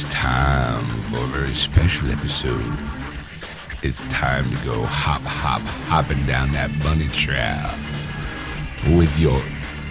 [0.00, 2.78] It's time for a very special episode.
[3.82, 7.66] It's time to go hop, hop, hopping down that bunny trail
[8.96, 9.42] with your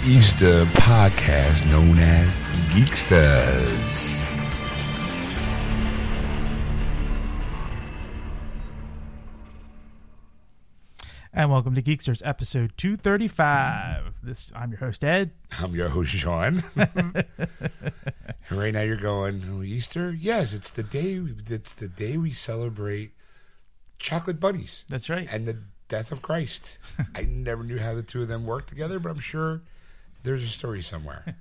[0.05, 2.29] Easter podcast known as
[2.71, 4.23] Geeksters.
[11.33, 14.13] And welcome to Geeksters episode 235.
[14.23, 15.31] This I'm your host Ed.
[15.59, 16.63] I'm your host, Sean.
[18.51, 20.15] right now you're going, oh, Easter?
[20.17, 23.11] Yes, it's the day it's the day we celebrate
[23.99, 25.27] chocolate bunnies That's right.
[25.31, 26.77] and the death of Christ.
[27.15, 29.61] I never knew how the two of them worked together, but I'm sure
[30.23, 31.35] there's a story somewhere.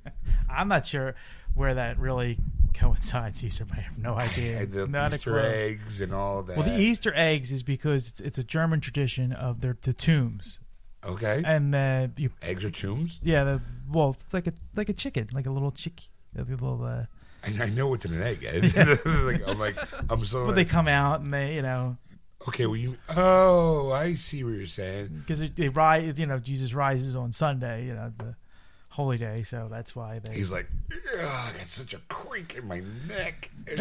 [0.50, 1.14] I'm not sure
[1.54, 2.38] where that really
[2.74, 4.60] coincides Easter, but I have no idea.
[4.60, 6.56] And the Not Easter eggs and all that.
[6.56, 10.60] Well, the Easter eggs is because it's, it's a German tradition of their the tombs,
[11.04, 11.42] okay.
[11.44, 13.20] and uh, you eggs are tombs.
[13.22, 13.60] yeah the
[13.90, 17.04] well it's like a like a chicken like a little chick like a little uh,
[17.44, 18.44] I, I know what's in an egg.
[18.44, 18.74] Ed.
[19.04, 19.76] like, I'm like,
[20.10, 20.46] I'm so.
[20.46, 21.96] but they come out and they you know
[22.48, 22.96] okay, well, you.
[23.08, 25.08] Oh, I see what you're saying.
[25.20, 28.34] because they, they rise you know Jesus rises on Sunday you know the
[28.90, 32.66] holy day so that's why they He's like, "Ugh, I got such a creak in
[32.66, 33.50] my neck.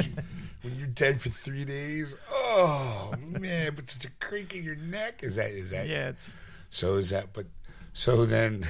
[0.62, 5.24] When you're dead for three days, oh man, but such a creak in your neck.
[5.24, 5.88] Is that is that?
[5.88, 6.36] yeah it's
[6.70, 7.34] So is that?
[7.34, 7.48] But
[7.94, 8.68] so then,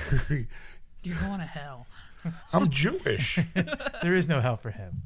[1.04, 1.88] You're going to hell.
[2.54, 3.40] I'm Jewish.
[4.02, 5.04] there is no hell for him.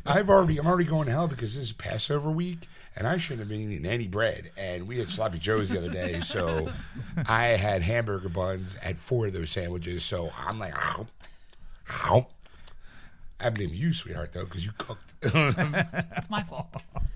[0.06, 3.40] I've already I'm already going to hell because this is Passover week and I shouldn't
[3.40, 4.50] have been eating any bread.
[4.56, 6.72] And we had sloppy joes the other day, so
[7.26, 10.04] I had hamburger buns, had four of those sandwiches.
[10.04, 11.06] So I'm like, ow,
[12.04, 12.26] ow.
[13.42, 15.12] I blame you, sweetheart, though, because you cooked.
[15.22, 16.74] It's my fault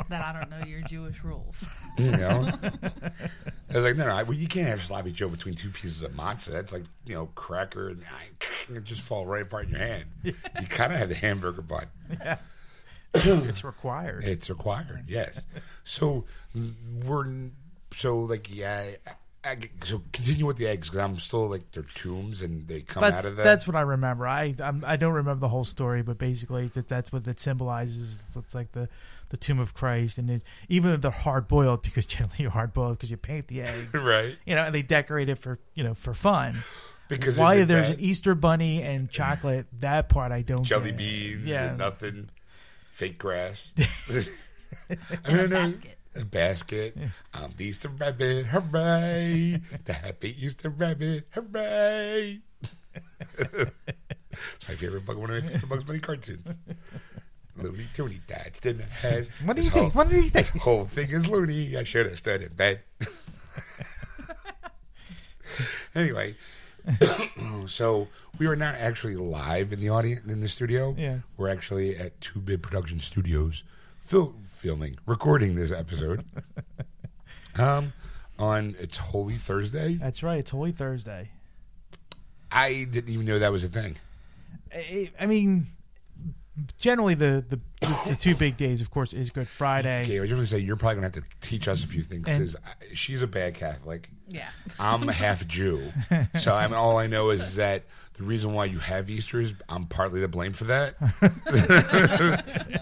[0.09, 1.65] that I don't know your Jewish rules.
[1.99, 5.55] you know, I was like, no, no, I, well, you can't have sloppy joe between
[5.55, 6.53] two pieces of matzah.
[6.53, 8.03] That's like you know, cracker and
[8.77, 10.05] it just fall right apart in your hand.
[10.23, 10.35] You
[10.69, 11.87] kind of have the hamburger bun.
[12.11, 12.39] Yeah.
[13.15, 14.25] it's required.
[14.25, 15.47] It's required, yes.
[15.85, 16.25] So
[17.05, 17.51] we're
[17.95, 18.91] so like yeah.
[19.45, 22.81] I, I, so continue with the eggs because I'm still like they're tombs and they
[22.83, 23.45] come That's out of that.
[23.45, 24.27] that's what I remember.
[24.27, 28.17] I I'm, I don't remember the whole story, but basically that that's what it symbolizes.
[28.29, 28.89] It's, it's like the
[29.31, 32.73] the tomb of Christ, and it, even though they're hard boiled because generally you're hard
[32.73, 35.83] boiled because you paint the eggs, right you know, and they decorate it for you
[35.85, 36.63] know for fun.
[37.09, 39.67] because Why of there's that an Easter bunny and chocolate?
[39.81, 40.65] That part I don't.
[40.65, 40.99] jelly get.
[40.99, 41.69] beans Yeah.
[41.71, 42.31] and nothing,
[42.93, 43.73] fake grass.
[44.91, 44.95] I
[45.29, 45.94] In mean, a no, basket.
[46.17, 46.97] A basket.
[47.33, 49.61] I'm the Easter rabbit, hooray!
[49.85, 52.41] the happy Easter rabbit, hooray!
[53.39, 56.57] it's my favorite bug, one of my favorite Bugs Bunny cartoons.
[57.57, 59.29] Looney Tooney dodged in the head.
[59.45, 59.95] What do you think?
[59.95, 60.49] What do you think?
[60.59, 61.77] Whole thing is loony.
[61.77, 62.81] I should have stood in bed.
[65.95, 66.37] anyway,
[67.67, 68.09] so
[68.39, 70.95] we are not actually live in the audience in the studio.
[70.99, 71.19] Yeah.
[71.37, 73.63] we're actually at Two Bit Production Studios,
[74.05, 76.25] fil- filming, recording this episode.
[77.57, 77.93] um,
[78.39, 79.95] on it's Holy Thursday.
[79.95, 80.39] That's right.
[80.41, 81.31] It's Holy Thursday.
[82.51, 83.97] I didn't even know that was a thing.
[84.73, 85.69] I, I mean,
[86.79, 87.61] generally the, the
[88.09, 90.03] the two big days, of course, is Good Friday.
[90.03, 91.87] Okay, I was going to say you're probably going to have to teach us a
[91.87, 92.59] few things because uh,
[92.95, 94.11] she's a bad Catholic.
[94.29, 94.49] Yeah.
[94.79, 95.93] I'm half Jew,
[96.39, 97.85] so I'm all I know is that
[98.15, 100.97] the reason why you have Easter is I'm partly to blame for that.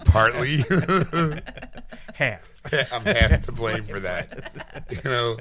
[0.05, 0.63] partly,
[2.13, 2.52] Half.
[2.91, 4.51] I'm half to blame for that.
[5.03, 5.37] You know,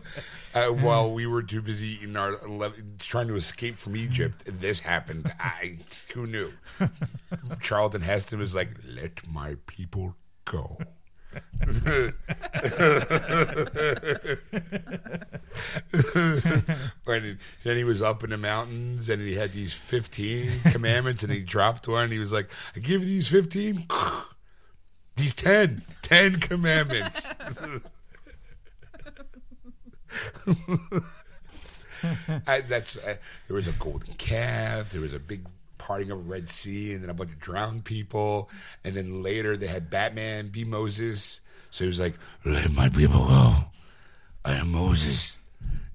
[0.55, 4.81] uh, while we were too busy eating our 11, trying to escape from Egypt, this
[4.81, 5.33] happened.
[5.39, 5.79] I
[6.15, 6.53] who knew?
[7.61, 10.79] Charlton Heston was like, "Let my people go."
[17.65, 21.41] then he was up in the mountains and he had these 15 commandments and he
[21.41, 23.87] dropped one and he was like i give you these 15
[25.17, 27.27] these 10 10 commandments.
[32.47, 33.17] I, that's uh,
[33.47, 35.47] there was a golden calf there was a big
[35.79, 38.51] parting of red sea and then a bunch of drowned people
[38.85, 41.41] and then later they had batman be moses.
[41.71, 43.55] So he was like let my people go.
[44.45, 45.39] I am moses.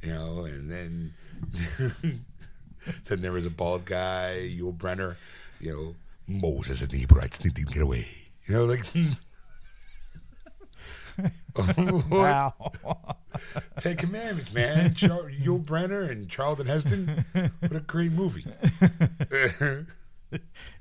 [0.01, 1.13] You know, and then
[3.05, 5.15] then there was a bald guy, Yul Brynner,
[5.59, 5.95] you know,
[6.27, 8.26] Moses and the Hebrewites need to get away.
[8.47, 8.85] You know, like
[12.09, 12.53] Wow.
[13.79, 14.93] Ten Commandments, man.
[14.93, 17.25] Char- Yul Brynner and Charlton Heston.
[17.33, 18.45] What a great movie.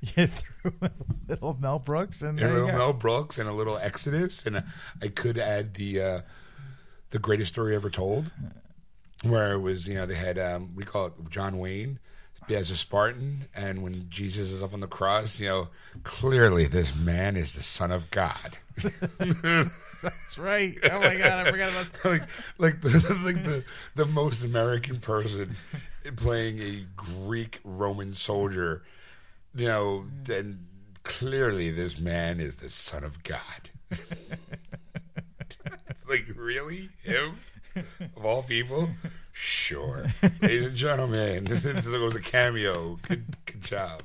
[0.01, 0.91] you threw a
[1.27, 2.67] little Mel Brooks and a little.
[2.67, 4.61] Mel Brooks and a little Exodus, and uh,
[5.01, 6.21] I could add the uh,
[7.09, 8.31] the greatest story ever told,
[9.23, 11.99] where it was you know they had um, we call it John Wayne
[12.49, 15.67] as a Spartan, and when Jesus is up on the cross, you know,
[16.03, 18.57] clearly this man is the Son of God.
[19.17, 20.77] That's right.
[20.83, 22.23] Oh my god, I forgot about like,
[22.57, 22.89] like the
[23.25, 23.63] like the
[23.95, 25.55] the most American person
[26.15, 28.83] playing a Greek Roman soldier.
[29.55, 30.67] You know, then
[31.03, 33.71] clearly this man is the Son of God.
[36.07, 37.39] like, really, him
[38.15, 38.89] of all people?
[39.39, 40.07] Sure,
[40.41, 42.97] ladies and gentlemen, this was a cameo.
[43.03, 44.01] Good, good job,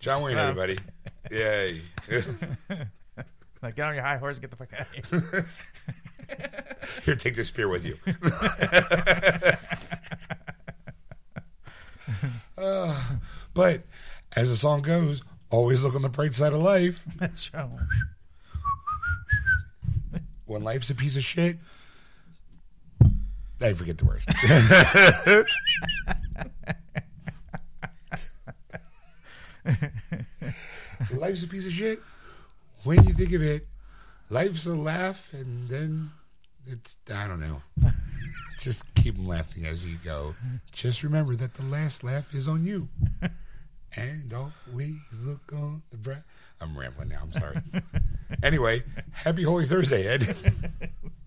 [0.00, 0.78] John Wayne, everybody.
[1.30, 1.80] Yay.
[3.62, 5.46] Like, get on your high horse and get the fuck out of here.
[7.04, 7.98] Here, take this spear with you.
[12.56, 13.02] Uh,
[13.52, 13.82] but
[14.34, 15.20] as the song goes,
[15.50, 17.04] always look on the bright side of life.
[17.18, 17.68] That's true.
[20.46, 21.58] When life's a piece of shit,
[23.60, 24.24] I forget the words.
[31.12, 32.00] life's a piece of shit.
[32.84, 33.68] When you think of it,
[34.30, 36.12] life's a laugh, and then
[36.66, 37.62] it's I don't know.
[38.58, 40.34] Just keep laughing as you go.
[40.72, 42.88] Just remember that the last laugh is on you,
[43.94, 46.22] and always look on the bright.
[46.60, 47.20] I'm rambling now.
[47.22, 47.60] I'm sorry.
[48.42, 50.34] anyway, happy Holy Thursday, Ed.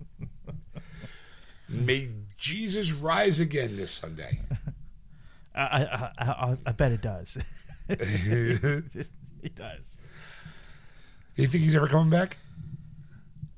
[1.73, 4.39] May Jesus rise again this Sunday.
[5.55, 7.37] I, I, I, I, bet it does.
[9.43, 9.97] It does.
[11.35, 12.37] Do you think he's ever coming back?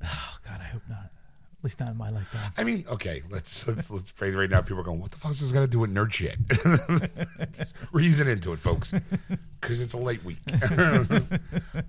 [0.03, 1.05] Oh God, I hope not.
[1.05, 2.51] At least not in my lifetime.
[2.57, 4.61] I mean, okay, let's let's let's pray right now.
[4.61, 6.37] People are going, "What the fuck is this got to do with nerd shit?"
[7.91, 8.93] Reason into it, folks,
[9.61, 10.39] because it's a late week.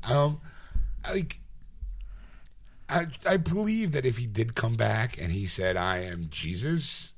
[0.05, 0.40] um,
[1.08, 1.40] like,
[2.88, 7.15] I I believe that if he did come back and he said, "I am Jesus,"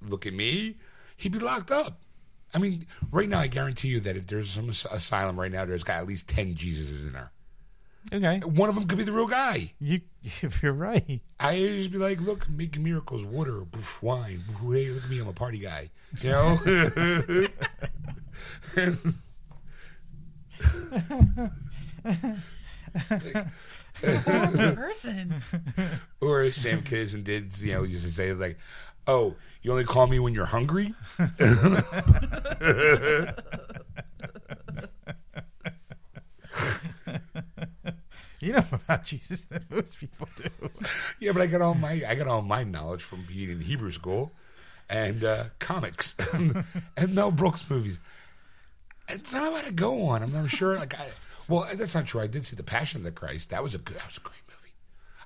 [0.00, 0.76] look at me,
[1.16, 2.00] he'd be locked up.
[2.54, 5.84] I mean, right now, I guarantee you that if there's some asylum right now, there's
[5.84, 7.32] got at least ten Jesuses in there.
[8.10, 9.72] Okay, One of them could be the real guy.
[9.80, 11.20] you if you're right.
[11.38, 14.44] I just be like, look, making miracles, water, poof, wine.
[14.70, 15.90] Hey, look at me, I'm a party guy.
[16.22, 16.58] You know?
[24.04, 25.42] Horrible person.
[26.20, 28.58] or Sam Kinison did, you know, used to say like,
[29.06, 30.94] oh, you only call me when you're hungry?
[38.40, 40.48] You know about Jesus than most people do.
[41.18, 43.90] Yeah, but I got all my I got all my knowledge from being in Hebrew
[43.90, 44.30] school
[44.88, 46.14] and uh, comics
[46.96, 47.98] and Mel Brooks movies.
[49.08, 50.22] It's not a lot to go on.
[50.22, 50.78] I'm not sure.
[50.78, 51.08] Like, I,
[51.48, 52.20] well, uh, that's not true.
[52.20, 53.50] I did see the Passion of the Christ.
[53.50, 53.96] That was a good.
[53.96, 54.74] That was a great movie.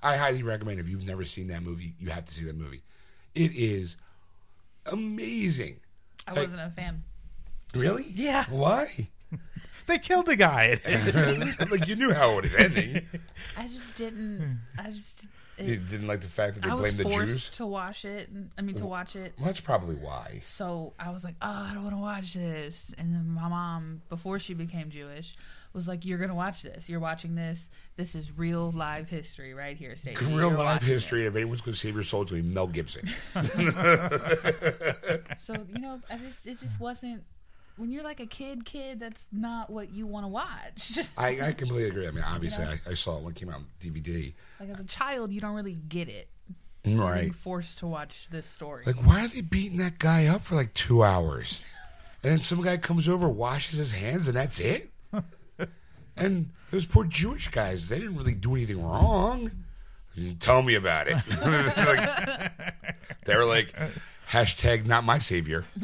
[0.02, 0.80] I highly recommend.
[0.80, 2.82] If you've never seen that movie, you have to see that movie.
[3.34, 3.96] It is
[4.86, 5.80] amazing.
[6.26, 7.04] I wasn't a fan.
[7.74, 8.06] Really?
[8.14, 8.44] Yeah.
[8.48, 9.08] Why?
[9.86, 10.78] They killed the guy.
[11.70, 13.06] like you knew how it was ending.
[13.56, 14.60] I just didn't.
[14.78, 15.26] I just.
[15.58, 17.50] You didn't like the fact that they I was blamed the Jews.
[17.56, 18.30] to watch it.
[18.56, 19.34] I mean, to watch it.
[19.36, 20.40] Well, that's probably why.
[20.44, 22.94] So I was like, oh, I don't want to watch this.
[22.96, 25.34] And then my mom, before she became Jewish,
[25.72, 26.88] was like, you're going to watch this.
[26.88, 27.68] You're watching this.
[27.96, 30.24] This is real live history right here, Stacey.
[30.26, 31.26] Real You're life watching history.
[31.26, 33.08] If anyone's going to save your soul, it's going to be Mel Gibson.
[35.44, 37.24] So, you know, I just, it just wasn't.
[37.76, 40.98] When you're like a kid, kid, that's not what you want to watch.
[41.16, 42.06] I, I completely agree.
[42.06, 44.34] I mean, obviously, I, I saw it when it came out on DVD.
[44.60, 46.28] like as a child, you don't really get it.
[46.84, 47.20] Right.
[47.20, 48.82] being forced to watch this story.
[48.84, 51.62] Like, why are they beating that guy up for like two hours?
[52.22, 54.91] And then some guy comes over, washes his hands, and that's it?
[56.16, 59.50] And those poor Jewish guys, they didn't really do anything wrong.
[60.40, 61.16] Tell me about it.
[61.42, 63.74] Like, they were like,
[64.30, 65.64] hashtag not my savior.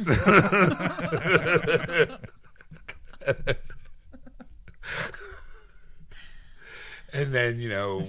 [7.12, 8.08] and then, you know,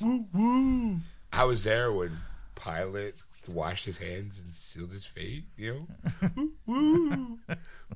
[0.00, 0.96] woo woo.
[1.32, 2.18] I was there when
[2.54, 3.14] Pilate
[3.48, 5.86] washed his hands and sealed his fate, you
[6.22, 6.30] know?
[6.36, 7.38] woo woo.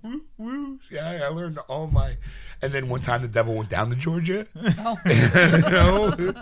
[0.02, 0.78] Woo woo.
[0.90, 2.16] Yeah, I learned all my.
[2.62, 4.46] And then one time the devil went down to Georgia.
[4.78, 4.98] Oh.
[6.18, 6.34] you?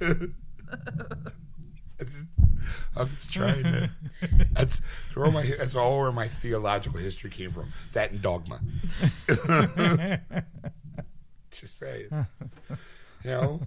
[2.00, 2.26] I just-
[2.96, 3.90] I'm just trying to.
[4.52, 7.72] That's that's where my that's all where my theological history came from.
[7.92, 8.60] That and dogma.
[11.50, 12.26] just saying.
[13.24, 13.60] You know.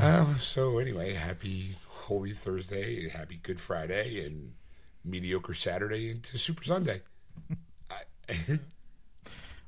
[0.00, 4.52] Um, so anyway, happy Holy Thursday, happy Good Friday, and
[5.04, 7.02] mediocre Saturday into Super Sunday.
[8.28, 8.58] I,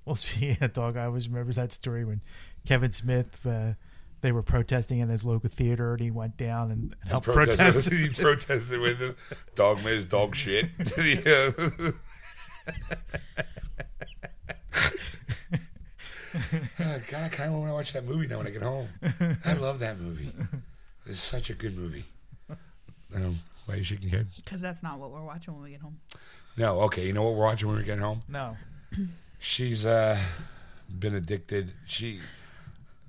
[0.06, 2.20] Well, speaking of dog, I always remember that story when
[2.64, 3.72] Kevin Smith, uh,
[4.20, 7.88] they were protesting in his local theater, and he went down and helped protest.
[7.92, 9.16] he protested with him.
[9.56, 10.70] Dogma is dog shit.
[10.78, 11.92] Oh,
[17.08, 18.88] God, I kind of want to watch that movie now when I get home.
[19.44, 20.30] I love that movie.
[21.04, 22.04] It's such a good movie.
[23.12, 24.28] Um, why are you shaking your head?
[24.36, 25.98] Because that's not what we're watching when we get home.
[26.56, 27.06] No, okay.
[27.06, 28.22] You know what we're watching when we get home?
[28.28, 28.56] No.
[29.38, 30.18] She's uh,
[30.98, 31.72] been addicted.
[31.86, 32.20] She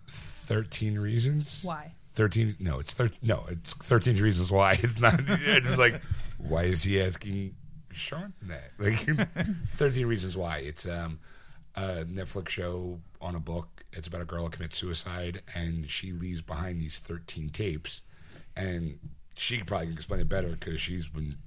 [0.08, 1.62] thirteen reasons.
[1.64, 1.94] Why?
[2.14, 2.56] Thirteen?
[2.60, 4.74] No, it's thir- No, it's thirteen reasons why.
[4.84, 5.16] It's not.
[5.28, 6.02] It's like,
[6.38, 7.56] why is he asking
[7.94, 8.72] Sean that?
[8.80, 10.58] Like, thirteen reasons why.
[10.60, 11.20] It's um,
[11.76, 13.84] a Netflix show on a book.
[13.94, 18.02] It's about a girl who commits suicide, and she leaves behind these thirteen tapes,
[18.56, 19.00] and
[19.38, 21.38] she probably can explain it better because she's been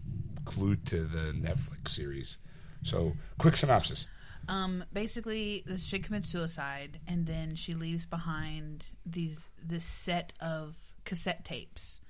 [0.45, 2.39] glued to the Netflix series.
[2.83, 4.07] So, quick synopsis.
[4.49, 10.77] Um, basically, this chick commits suicide, and then she leaves behind these this set of
[11.05, 12.01] cassette tapes,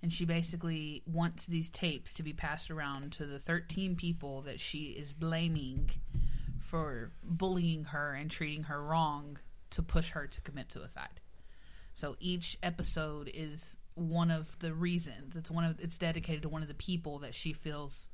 [0.00, 4.60] and she basically wants these tapes to be passed around to the thirteen people that
[4.60, 5.90] she is blaming
[6.60, 9.38] for bullying her and treating her wrong
[9.70, 11.20] to push her to commit suicide.
[11.94, 15.36] So each episode is one of the reasons.
[15.36, 18.08] It's one of it's dedicated to one of the people that she feels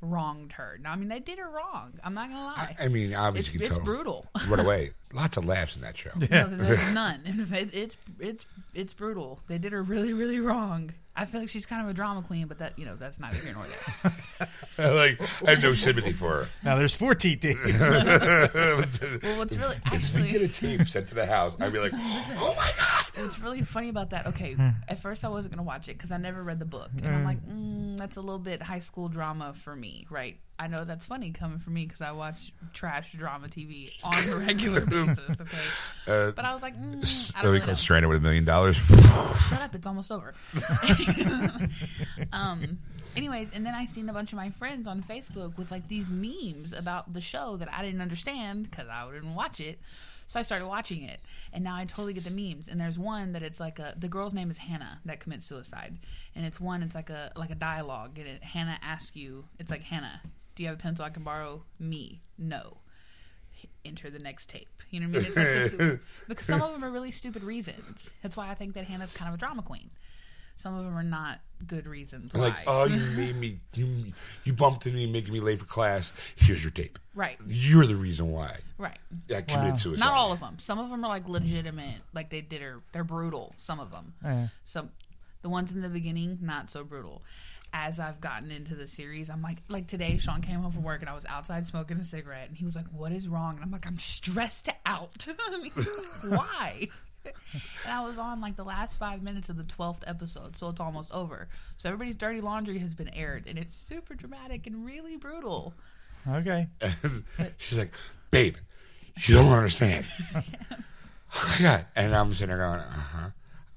[0.00, 0.78] wronged her.
[0.82, 1.94] Now, I mean, they did her wrong.
[2.04, 2.76] I'm not gonna lie.
[2.78, 4.26] I, I mean, it's, obviously, you can it's tell brutal.
[4.48, 4.90] right away.
[5.12, 6.10] Lots of laughs in that show.
[6.16, 7.20] No, there's none.
[7.52, 9.40] It- it's it's it's brutal.
[9.48, 10.92] They did her really really wrong.
[11.16, 13.38] I feel like she's kind of a drama queen, but that you know that's neither
[13.38, 14.48] here nor there.
[14.94, 16.48] like, I have no sympathy for her.
[16.64, 17.60] Now there's 14 tapes.
[19.22, 21.72] Well, what's really actually if we get a actually tape sent to the house, I'd
[21.72, 23.06] be like, oh my god.
[23.22, 24.26] what's really funny about that?
[24.28, 24.56] Okay,
[24.88, 27.24] at first I wasn't gonna watch it because I never read the book, and I'm
[27.24, 30.36] like, mm, that's a little bit high school drama for me, right?
[30.58, 34.36] I know that's funny coming from me because I watch trash drama TV on a
[34.46, 35.18] regular basis.
[35.40, 35.56] Okay,
[36.06, 37.74] Uh, but I was like, mm, I don't really know.
[37.74, 38.76] stranded with a million dollars.
[38.76, 40.32] Shut up, it's almost over.
[42.32, 42.78] um
[43.16, 46.08] anyways, and then I seen a bunch of my friends on Facebook with like these
[46.08, 49.78] memes about the show that I didn't understand because I didn't watch it.
[50.26, 51.20] So I started watching it,
[51.52, 52.66] and now I totally get the memes.
[52.66, 55.98] And there's one that it's like a the girl's name is Hannah that commits suicide,
[56.34, 59.70] and it's one it's like a like a dialogue, and it, Hannah asks you, it's
[59.70, 60.22] like Hannah,
[60.54, 61.62] do you have a pencil I can borrow?
[61.78, 62.78] Me, no.
[63.84, 64.68] Enter the next tape.
[64.90, 65.26] You know what I mean?
[65.28, 68.10] It's like this super- because some of them are really stupid reasons.
[68.22, 69.90] That's why I think that Hannah's kind of a drama queen.
[70.56, 72.40] Some of them are not good reasons why.
[72.40, 74.12] like, oh, you made me, you,
[74.44, 76.12] you bumped into me, making me late for class.
[76.36, 76.96] Here's your tape.
[77.14, 78.98] right, You're the reason why right.
[79.34, 79.76] I committed Wow.
[79.78, 80.04] suicide.
[80.04, 80.58] Not all of them.
[80.60, 82.80] Some of them are like legitimate, like they did her.
[82.92, 83.52] They're brutal.
[83.56, 84.14] Some of them.
[84.22, 84.48] Yeah.
[84.64, 84.90] Some,
[85.42, 87.22] the ones in the beginning, not so brutal.
[87.76, 91.00] As I've gotten into the series, I'm like, like today, Sean came home from work
[91.00, 93.64] and I was outside smoking a cigarette, and he was like, "What is wrong?" And
[93.64, 95.72] I'm like, "I'm stressed out." I mean,
[96.22, 96.86] Why?
[97.24, 100.78] And I was on like the last five minutes of the twelfth episode, so it's
[100.80, 101.48] almost over.
[101.76, 105.74] So everybody's dirty laundry has been aired, and it's super dramatic and really brutal.
[106.28, 106.68] Okay.
[107.58, 107.92] She's like,
[108.30, 108.56] babe,
[109.22, 110.06] you don't understand.
[110.34, 111.86] oh my god!
[111.96, 113.28] And I'm sitting there going, uh huh.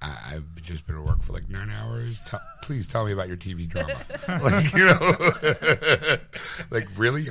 [0.02, 2.20] I- I've just been at work for like nine hours.
[2.26, 3.96] Tell please tell me about your TV drama.
[4.44, 6.18] like you know,
[6.70, 7.28] like really,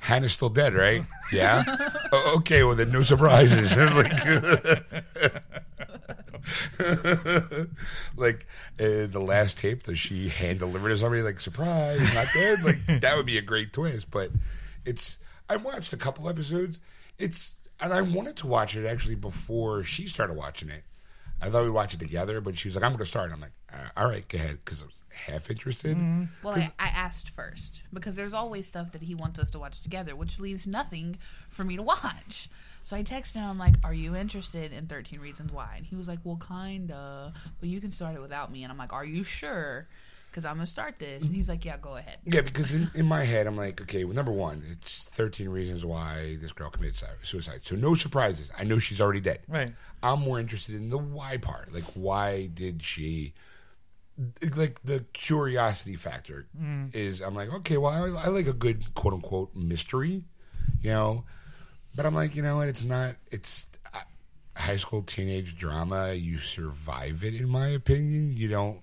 [0.00, 1.04] Hannah's still dead, right?
[1.32, 1.64] Yeah.
[2.12, 3.76] "Oh, okay, well then no surprises.
[3.76, 4.12] like,
[8.16, 8.46] like
[8.80, 12.62] uh, the last tape, does she hand deliver to somebody like surprise, not dead?
[12.62, 14.10] Like that would be a great twist.
[14.10, 14.30] But
[14.84, 16.80] it's I watched a couple episodes.
[17.18, 20.84] It's and I wanted to watch it actually before she started watching it.
[21.40, 23.40] I thought we'd watch it together, but she was like, "I'm going to start." I'm
[23.40, 25.96] like, "Uh, "All right, go ahead," because I was half interested.
[26.42, 29.80] Well, I, I asked first because there's always stuff that he wants us to watch
[29.80, 31.18] together, which leaves nothing
[31.48, 32.48] for me to watch.
[32.82, 35.94] So I texted him, I'm like, "Are you interested in 13 Reasons Why?" And he
[35.94, 39.04] was like, "Well, kinda, but you can start it without me." And I'm like, "Are
[39.04, 39.86] you sure?"
[40.30, 41.24] Because I'm gonna start this.
[41.24, 44.04] And he's like, "Yeah, go ahead." Yeah, because in, in my head, I'm like, okay,
[44.04, 47.60] well, number one, it's 13 reasons why this girl committed suicide.
[47.62, 48.50] So no surprises.
[48.56, 49.40] I know she's already dead.
[49.48, 49.72] Right.
[50.02, 51.72] I'm more interested in the why part.
[51.72, 53.34] Like, why did she?
[54.56, 56.46] Like the curiosity factor
[56.92, 60.24] is, I'm like, okay, well, I, I like a good quote unquote mystery,
[60.82, 61.24] you know.
[61.94, 62.68] But I'm like, you know what?
[62.68, 63.14] It's not.
[63.30, 64.00] It's uh,
[64.56, 66.12] high school teenage drama.
[66.14, 68.36] You survive it, in my opinion.
[68.36, 68.80] You don't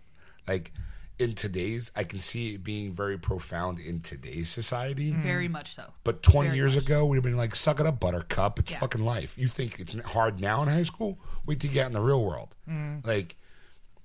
[0.48, 0.72] like
[1.17, 1.91] in today's.
[1.95, 5.12] I can see it being very profound in today's society.
[5.12, 5.24] Mm-hmm.
[5.24, 5.93] Very much so.
[6.03, 8.60] But 20 Very years much ago, we'd have been like, suck it up, buttercup.
[8.60, 8.79] It's Yeah.
[8.79, 9.34] fucking life.
[9.38, 11.17] You think it's hard now in high school?
[11.45, 12.50] Wait till you get in the real world.
[12.69, 13.05] Mm.
[13.05, 13.36] Like,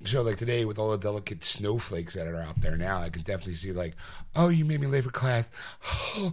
[0.05, 3.23] so like today with all the delicate snowflakes that are out there now, I can
[3.23, 3.95] definitely see like,
[4.35, 5.49] oh, you made me late for class.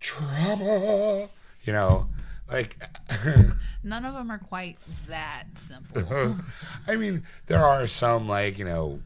[0.00, 1.28] Drama.
[1.64, 2.08] You know,
[2.50, 2.76] like,
[3.82, 4.78] None of them are quite
[5.08, 6.36] that simple.
[6.86, 9.00] I mean, there are some like, you know,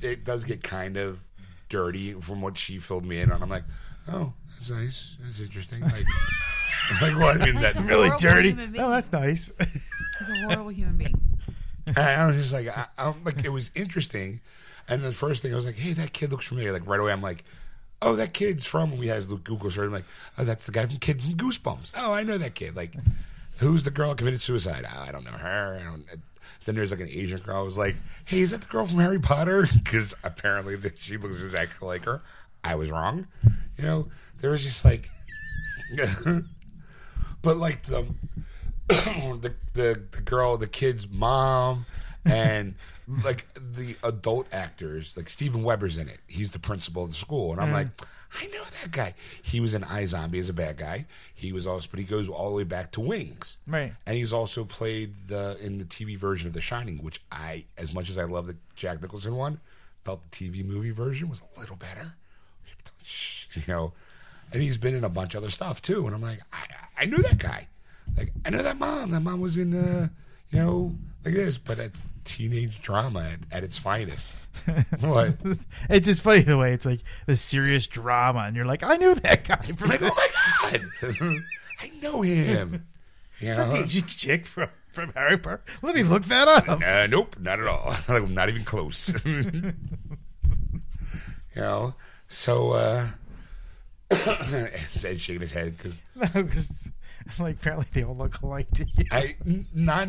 [0.00, 1.20] it does get kind of
[1.68, 3.42] dirty from what she filled me in on.
[3.42, 3.64] I'm like,
[4.08, 5.16] oh, that's nice.
[5.22, 5.82] That's interesting.
[5.82, 6.04] Like,
[7.02, 7.40] like what?
[7.42, 8.50] I mean, that Really dirty.
[8.50, 8.84] human being.
[8.84, 9.52] Oh, that's nice.
[9.58, 11.38] He's a horrible human being.
[11.94, 14.40] I, I was just like, I, I'm like, it was interesting.
[14.88, 16.72] And the first thing I was like, hey, that kid looks familiar.
[16.72, 17.44] Like right away, I'm like,
[18.02, 18.96] oh, that kid's from.
[18.98, 19.86] We had Google search.
[19.86, 20.04] I'm like,
[20.38, 21.92] oh, that's the guy from Kid from Goosebumps.
[21.96, 22.76] Oh, I know that kid.
[22.76, 22.94] Like,
[23.58, 24.86] who's the girl committed suicide?
[24.88, 25.78] Oh, I don't know her.
[25.80, 26.04] I don't.
[26.12, 26.16] Uh,
[26.64, 27.58] then there's like an Asian girl.
[27.58, 29.66] I was like, hey, is that the girl from Harry Potter?
[29.74, 32.22] Because apparently that she looks exactly like her.
[32.64, 33.28] I was wrong.
[33.78, 34.08] You know,
[34.40, 35.10] there was just like,
[37.42, 38.06] but like the
[38.88, 41.86] the, the the girl, the kid's mom,
[42.24, 42.74] and
[43.24, 46.20] like the adult actors, like Steven Weber's in it.
[46.26, 47.88] He's the principal of the school, and I'm like,
[48.40, 49.14] I know that guy.
[49.42, 51.06] He was in iZombie as a bad guy.
[51.34, 53.92] He was also, but he goes all the way back to Wings, Right.
[54.04, 57.94] And he's also played the in the TV version of The Shining, which I, as
[57.94, 59.60] much as I love the Jack Nicholson one,
[60.04, 62.14] felt the TV movie version was a little better.
[63.54, 63.92] You know,
[64.52, 66.06] and he's been in a bunch of other stuff too.
[66.06, 67.68] And I'm like, I, I knew that guy.
[68.16, 69.10] Like, I know that mom.
[69.12, 70.08] That mom was in, uh,
[70.50, 74.34] you know, like this, but it's teenage drama at, at its finest.
[75.00, 75.34] what?
[75.90, 79.14] it's just funny the way it's like the serious drama, and you're like, I knew
[79.16, 81.36] that guy from Like, oh my god,
[81.80, 82.86] I know him.
[83.40, 83.74] You Is that know?
[83.76, 85.62] the Asian chick from, from Harry Potter?
[85.82, 86.68] Let me look that up.
[86.68, 87.94] Uh, nope, not at all.
[88.08, 89.12] like, not even close.
[89.26, 89.72] you
[91.54, 91.94] know,
[92.28, 93.08] so uh,
[94.88, 95.98] shaking his head because
[96.34, 96.88] No, 'cause,
[97.38, 99.04] like apparently they all look alike to you.
[99.10, 99.36] I
[99.74, 100.08] not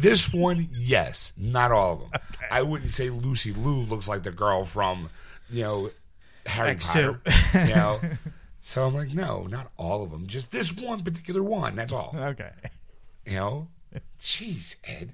[0.00, 0.68] this one.
[0.72, 2.20] Yes, not all of them.
[2.50, 5.10] I wouldn't say Lucy Liu looks like the girl from
[5.50, 5.90] you know
[6.46, 7.20] Harry X2.
[7.24, 7.68] Potter.
[7.68, 8.00] You know,
[8.60, 10.26] so I'm like, no, not all of them.
[10.26, 11.76] Just this one particular one.
[11.76, 12.14] That's all.
[12.16, 12.50] Okay.
[13.26, 13.68] You know,
[14.20, 15.12] jeez, Ed.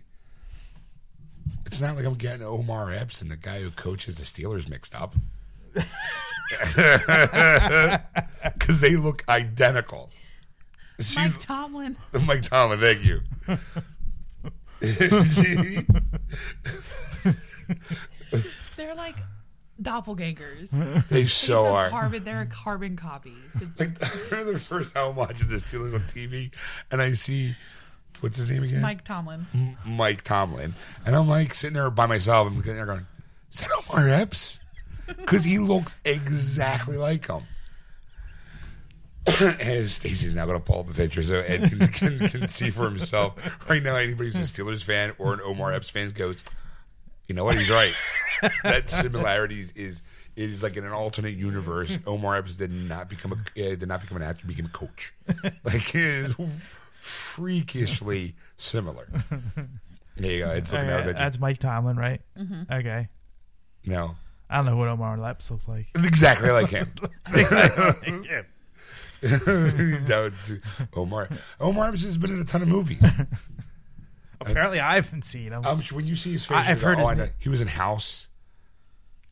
[1.67, 4.95] It's not like I'm getting Omar Epps and the guy who coaches the Steelers mixed
[4.95, 5.15] up.
[8.59, 10.11] Because they look identical.
[11.01, 11.97] She's Mike Tomlin.
[12.25, 13.21] Mike Tomlin, thank you.
[18.77, 19.17] They're like
[19.81, 21.09] doppelgangers.
[21.09, 21.91] they so it's a are.
[21.91, 22.25] carbon.
[22.25, 23.35] They're a carbon copy.
[23.61, 24.07] It's, Like the
[24.59, 26.53] first time I'm watching the Steelers on TV,
[26.91, 27.57] and I see
[28.21, 28.83] what's his name again?
[28.83, 29.47] Mike Tomlin.
[29.85, 32.49] Mike Tomlin, and I'm like sitting there by myself.
[32.49, 33.07] And I'm sitting there going,
[33.53, 34.61] "Is that Omar Epps?"
[35.07, 37.45] Because he looks exactly like him.
[39.61, 42.71] and Stacy's now going to pull up a picture so Ed can, can, can see
[42.71, 43.35] for himself.
[43.69, 46.39] Right now, anybody who's a Steelers fan or an Omar Epps fan goes,
[47.27, 47.57] "You know what?
[47.59, 47.95] He's right.
[48.65, 50.03] that similarity is." is
[50.37, 54.01] is like in an alternate universe, Omar Epps did not become a uh, did not
[54.01, 55.13] become an actor, became a coach.
[55.65, 56.35] Like it is
[57.01, 59.09] freakishly similar.
[60.17, 60.51] There you go.
[60.51, 61.17] It's looking Okay, at it.
[61.17, 62.21] that's Mike Tomlin, right?
[62.39, 62.73] Mm-hmm.
[62.73, 63.09] Okay.
[63.85, 64.15] No,
[64.49, 65.87] I don't know what Omar Epps looks like.
[65.95, 66.93] exactly like him.
[67.35, 68.43] yeah.
[69.23, 70.53] No, it's
[70.95, 71.29] Omar.
[71.61, 73.03] Omar Epps has been in a ton of movies.
[74.41, 75.67] Apparently, I haven't seen him.
[75.67, 77.31] Um, when you see his face, I- I've you go, heard oh, his I name.
[77.39, 78.29] He was in House.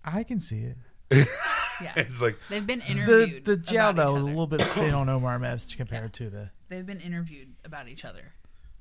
[0.05, 0.73] I can see
[1.11, 1.29] it.
[1.79, 1.93] Yeah.
[1.95, 3.45] It's like They've been interviewed.
[3.45, 6.49] the about Giallo each is a little bit thin on Omar Epps compared to the.
[6.71, 8.33] They've been interviewed about each other.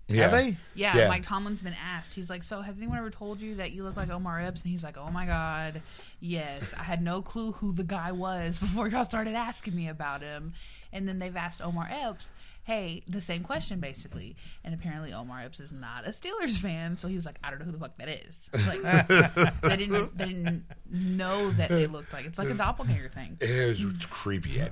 [0.08, 0.24] Yeah.
[0.24, 0.58] Have they?
[0.76, 1.08] Yeah, Yeah.
[1.08, 2.14] Mike Tomlin's been asked.
[2.14, 4.72] He's like, "So has anyone ever told you that you look like Omar Epps?" And
[4.72, 5.82] he's like, "Oh my god,
[6.20, 6.74] yes.
[6.78, 10.54] I had no clue who the guy was before y'all started asking me about him."
[10.94, 12.28] And then they've asked Omar Epps,
[12.66, 17.08] "Hey, the same question basically." And apparently Omar Epps is not a Steelers fan, so
[17.08, 18.82] he was like, "I don't know who the fuck that is." Like
[19.64, 23.38] they didn't they didn't know that they looked like it's like a doppelganger thing.
[23.42, 24.62] It was it's creepy.
[24.62, 24.72] Ed.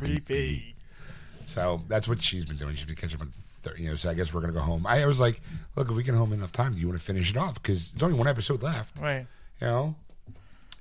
[0.00, 0.74] Repeat.
[1.46, 2.74] So that's what she's been doing.
[2.74, 3.32] She's been catching up on,
[3.70, 3.96] thir- you know.
[3.96, 4.86] So I guess we're gonna go home.
[4.86, 5.40] I was like,
[5.76, 7.54] look, if we get home enough time, do you want to finish it off?
[7.54, 8.98] Because there's only one episode left.
[8.98, 9.26] Right.
[9.60, 9.94] You know.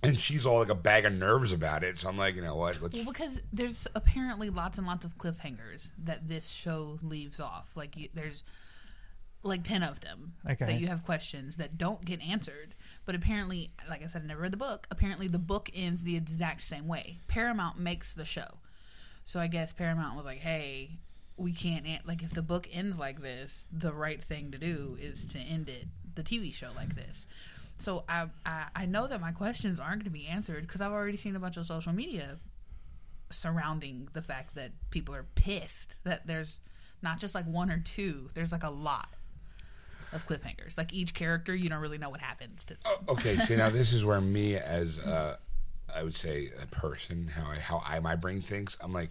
[0.04, 1.98] And she's all like a bag of nerves about it.
[1.98, 2.80] So I'm like, you know what?
[2.80, 2.94] Let's.
[2.94, 7.70] Well, because there's apparently lots and lots of cliffhangers that this show leaves off.
[7.76, 8.44] Like you, there's
[9.42, 10.66] like ten of them Okay.
[10.66, 12.76] that you have questions that don't get answered.
[13.06, 14.86] But apparently, like I said, I never read the book.
[14.92, 17.20] Apparently, the book ends the exact same way.
[17.28, 18.58] Paramount makes the show,
[19.24, 21.00] so I guess Paramount was like, "Hey,
[21.38, 24.98] we can't an- like if the book ends like this, the right thing to do
[25.02, 27.26] is to end it the TV show like this."
[27.80, 30.92] So I I, I know that my questions aren't going to be answered because I've
[30.92, 32.38] already seen a bunch of social media
[33.32, 36.60] surrounding the fact that people are pissed that there's
[37.02, 39.10] not just like one or two, there's like a lot
[40.14, 40.78] of cliffhangers.
[40.78, 42.78] Like each character, you don't really know what happens to.
[43.10, 45.38] okay, see now this is where me as uh,
[45.94, 48.78] I would say a person, how I how I my brain thinks.
[48.82, 49.10] I'm like,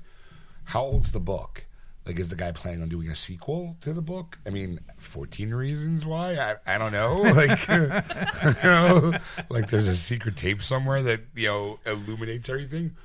[0.64, 1.66] how old's the book?
[2.07, 4.38] Like, is the guy planning on doing a sequel to the book?
[4.47, 6.35] I mean, 14 reasons why?
[6.35, 7.23] I, I don't know.
[7.35, 9.12] Like, you know,
[9.49, 12.97] like there's a secret tape somewhere that, you know, illuminates everything.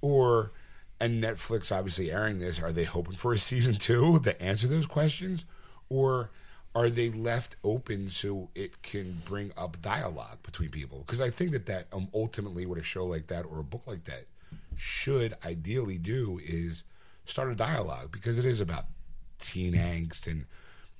[0.00, 0.52] Or
[1.02, 4.86] and Netflix obviously airing this, are they hoping for a season two to answer those
[4.86, 5.44] questions,
[5.88, 6.30] or
[6.76, 10.98] are they left open so it can bring up dialogue between people?
[11.04, 13.86] Because I think that that um, ultimately, what a show like that or a book
[13.86, 14.26] like that
[14.76, 16.84] should ideally do is
[17.24, 18.84] start a dialogue because it is about
[19.38, 20.46] teen angst and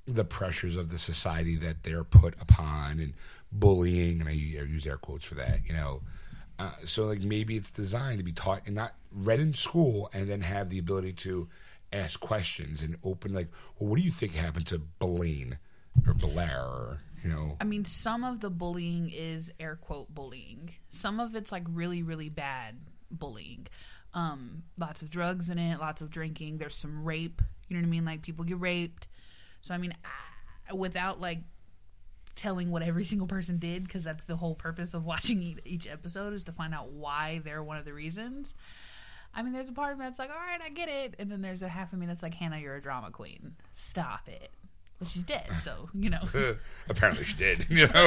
[0.05, 3.13] the pressures of the society that they're put upon and
[3.51, 6.01] bullying, and I use air quotes for that, you know.
[6.59, 10.29] Uh, so like maybe it's designed to be taught and not read in school, and
[10.29, 11.47] then have the ability to
[11.91, 15.57] ask questions and open like, well, what do you think happened to Blaine
[16.07, 16.59] or Blair?
[16.59, 20.71] Or, you know, I mean, some of the bullying is air quote bullying.
[20.89, 22.79] Some of it's like really, really bad
[23.11, 23.67] bullying.
[24.13, 26.57] Um, lots of drugs in it, lots of drinking.
[26.57, 27.41] There's some rape.
[27.67, 28.05] You know what I mean?
[28.05, 29.07] Like people get raped.
[29.61, 29.95] So I mean,
[30.69, 31.39] I, without like
[32.35, 35.87] telling what every single person did, because that's the whole purpose of watching each, each
[35.87, 38.53] episode is to find out why they're one of the reasons.
[39.35, 41.31] I mean, there's a part of me that's like, all right, I get it, and
[41.31, 43.55] then there's a half of me that's like, Hannah, you're a drama queen.
[43.73, 44.51] Stop it.
[45.03, 46.21] But she's dead, so you know.
[46.89, 47.67] apparently she did.
[47.73, 48.03] You know,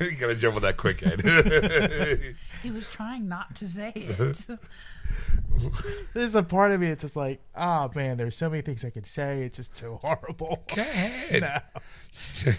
[0.00, 2.36] you gotta jump on that quick, Ed.
[2.62, 4.38] he was trying not to say it.
[6.14, 8.90] There's a part of me that's just like, oh man, there's so many things I
[8.90, 9.42] could say.
[9.42, 10.62] It's just too horrible.
[10.74, 11.42] Go ahead.
[12.44, 12.52] No.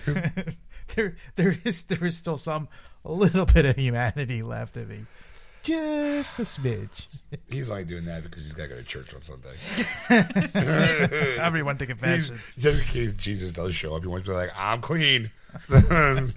[0.96, 2.68] there, there is, there is still some
[3.06, 5.06] a little bit of humanity left in me,
[5.64, 7.08] just a smidge.
[7.50, 9.56] He's only doing that because he's got to go to church on Sunday.
[11.40, 12.56] Everyone to He's, confessions.
[12.58, 15.30] just in case Jesus does show up, he wants to be like, "I'm clean."
[15.70, 16.30] you know,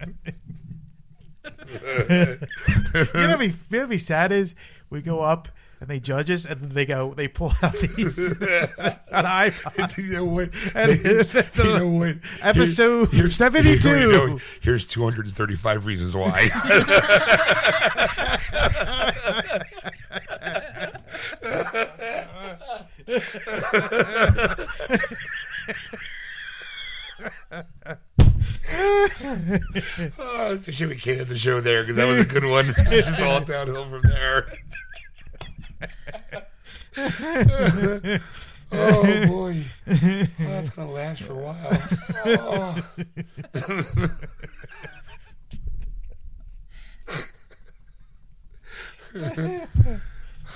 [3.31, 4.55] what be, you know what be sad is
[4.91, 5.49] we go up
[5.83, 9.99] and they judge us, and they go, they pull out these an iPod.
[10.07, 10.51] you know what?
[10.77, 12.17] And you the- know what?
[12.41, 13.89] episode Here's- 72.
[14.01, 16.49] you know, here's 235 reasons why.
[30.19, 32.75] oh, should we can the show there because that was a good one.
[32.77, 34.47] It's just all downhill from there.
[38.73, 42.83] Oh boy, well, that's gonna last for a while.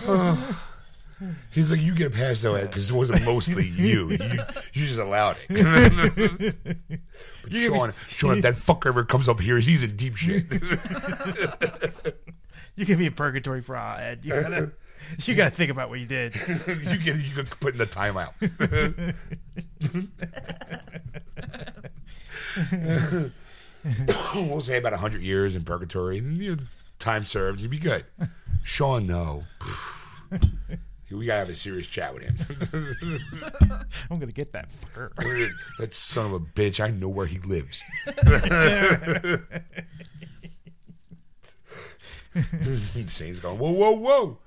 [0.06, 0.62] Oh.
[1.50, 4.10] He's like, you get past that because it wasn't mostly you.
[4.10, 4.18] You,
[4.74, 6.76] you just allowed it.
[7.42, 9.96] but You give me- Sean, Sean, if that fucker ever comes up here, he's in
[9.96, 10.44] deep shit.
[12.78, 14.20] You can be in purgatory for all, Ed.
[14.22, 14.70] You gotta,
[15.24, 16.34] you gotta think about what you did.
[16.66, 18.32] you get you get put in the timeout.
[24.48, 26.58] we'll say about hundred years in purgatory, and you
[26.98, 28.04] time served, you'd be good.
[28.62, 29.44] Sean, no.
[31.10, 32.36] we gotta have a serious chat with him.
[34.10, 35.50] I'm gonna get that fucker.
[35.78, 37.82] that son of a bitch, I know where he lives.
[42.94, 44.38] Insane's going, whoa, whoa, whoa.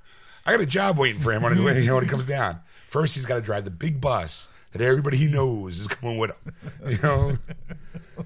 [0.50, 2.62] I got a job waiting for him way when he comes down.
[2.88, 6.32] First, he's got to drive the big bus that everybody he knows is coming with
[6.32, 6.54] him.
[6.88, 7.38] You know.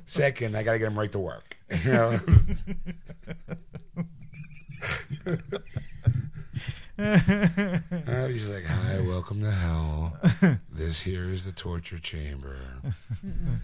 [0.05, 1.57] Second, I got to get him right to work.
[1.83, 2.19] You know.
[6.97, 10.17] He's like, "Hi, welcome to hell.
[10.71, 12.57] This here is the torture chamber."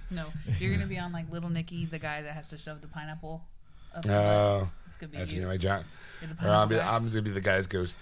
[0.09, 0.25] no,
[0.59, 3.43] you're gonna be on like Little Nicky, the guy that has to shove the pineapple.
[3.95, 4.69] Up his Oh, butt.
[4.87, 5.37] it's gonna be that's you.
[5.37, 5.83] you know my job.
[6.21, 6.95] You're the Or I'm, guy.
[6.95, 7.93] I'm gonna be the guy that goes.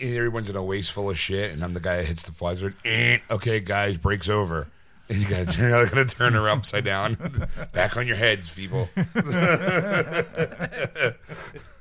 [0.00, 2.62] Everyone's in a waist full of shit, and I'm the guy that hits the flies.
[2.84, 4.68] "Eh, okay, guys, breaks over.
[5.06, 8.88] And you gotta, you gotta turn her upside down, back on your heads, people.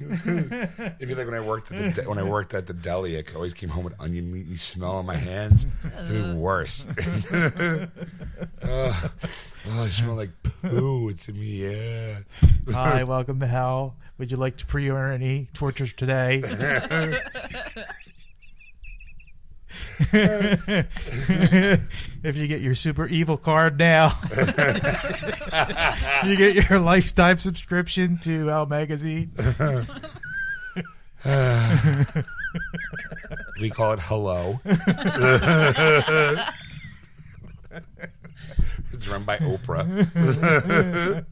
[0.00, 3.16] It'd be like when I worked at the de- when I worked at the deli.
[3.18, 5.66] I always came home with onion meaty smell on my hands.
[5.98, 6.86] It'd be worse.
[7.32, 7.90] Ugh.
[8.62, 9.10] oh,
[9.68, 11.08] I smell like poo.
[11.08, 11.64] It's in me.
[11.70, 12.18] Yeah.
[12.72, 13.96] Hi, welcome to hell.
[14.18, 16.42] Would you like to pre-order any tortures today?
[22.22, 24.18] if you get your super evil card now,
[26.24, 29.30] you get your lifetime subscription to Hell Magazine.
[33.60, 34.60] We call it hello.
[38.92, 41.24] it's run by Oprah.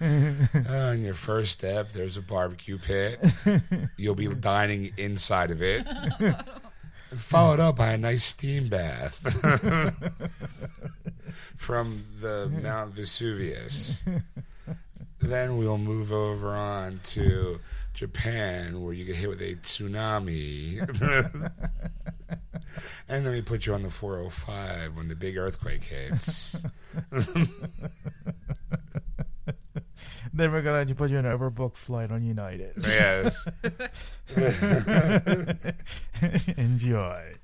[0.00, 3.18] Uh, on your first step, there's a barbecue pit.
[3.96, 5.86] You'll be dining inside of it.
[7.14, 9.14] Followed up by a nice steam bath
[11.56, 14.02] from the Mount Vesuvius.
[15.20, 17.60] then we'll move over on to
[17.94, 20.78] Japan, where you get hit with a tsunami.
[23.08, 26.56] and then we put you on the 405 when the big earthquake hits.
[30.32, 32.72] Then we're gonna have to put you on an overbooked flight on United.
[32.86, 33.46] yes.
[36.56, 37.34] Enjoy.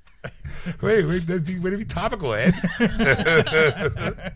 [0.80, 2.54] Wait, wait, that's be, way to be topical, Ed.
[2.80, 4.30] Eh?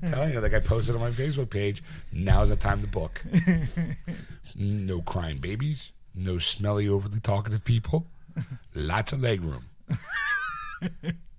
[0.10, 3.22] Telling you, like I posted on my Facebook page, now's the time to book.
[4.54, 8.06] No crying babies, no smelly, overly talkative people,
[8.74, 9.64] lots of leg room.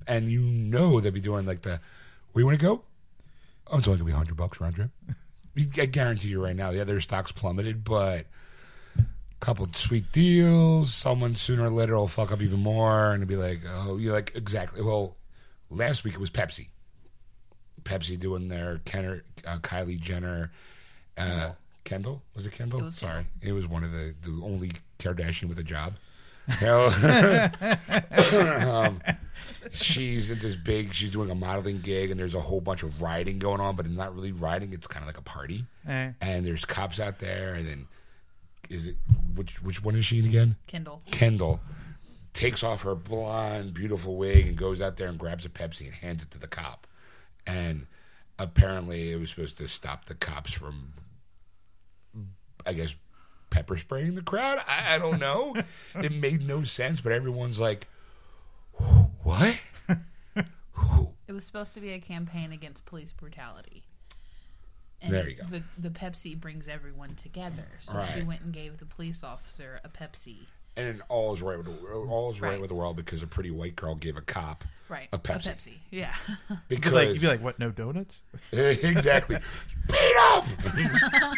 [0.06, 1.80] and you know they'll be doing like the,
[2.34, 2.84] where you want to go?
[3.68, 4.90] Oh, it's only going to be 100 bucks round trip.
[5.58, 8.26] I guarantee you right now, the other stocks plummeted, but
[8.98, 9.06] a
[9.40, 10.94] couple sweet deals.
[10.94, 14.14] Someone sooner or later will fuck up even more and it'll be like, oh, you're
[14.14, 14.82] like, exactly.
[14.82, 15.16] Well,
[15.70, 16.70] last week it was Pepsi.
[17.84, 20.52] Pepsi doing their Kenner, uh, Kylie Jenner,
[21.18, 21.52] uh,
[21.84, 22.22] Kendall.
[22.36, 22.88] Was it Kendall?
[22.88, 23.26] It Sorry.
[23.42, 25.96] It was one of the, the only Kardashian with a job.
[26.62, 26.86] You know?
[28.72, 29.02] um,
[29.72, 33.02] she's in this big, she's doing a modeling gig and there's a whole bunch of
[33.02, 34.74] riding going on, but it's not really riding.
[34.74, 35.66] It's kind of like a party.
[35.88, 36.12] Eh.
[36.22, 37.88] And there's cops out there and then
[38.70, 38.98] is it
[39.36, 40.56] which which one is she in again?
[40.68, 41.02] Kendall.
[41.10, 41.60] Kendall
[42.34, 45.96] takes off her blonde, beautiful wig and goes out there and grabs a Pepsi and
[45.96, 46.88] hands it to the cop.
[47.46, 47.88] And
[48.38, 50.94] apparently, it was supposed to stop the cops from,
[52.66, 52.96] I guess,
[53.50, 54.60] pepper spraying the crowd.
[54.68, 55.56] I, I don't know.
[55.96, 57.88] it made no sense, but everyone's like,
[59.24, 59.56] "What?"
[61.28, 63.84] It was supposed to be a campaign against police brutality.
[65.08, 65.44] There you go.
[65.46, 67.68] The, the Pepsi brings everyone together.
[67.82, 70.48] So she went and gave the police officer a Pepsi.
[70.76, 72.52] And all is right with the, all is right.
[72.52, 72.60] Right.
[72.62, 75.08] with the world because a pretty white girl gave a cop Right.
[75.14, 75.46] a Pepsi.
[75.46, 75.74] A Pepsi.
[75.92, 76.16] Yeah.
[76.50, 77.60] You'd because be like, you'd be like, what?
[77.60, 78.24] No donuts?
[78.52, 79.38] exactly.
[79.88, 80.16] Beat
[80.76, 81.38] him.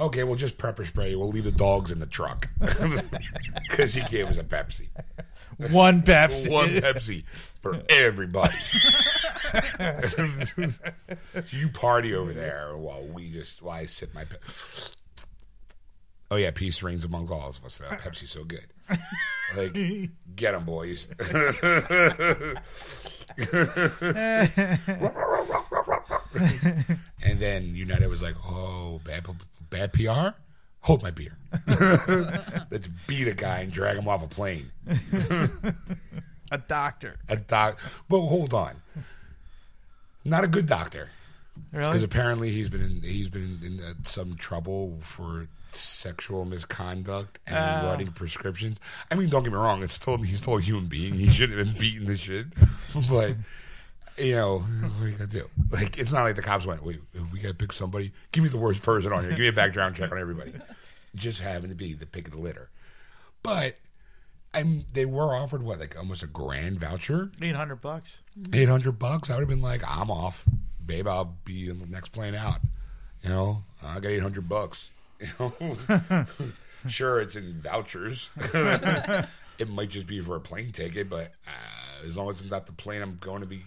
[0.00, 1.14] Okay, we'll just pepper spray.
[1.14, 4.88] We'll leave the dogs in the truck because he gave us a Pepsi.
[5.70, 6.50] One Pepsi.
[6.50, 7.24] One Pepsi
[7.60, 8.56] for everybody.
[11.50, 14.24] you party over there while we just while I sip my.
[14.24, 14.38] Pe-
[16.30, 17.80] oh yeah, peace reigns among all of us.
[17.80, 18.66] Uh, Pepsi's so good.
[19.56, 19.76] Like,
[20.36, 21.08] get them, boys.
[27.22, 29.24] and then United was like, "Oh, bad,
[29.70, 30.36] bad PR.
[30.82, 31.36] Hold my beer.
[32.70, 34.70] Let's beat a guy and drag him off a plane."
[36.52, 37.14] A doctor.
[37.28, 37.78] A doc,
[38.08, 38.82] but hold on,
[40.24, 41.10] not a good doctor
[41.70, 41.90] Really?
[41.90, 47.56] because apparently he's been in, he's been in uh, some trouble for sexual misconduct and
[47.56, 47.88] Ah.
[47.88, 48.80] writing prescriptions.
[49.12, 51.14] I mean, don't get me wrong; it's still he's still a human being.
[51.14, 52.46] He shouldn't have been beating the shit,
[53.08, 53.36] but.
[54.18, 55.48] You know, what are you gonna do?
[55.70, 57.00] Like, it's not like the cops went, "Wait,
[57.32, 58.12] we gotta pick somebody.
[58.32, 59.30] Give me the worst person on here.
[59.30, 60.52] Give me a background check on everybody."
[61.14, 62.70] Just happened to be the pick of the litter,
[63.42, 63.76] but
[64.52, 64.84] I'm.
[64.92, 68.18] They were offered what, like almost a grand voucher, Eight hundred bucks.
[68.52, 69.30] eight hundred bucks.
[69.30, 70.44] I would have been like, "I'm off,
[70.84, 71.08] babe.
[71.08, 72.60] I'll be in the next plane out."
[73.22, 74.90] You know, I got eight hundred bucks.
[75.20, 76.26] You know,
[76.88, 78.30] sure, it's in vouchers.
[79.58, 82.64] it might just be for a plane ticket, but uh, as long as it's not
[82.64, 83.64] the plane I'm going to be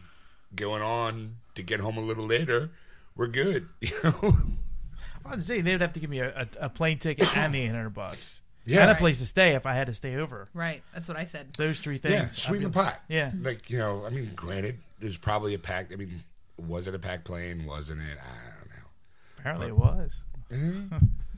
[0.55, 2.71] going on to get home a little later,
[3.15, 3.69] we're good.
[3.81, 4.37] You know.
[5.25, 7.61] I'd say they would have to give me a, a, a plane ticket and the
[7.61, 8.41] eight hundred bucks.
[8.65, 8.81] Yeah.
[8.83, 10.47] and a place to stay if I had to stay over.
[10.53, 10.83] right.
[10.93, 11.53] That's what I said.
[11.57, 12.13] Those three things.
[12.13, 13.01] Yeah, I'd sweeten the pot.
[13.09, 13.31] Yeah.
[13.41, 16.23] Like, you know, I mean, granted, there's probably a packed, I mean,
[16.57, 17.65] was it a packed plane?
[17.65, 18.17] Wasn't it?
[18.17, 18.87] I don't know.
[19.37, 20.21] Apparently it was.
[20.49, 20.85] You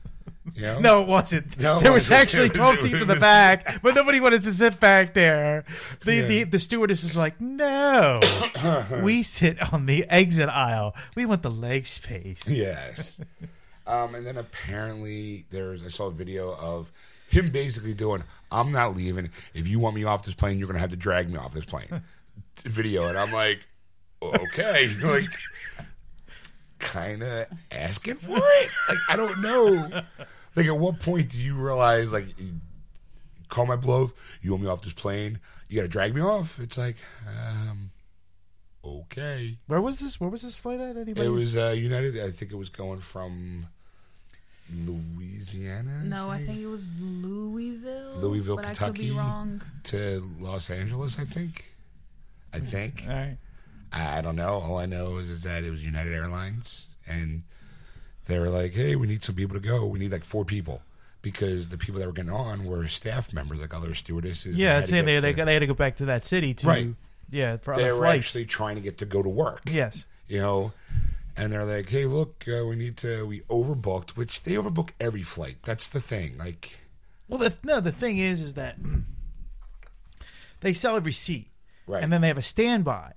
[0.54, 0.78] know?
[0.80, 1.58] No, it wasn't.
[1.58, 2.20] No, there was wasn't.
[2.20, 5.64] actually was- twelve seats in the back, but nobody wanted to sit back there.
[6.04, 6.26] The Yeah.
[6.26, 8.20] the, the stewardess is like, "No,
[9.02, 10.94] we sit on the exit aisle.
[11.14, 13.20] We want the leg space." Yes.
[13.86, 16.92] um, and then apparently there's, I saw a video of
[17.28, 19.30] him basically doing, I'm not leaving.
[19.52, 21.52] If you want me off this plane, you're going to have to drag me off
[21.52, 22.02] this plane.
[22.64, 23.06] video.
[23.08, 23.66] And I'm like,
[24.22, 24.88] okay.
[25.02, 25.24] like,
[26.78, 28.70] kind of asking for it.
[28.88, 30.02] Like, I don't know.
[30.56, 32.54] Like, at what point do you realize, like, you
[33.48, 34.12] call my bluff?
[34.40, 35.38] You want me off this plane?
[35.68, 36.58] You got to drag me off?
[36.58, 36.96] It's like,
[37.28, 37.90] um,
[38.84, 39.58] okay.
[39.66, 40.18] Where was this?
[40.18, 40.96] Where was this flight at?
[40.96, 41.26] Anybody?
[41.26, 42.18] It was uh, United.
[42.18, 43.66] I think it was going from
[44.72, 46.02] Louisiana.
[46.04, 48.16] No, I think it was Louisville.
[48.16, 49.10] Louisville, but I could Kentucky.
[49.10, 49.62] be wrong.
[49.84, 51.18] to Los Angeles.
[51.18, 51.72] I think.
[52.52, 53.04] I think.
[53.08, 53.36] All right.
[53.92, 54.54] I I don't know.
[54.60, 57.42] All I know is, is that it was United Airlines, and
[58.26, 59.86] they were like, "Hey, we need some people to go.
[59.86, 60.82] We need like four people."
[61.22, 64.56] Because the people that were getting on were staff members, like other stewardesses.
[64.56, 66.24] Yeah, that it's had saying they, they, to- they had to go back to that
[66.24, 66.88] city to Right.
[67.30, 68.26] yeah for They were flights.
[68.26, 69.62] actually trying to get to go to work.
[69.66, 70.72] yes, you know.
[71.38, 73.26] And they're like, "Hey, look, uh, we need to.
[73.26, 75.56] We overbooked, which they overbook every flight.
[75.64, 76.38] That's the thing.
[76.38, 76.78] Like,
[77.28, 78.76] Well, the, no, the thing is, is that
[80.60, 81.48] they sell every seat,
[81.86, 82.02] Right.
[82.02, 83.12] and then they have a standby,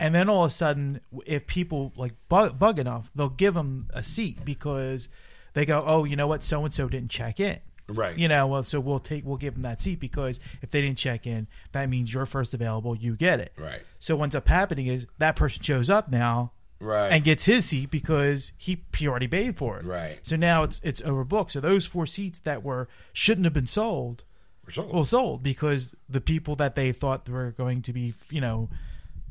[0.00, 3.88] and then all of a sudden, if people like bug, bug enough, they'll give them
[3.94, 5.08] a seat because
[5.54, 7.60] they go, oh, you know what, so and so didn't check in.
[7.86, 8.16] Right.
[8.18, 10.98] You know, well, so we'll take, we'll give them that seat because if they didn't
[10.98, 13.52] check in, that means you're first available, you get it.
[13.58, 13.82] Right.
[13.98, 17.08] So what's up happening is that person shows up now, Right.
[17.10, 19.84] and gets his seat because he, he already paid for it.
[19.84, 20.18] Right.
[20.22, 21.52] So now it's it's overbooked.
[21.52, 24.24] So those four seats that were shouldn't have been sold
[24.66, 24.92] we're sold.
[24.92, 28.70] well sold because the people that they thought were going to be you know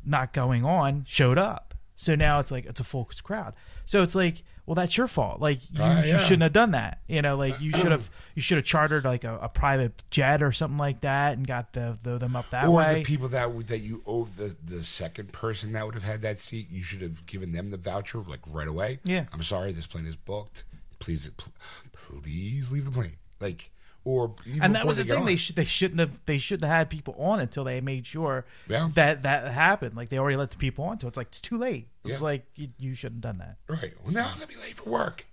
[0.06, 1.74] not going on showed up.
[1.96, 3.54] So now it's like it's a full crowd.
[3.86, 5.39] So it's like, well, that's your fault.
[5.42, 7.00] Like you, Uh, you shouldn't have done that.
[7.08, 10.42] You know, like you should have you should have chartered like a, a private jet
[10.42, 12.96] or something like that and got the, the them up that or way.
[12.96, 16.22] the people that would, that you owe the the second person that would have had
[16.22, 19.00] that seat, you should have given them the voucher like right away.
[19.04, 19.26] Yeah.
[19.34, 20.63] I'm sorry, this plane is booked.
[21.00, 21.52] Please, pl-
[21.92, 23.18] please leave the plane.
[23.42, 23.72] Like,
[24.06, 25.20] or even and that was the thing.
[25.20, 25.26] on.
[25.26, 28.46] They should they shouldn't have they shouldn't have had people on until they made sure
[28.68, 28.89] Yeah.
[28.96, 29.96] that that happened.
[29.96, 31.88] Like they already let the people on, so it's like it's too late.
[32.04, 32.24] It's Yeah.
[32.26, 33.58] like you, you shouldn't have done that.
[33.74, 33.94] Right.
[34.04, 35.26] Well, now I'm gonna be late for work.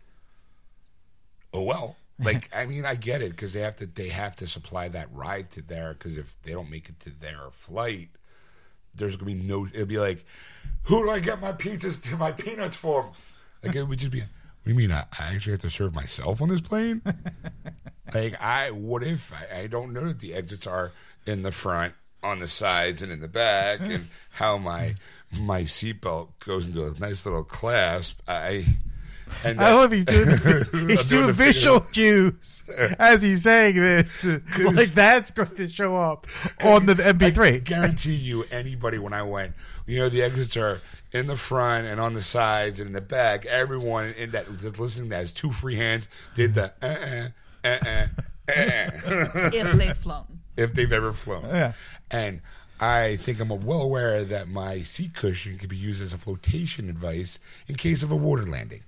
[1.52, 1.96] Oh well.
[2.18, 5.08] Like I mean, I get it because they have to they have to supply that
[5.12, 8.10] ride to there because if they don't make it to their flight,
[8.94, 9.66] there's gonna be no.
[9.66, 10.24] It'll be like,
[10.84, 13.12] who do I get my pizzas to my peanuts for?
[13.62, 14.22] Like it would just be.
[14.64, 14.92] You mean?
[14.92, 17.02] I, I actually have to serve myself on this plane?
[18.14, 20.92] like I, what if I, I don't know that the exits are
[21.26, 24.96] in the front, on the sides, and in the back, and how my
[25.38, 28.20] my seatbelt goes into a nice little clasp.
[28.28, 28.66] I
[29.44, 30.28] and I love he's doing
[30.88, 32.62] he's doing doing visual cues
[32.98, 34.24] as he's saying this.
[34.24, 36.26] Like that's going to show up
[36.62, 37.64] on the I MP3.
[37.64, 39.54] guarantee you, anybody when I went,
[39.86, 40.80] you know, the exits are
[41.12, 43.46] in the front and on the sides and in the back.
[43.46, 47.28] Everyone in that that's listening that has two free hands did the uh uh
[47.64, 48.06] uh uh
[48.48, 50.40] uh if they've flown.
[50.56, 51.44] if they've ever flown.
[51.44, 51.72] Yeah.
[52.10, 52.40] And
[52.80, 56.86] I think I'm well aware that my seat cushion could be used as a flotation
[56.86, 58.82] device in case of a water landing.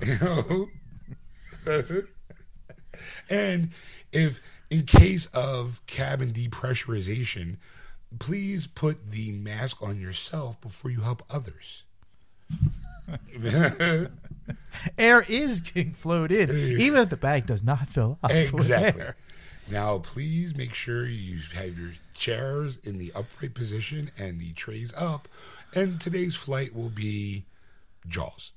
[0.00, 0.68] you know?
[3.28, 3.70] and
[4.12, 7.56] if in case of cabin depressurization,
[8.18, 11.82] please put the mask on yourself before you help others.
[14.98, 18.30] Air is getting flowed in, even if the bag does not fill up.
[18.30, 19.04] Exactly.
[19.68, 24.94] Now, please make sure you have your chairs in the upright position and the trays
[24.96, 25.28] up.
[25.74, 27.46] And today's flight will be
[28.06, 28.52] Jaws.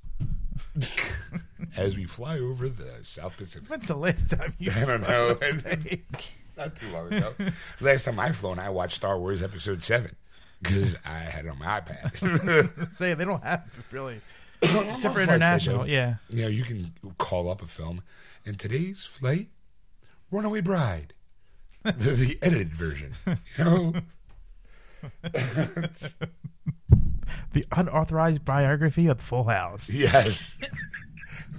[1.78, 3.70] As we fly over the South Pacific.
[3.70, 4.72] When's the last time you?
[4.76, 5.38] I don't know.
[6.66, 7.34] Not too long ago.
[7.82, 10.16] Last time I flown, I watched Star Wars Episode 7
[10.62, 12.94] because I had it on my iPad.
[12.94, 14.20] Say they don't have really,
[14.62, 15.88] Except for international.
[15.88, 16.16] Yeah.
[16.30, 18.04] You know, you can call up a film.
[18.46, 19.48] And today's flight,
[20.32, 21.14] Runaway Bride,
[21.84, 23.14] the, the edited version.
[23.58, 23.94] You know,
[27.54, 29.90] The unauthorized biography of Full House.
[29.90, 30.58] yes.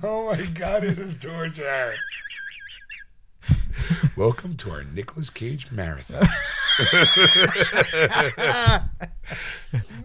[0.03, 1.95] Oh my God, this is torture.
[4.17, 6.27] Welcome to our Nicolas Cage marathon.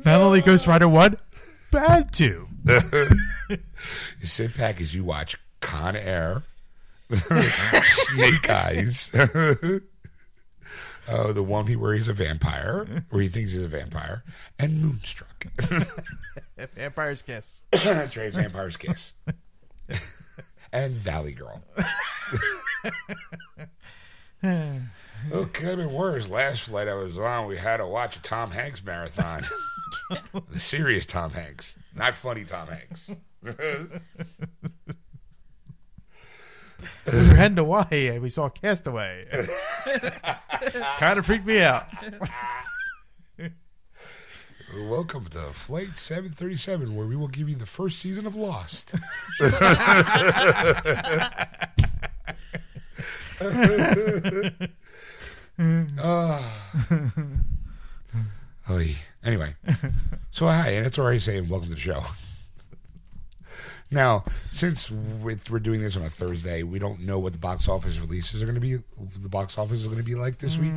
[0.06, 1.18] Not only Ghost Rider one,
[1.72, 2.48] bad two.
[4.20, 6.42] You sit back as you watch Con Air,
[7.12, 9.82] Snake Eyes, uh,
[11.32, 14.24] the one where he's a vampire, where he thinks he's a vampire,
[14.58, 15.46] and Moonstruck.
[16.76, 17.62] Vampire's Kiss.
[17.72, 19.14] That's right, Vampire's Kiss.
[20.76, 21.64] And Valley Girl.
[25.34, 26.30] Oh, could have been worse.
[26.30, 29.44] Last flight I was on, we had to watch a Tom Hanks marathon.
[30.52, 33.10] the serious Tom Hanks, not funny Tom Hanks.
[33.42, 33.50] we
[37.12, 39.26] were heading to Hawaii and we saw Castaway.
[41.00, 41.88] kind of freaked me out.
[44.78, 48.94] Welcome to Flight 737, where we will give you the first season of Lost.
[55.98, 56.54] Ah.
[58.70, 58.96] Oy.
[59.24, 59.56] Anyway,
[60.32, 62.04] so hi, and it's already saying welcome to the show.
[63.92, 68.00] Now, since we're doing this on a Thursday, we don't know what the box office
[68.00, 68.78] releases are going to be.
[69.22, 70.74] The box office is going to be like this week.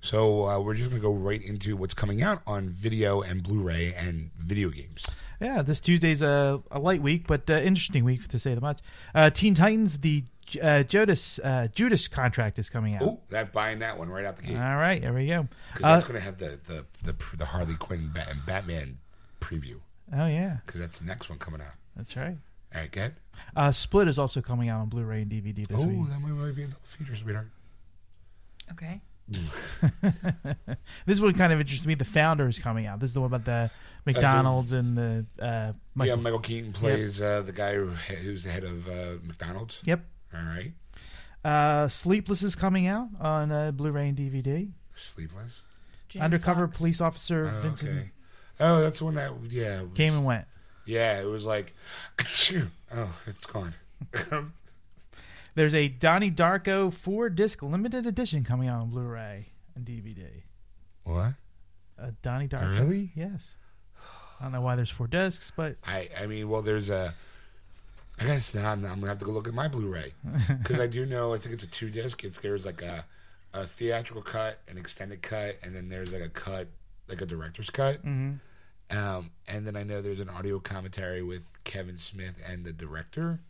[0.00, 3.42] So uh, we're just going to go right into what's coming out on video and
[3.42, 5.04] Blu-ray and video games.
[5.40, 8.80] Yeah, this Tuesday's a, a light week, but uh, interesting week to say the much.
[9.14, 10.24] Uh, Teen Titans, the
[10.62, 13.02] uh, Judas uh, Judas contract is coming out.
[13.02, 15.48] Oh, that buying that one right out the gate All right, there we go.
[15.72, 18.98] because Uh, that's going to have the the the, the Harley Quinn and Batman
[19.40, 19.80] preview.
[20.12, 21.74] Oh yeah, because that's the next one coming out.
[21.96, 22.36] That's right.
[22.74, 23.14] All right, good.
[23.56, 25.98] Uh, Split is also coming out on Blu-ray and DVD this Oh, week.
[26.02, 27.48] Oh, that might, might be a double feature, sweetheart.
[28.72, 29.00] Okay.
[31.06, 31.94] This one kind of interests me.
[31.94, 33.00] The Founder is coming out.
[33.00, 33.70] This is the one about the
[34.06, 36.16] McDonald's and the uh, Michael.
[36.16, 39.80] yeah, Michael Keaton plays uh, the guy who, who's the head of uh, McDonald's.
[39.84, 40.04] Yep.
[40.34, 40.72] All right.
[41.44, 44.70] Uh, Sleepless is coming out on uh, Blu-ray and DVD.
[44.94, 45.60] Sleepless.
[46.08, 46.78] Jamie Undercover Foxx.
[46.78, 48.10] police officer Oh, Vincent okay.
[48.60, 50.46] Oh, that's the one that yeah was- came and went.
[50.86, 51.74] Yeah, it was like,
[52.94, 53.74] oh, it's gone.
[55.54, 60.26] There's a Donnie Darko four-disc limited edition coming out on Blu-ray and DVD.
[61.04, 61.34] what?
[61.96, 62.72] Uh, Donnie Darko.
[62.80, 63.12] Really?
[63.14, 63.54] Yes.
[64.40, 67.14] I don't know why there's four discs, but I I mean, well, there's a.
[68.18, 70.12] I guess now I'm, I'm gonna have to go look at my Blu-ray
[70.62, 72.24] because I do know I think it's a two disc.
[72.24, 73.04] It's there's like a
[73.52, 76.66] a theatrical cut, an extended cut, and then there's like a cut,
[77.08, 78.04] like a director's cut.
[78.04, 78.40] Mhm.
[78.90, 83.40] Um, and then I know there's an audio commentary with Kevin Smith and the director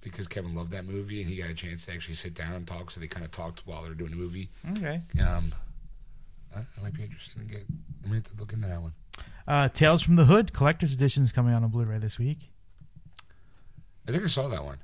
[0.00, 2.66] because Kevin loved that movie and he got a chance to actually sit down and
[2.66, 2.90] talk.
[2.90, 4.50] So they kind of talked while they were doing the movie.
[4.72, 5.02] okay.
[5.22, 5.52] Um,
[6.54, 7.64] I, I might be interested in get.
[7.68, 8.92] I'm gonna have to look into that one.
[9.46, 12.50] Uh, Tales from the Hood collector's edition is coming out on Blu-ray this week.
[14.08, 14.78] I think I saw that one.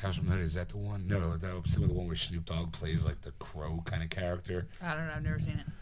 [0.00, 1.06] House from the Hood, is that the one?
[1.06, 4.10] No, that was some the one where Snoop Dogg plays like the crow kind of
[4.10, 4.66] character.
[4.82, 5.12] I don't know.
[5.16, 5.81] I've never seen it.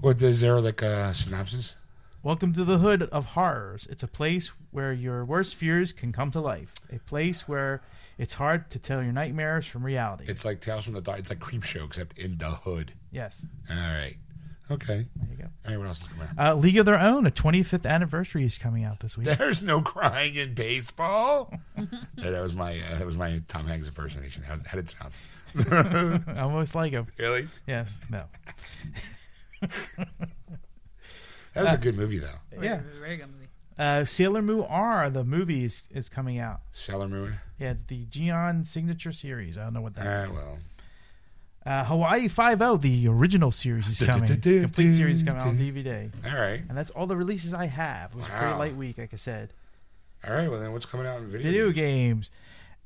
[0.00, 1.74] What is there like a synopsis?
[2.22, 3.86] Welcome to the Hood of Horrors.
[3.90, 6.74] It's a place where your worst fears can come to life.
[6.92, 7.80] A place where
[8.18, 10.24] it's hard to tell your nightmares from reality.
[10.28, 11.20] It's like Tales from the Dark.
[11.20, 12.92] It's like Creep Show except in the hood.
[13.10, 13.46] yes.
[13.70, 14.16] All right.
[14.70, 15.06] Okay.
[15.16, 15.44] There you go.
[15.64, 15.78] All right.
[15.78, 16.46] What else is coming out?
[16.46, 19.26] Uh, League of Their Own, a 25th anniversary is coming out this week.
[19.38, 21.54] There's no crying in baseball.
[21.76, 21.84] Yeah,
[22.30, 24.42] that was my uh, that was my Tom Hanks impersonation.
[24.42, 26.24] How, how did it sound?
[26.38, 27.06] Almost like him.
[27.18, 27.48] Really?
[27.66, 27.98] Yes.
[28.10, 28.24] No.
[31.54, 32.38] That was a good movie though.
[32.52, 32.58] Yeah.
[32.80, 33.48] Very, very good movie.
[33.78, 36.60] Uh, Sailor Moon R, the movie, is, is coming out.
[36.72, 37.38] Sailor Moon.
[37.58, 39.56] Yeah, it's the Geon signature series.
[39.56, 40.34] I don't know what that Ah, that is.
[40.34, 40.58] well.
[41.66, 44.26] Uh, Hawaii Five O, the original series is coming.
[44.28, 46.10] Complete series is coming out on DVD.
[46.24, 46.62] All right.
[46.68, 48.12] And that's all the releases I have.
[48.12, 49.52] It was a pretty light week, like I said.
[50.26, 50.50] All right.
[50.50, 51.46] Well, then what's coming out in video?
[51.46, 51.74] Video games?
[51.74, 52.30] games.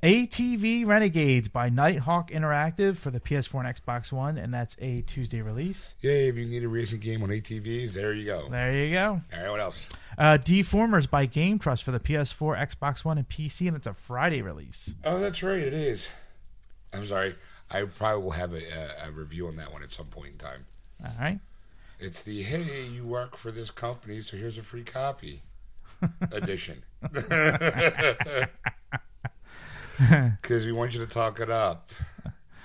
[0.03, 5.39] ATV Renegades by Nighthawk Interactive for the PS4 and Xbox One, and that's a Tuesday
[5.41, 5.95] release.
[6.01, 6.27] Yay!
[6.27, 8.49] If you need a racing game on ATVs, there you go.
[8.49, 9.21] There you go.
[9.33, 9.49] All right.
[9.49, 9.87] What else?
[10.17, 14.41] Uh, Deformers by GameTrust for the PS4, Xbox One, and PC, and it's a Friday
[14.41, 14.93] release.
[15.05, 15.59] Oh, that's right.
[15.59, 16.09] It is.
[16.91, 17.35] I'm sorry.
[17.71, 20.37] I probably will have a, a, a review on that one at some point in
[20.37, 20.65] time.
[21.01, 21.39] All right.
[21.97, 25.43] It's the hey, you work for this company, so here's a free copy
[26.33, 26.83] edition.
[30.41, 31.89] Because we want you to talk it up.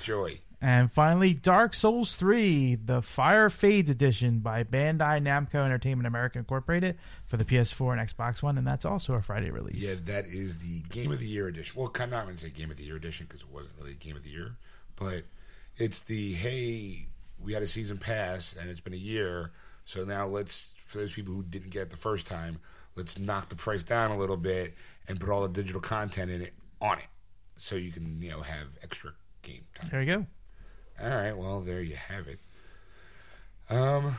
[0.03, 0.41] Joy.
[0.61, 6.99] And finally, Dark Souls 3, the Fire Fades edition by Bandai Namco Entertainment America Incorporated
[7.27, 9.85] for the PS4 and Xbox One, and that's also a Friday release.
[9.85, 11.75] Yeah, that is the Game of the Year edition.
[11.77, 13.95] Well, of not going to say Game of the Year edition because it wasn't really
[13.95, 14.57] Game of the Year,
[14.97, 15.25] but
[15.77, 17.07] it's the hey,
[17.41, 19.53] we had a season pass and it's been a year,
[19.85, 22.59] so now let's for those people who didn't get it the first time,
[22.97, 24.75] let's knock the price down a little bit
[25.07, 27.05] and put all the digital content in it on it,
[27.59, 29.89] so you can you know have extra game time.
[29.91, 30.27] There you go.
[31.03, 32.41] All right, well there you have it.
[33.71, 34.17] Um,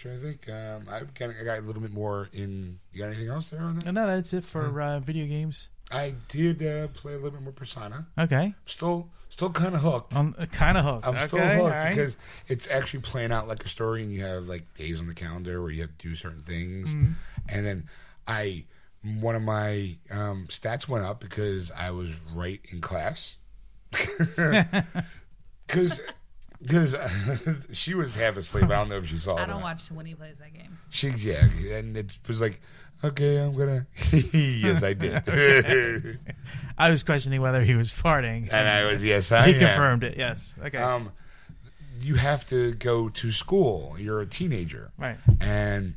[0.00, 0.48] to think.
[0.48, 2.78] Um, I kind of I got a little bit more in.
[2.92, 3.92] You got anything else there on that?
[3.92, 5.68] No, that's it for uh, video games.
[5.90, 8.06] I did uh, play a little bit more Persona.
[8.18, 8.54] Okay.
[8.66, 10.16] Still, still kind of hooked.
[10.16, 11.06] I'm kind of hooked.
[11.06, 11.26] I'm okay.
[11.26, 11.90] still hooked right.
[11.90, 12.16] because
[12.48, 15.62] it's actually playing out like a story, and you have like days on the calendar
[15.62, 17.12] where you have to do certain things, Mm-hmm.
[17.48, 17.88] and then
[18.26, 18.64] I
[19.20, 23.38] one of my um, stats went up because I was right in class
[25.66, 26.00] because.
[26.62, 26.96] Because
[27.72, 28.64] she was half asleep.
[28.64, 29.42] I don't know if she saw it.
[29.42, 30.78] I don't watch when he plays that game.
[30.88, 32.60] She yeah, and it was like,
[33.04, 33.86] okay, I'm gonna.
[34.32, 36.18] yes, I did,
[36.78, 38.48] I was questioning whether he was farting.
[38.50, 39.60] and I was yes, I he am.
[39.60, 40.16] confirmed it.
[40.16, 40.54] Yes.
[40.64, 40.78] Okay.
[40.78, 41.12] Um,
[42.00, 43.96] you have to go to school.
[43.98, 45.18] You're a teenager, right.
[45.40, 45.94] and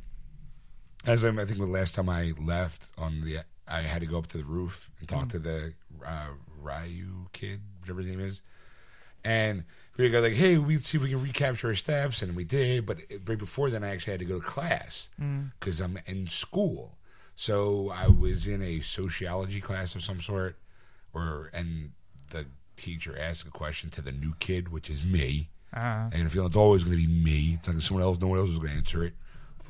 [1.06, 4.18] as I'm, I think the last time I left on the, I had to go
[4.18, 5.74] up to the roof and talk to the
[6.06, 6.26] uh,
[6.60, 8.40] Ryu kid, whatever his name is,
[9.24, 9.64] and
[9.96, 12.86] we go like, hey, we see if we can recapture our steps, and we did.
[12.86, 15.10] But right before then, I actually had to go to class
[15.58, 16.96] because I'm in school.
[17.36, 20.56] So I was in a sociology class of some sort,
[21.12, 21.90] or and
[22.30, 22.46] the
[22.76, 25.50] teacher asked a question to the new kid, which is me.
[25.74, 27.54] Uh, And I feel it's always going to be me.
[27.58, 29.14] It's like someone else, no one else is going to answer it.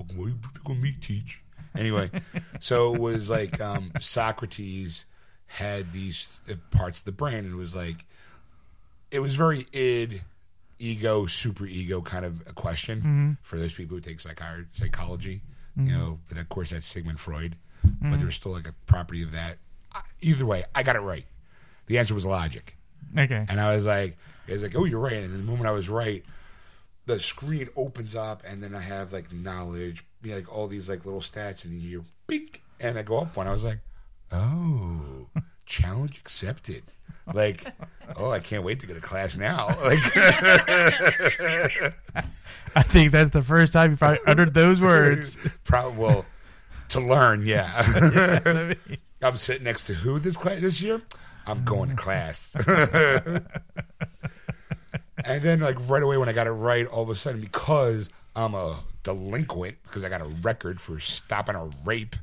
[0.01, 1.43] Fucking, what are you me teach?
[1.77, 2.11] Anyway,
[2.59, 5.05] so it was like um, Socrates
[5.47, 8.05] had these uh, parts of the brain, and it was like,
[9.11, 10.23] it was very id,
[10.79, 15.43] ego, super ego kind of a question for those people who take psychi- psychology.
[15.77, 17.57] You know, but of course that's Sigmund Freud.
[17.83, 19.59] But there was still like a property of that.
[20.21, 21.25] Either way, I got it right.
[21.87, 22.77] The answer was logic.
[23.17, 23.47] Okay.
[23.49, 25.15] And I was like, I was like, oh, you're right.
[25.15, 26.23] And the moment I was right,
[27.07, 30.89] the screen opens up, and then I have like knowledge, you know, like all these
[30.89, 33.47] like little stats, and you bink, and I go up one.
[33.47, 33.81] I was like,
[34.33, 35.27] oh,
[35.67, 36.85] challenge accepted.
[37.33, 37.65] Like,
[38.17, 39.69] oh, I can't wait to go to class now.
[39.85, 39.99] Like,
[42.77, 45.37] I think that's the first time you probably uttered those words.
[45.65, 46.25] probably well
[46.91, 47.45] to learn.
[47.45, 48.99] Yeah, what I mean.
[49.23, 51.03] I'm sitting next to who this class this year?
[51.47, 52.55] I'm going to class.
[55.25, 58.09] And then like right away when I got it right, all of a sudden because
[58.35, 62.17] I'm a delinquent because I got a record for stopping a rape,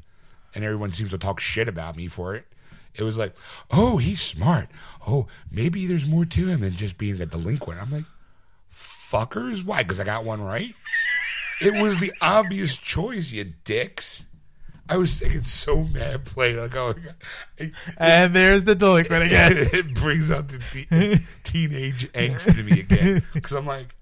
[0.55, 2.45] and everyone seems to talk shit about me for it.
[2.95, 3.35] It was like,
[3.71, 4.69] oh, he's smart.
[5.07, 7.81] Oh, maybe there's more to him than just being a delinquent.
[7.81, 8.05] I'm like,
[8.73, 9.83] fuckers, why?
[9.83, 10.73] Because I got one right.
[11.61, 14.25] It was the obvious choice, you dicks.
[14.89, 16.95] I was thinking so mad playing like oh.
[17.57, 19.51] It, And there's the delinquent again.
[19.73, 23.95] it brings out the te- teenage angst in me again because I'm like,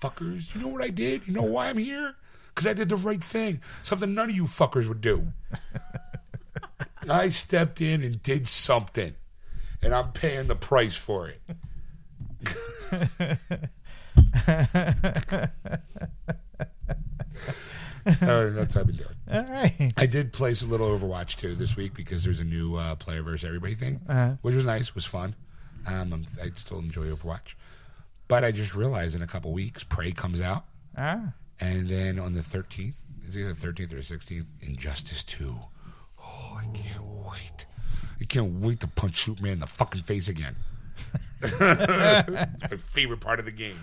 [0.00, 1.26] fuckers, you know what I did?
[1.26, 2.16] You know why I'm here?
[2.54, 5.32] Because I did the right thing, something none of you fuckers would do.
[7.08, 9.14] I stepped in and did something,
[9.82, 11.40] and I'm paying the price for it.
[18.06, 19.08] Uh, that's what I've been doing.
[19.32, 19.92] All right.
[19.96, 23.22] I did play a little Overwatch too this week because there's a new uh, player
[23.22, 24.32] versus everybody thing, Uh-huh.
[24.42, 25.34] which was nice, was fun.
[25.86, 27.54] Um, I still enjoy Overwatch,
[28.28, 30.64] but I just realized in a couple weeks, Prey comes out,
[30.96, 31.32] Ah.
[31.60, 32.94] and then on the 13th,
[33.26, 34.46] is it the 13th or 16th?
[34.60, 35.56] Injustice 2.
[36.24, 37.66] Oh, I can't wait!
[38.20, 40.54] I can't wait to punch Superman in the fucking face again.
[41.60, 43.80] My favorite part of the game.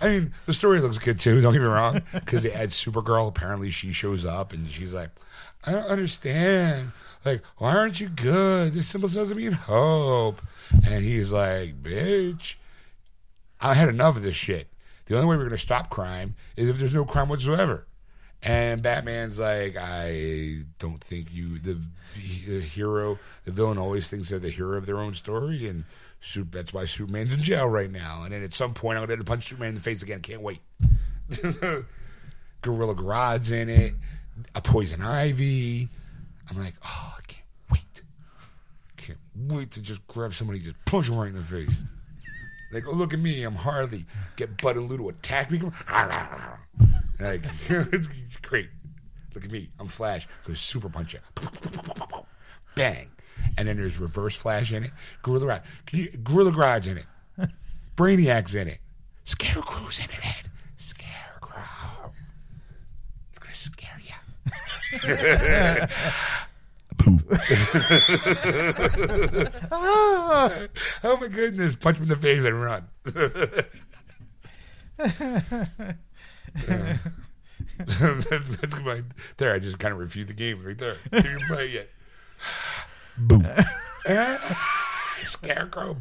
[0.00, 1.40] I mean, the story looks good too.
[1.40, 3.28] Don't get me wrong, because they add Supergirl.
[3.28, 5.10] Apparently, she shows up and she's like,
[5.64, 6.92] "I don't understand.
[7.24, 8.72] Like, why aren't you good?
[8.72, 10.40] This symbol doesn't mean hope."
[10.86, 12.54] And he's like, "Bitch,
[13.60, 14.68] I had enough of this shit.
[15.06, 17.86] The only way we're gonna stop crime is if there's no crime whatsoever."
[18.40, 21.80] And Batman's like, I don't think you, the,
[22.14, 25.84] the hero, the villain always thinks they're the hero of their own story, and
[26.20, 28.22] Sup- that's why Superman's in jail right now.
[28.24, 30.20] And then at some point, I'm going to punch Superman in the face again.
[30.20, 30.60] Can't wait.
[32.62, 33.94] Gorilla Grodd's in it,
[34.54, 35.88] a Poison Ivy.
[36.50, 38.02] I'm like, oh, I can't wait.
[38.96, 41.76] Can't wait to just grab somebody, just punch him right in the face.
[42.72, 44.06] Like, oh, look at me, I'm Harley.
[44.36, 45.62] Get Bud and Lou to attack me.
[47.20, 48.68] Like, it's great.
[49.34, 50.28] Look at me, I'm Flash.
[50.46, 51.18] Go super punch you.
[52.76, 53.10] Bang.
[53.56, 54.90] And then there's Reverse Flash in it.
[55.22, 56.24] Gorilla Grodd.
[56.24, 57.06] Gorilla Grodd's in it.
[57.96, 58.78] Brainiac's in it.
[59.24, 60.50] Scarecrow's in it, Ed.
[60.76, 62.12] Scarecrow.
[63.30, 64.14] It's going to scare you.
[71.02, 71.76] oh my goodness!
[71.76, 72.88] Punch him in the face and run.
[77.86, 79.02] that's, that's my
[79.36, 79.54] there.
[79.54, 80.96] I just kind of reviewed the game right there.
[81.12, 81.90] Even play it yet.
[83.18, 83.46] Boom.
[85.22, 85.96] Scarecrow.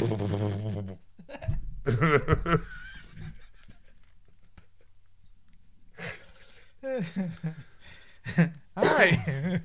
[8.78, 9.62] All right.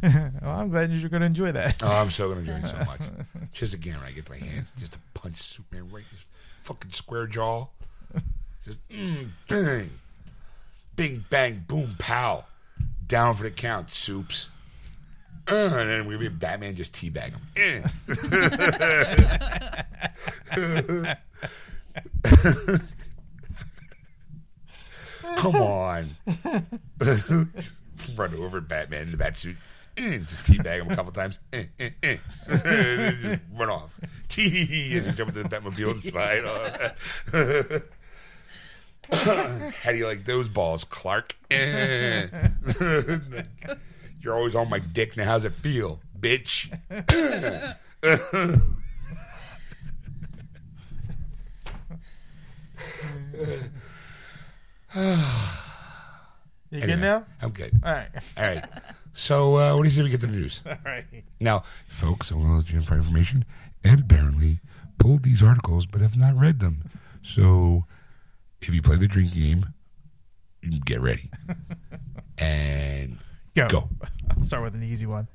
[0.02, 1.82] well, I'm glad you're going to enjoy that.
[1.82, 3.00] Oh, I'm so gonna enjoy it so much.
[3.52, 6.26] Just again, when I get my hands, just to punch Superman right in his
[6.62, 7.66] fucking square jaw.
[8.64, 9.90] Just mm, bang,
[10.94, 12.44] bing, bang, boom, pow,
[13.06, 14.50] down for the count, soups.
[15.50, 17.40] Uh, and then we be Batman just teabag him.
[17.56, 17.82] Eh.
[25.36, 26.16] Come on.
[28.16, 29.56] Run over Batman in the bat suit.
[29.96, 31.38] Eh, just teabag him a couple times.
[31.52, 31.64] Eh,
[33.56, 33.98] run off.
[34.28, 36.92] Tee as jump into the Batmobile and slide off.
[39.82, 41.34] How do you like those balls, Clark?
[44.20, 45.24] You're always on my dick now.
[45.24, 46.68] How's it feel, bitch?
[56.70, 57.24] You Anyway, good now?
[57.40, 57.80] I'm good.
[57.82, 58.08] All right.
[58.36, 58.64] All right.
[59.14, 60.60] So, uh, what do you say we get to the news?
[60.66, 61.04] All right.
[61.40, 63.46] Now, folks, I want to let you in for information.
[63.82, 64.60] Ed apparently
[64.98, 66.84] pulled these articles but have not read them.
[67.22, 67.86] So,
[68.60, 69.66] if you play the drinking game,
[70.60, 71.30] you get ready.
[72.38, 73.18] and
[73.58, 73.68] Go.
[73.68, 73.88] go.
[74.36, 75.26] I'll start with an easy one.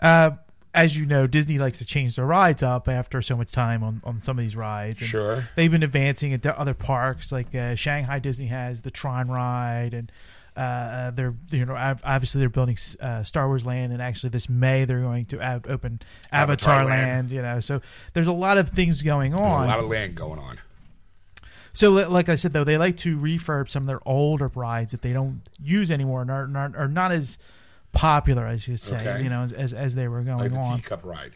[0.00, 0.32] Uh,
[0.72, 4.00] as you know, Disney likes to change their rides up after so much time on,
[4.04, 5.00] on some of these rides.
[5.00, 5.48] And Sure.
[5.56, 10.12] They've been advancing into other parks, like uh, Shanghai Disney has the Tron ride, and
[10.56, 14.48] uh, uh, they're you know obviously they're building uh, Star Wars Land, and actually this
[14.48, 16.00] May they're going to ab- open
[16.30, 17.08] Avatar, Avatar Land.
[17.08, 17.32] Land.
[17.32, 17.80] You know, so
[18.14, 19.64] there's a lot of things going There's on.
[19.64, 20.58] a lot of land going on.
[21.72, 25.02] So, like I said, though, they like to refurb some of their older rides that
[25.02, 27.38] they don't use anymore and are not, are not as
[27.92, 29.22] popular, as should say, Okay.
[29.22, 30.76] you know, as, as, as they were going Like the on.
[30.78, 31.32] teacup ride.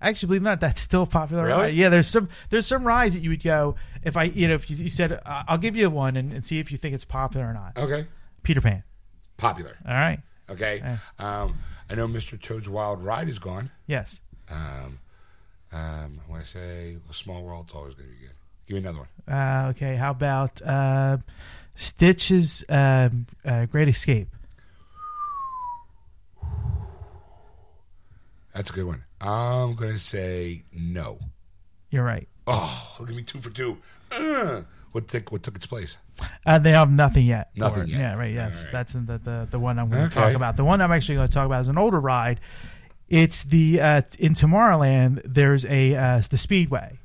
[0.00, 1.44] Actually, believe it or not, that's still popular.
[1.44, 1.58] Really?
[1.60, 1.74] Ride.
[1.74, 4.70] Yeah, there's some there's some rides that you would go if I you know if
[4.70, 7.06] you, you said uh, I'll give you one and, and see if you think it's
[7.06, 7.72] popular or not.
[7.78, 8.06] Okay.
[8.42, 8.82] Peter Pan.
[9.38, 9.76] Popular.
[9.88, 10.20] All right.
[10.50, 10.78] Okay.
[10.84, 10.98] Yeah.
[11.18, 11.58] Um,
[11.88, 12.40] I know Mr.
[12.40, 13.70] Toad's Wild Ride is gone.
[13.86, 14.20] Yes.
[14.50, 14.98] Um,
[15.72, 18.35] um, I want to say Small World's always going to be good.
[18.66, 19.08] Give me another one.
[19.36, 19.96] Uh, okay.
[19.96, 21.18] How about uh,
[21.76, 23.10] Stitch's uh,
[23.44, 24.28] uh, Great Escape?
[28.54, 29.04] That's a good one.
[29.20, 31.18] I'm going to say no.
[31.90, 32.28] You're right.
[32.46, 33.78] Oh, look at me two for two.
[34.10, 34.62] Uh,
[34.92, 35.96] what took what took its place?
[36.46, 37.50] Uh, they have nothing yet.
[37.54, 37.88] Nothing it.
[37.90, 38.00] yet.
[38.00, 38.32] Yeah, right.
[38.32, 38.72] Yes, right.
[38.72, 40.28] that's the, the the one I'm going to Okay.
[40.28, 40.56] talk about.
[40.56, 42.40] The one I'm actually going to talk about is an older ride.
[43.08, 45.20] It's the uh, in Tomorrowland.
[45.24, 46.98] There's a uh, the Speedway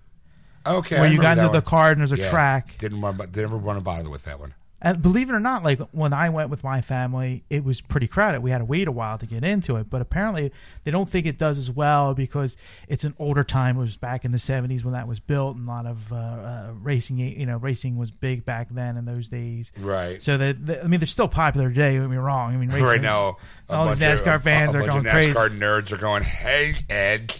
[0.65, 0.99] Okay.
[0.99, 2.17] where I you got into the car and there's a.
[2.17, 2.29] Yeah.
[2.29, 2.77] track.
[2.77, 4.53] Didn't run, didn't ever run a bother with that one.
[4.83, 8.07] And believe it or not, like when I went with my family, it was pretty
[8.07, 8.41] crowded.
[8.41, 9.91] We had to wait a while to get into it.
[9.91, 10.51] But apparently,
[10.83, 12.57] they don't think it does as well because
[12.87, 13.77] it's an older time.
[13.77, 16.15] It was back in the '70s when that was built, and a lot of uh,
[16.15, 17.19] uh, racing.
[17.19, 19.71] You know, racing was big back then in those days.
[19.77, 20.19] Right.
[20.19, 21.93] So that I mean, they're still popular today.
[21.93, 22.55] Don't get me wrong.
[22.55, 23.37] I mean, racing right now,
[23.69, 25.31] a all these NASCAR of, fans a, are bunch going of crazy.
[25.33, 27.35] NASCAR nerds are going, "Hey Ed,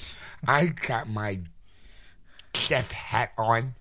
[0.48, 1.40] I got my
[2.56, 3.76] chef hat on."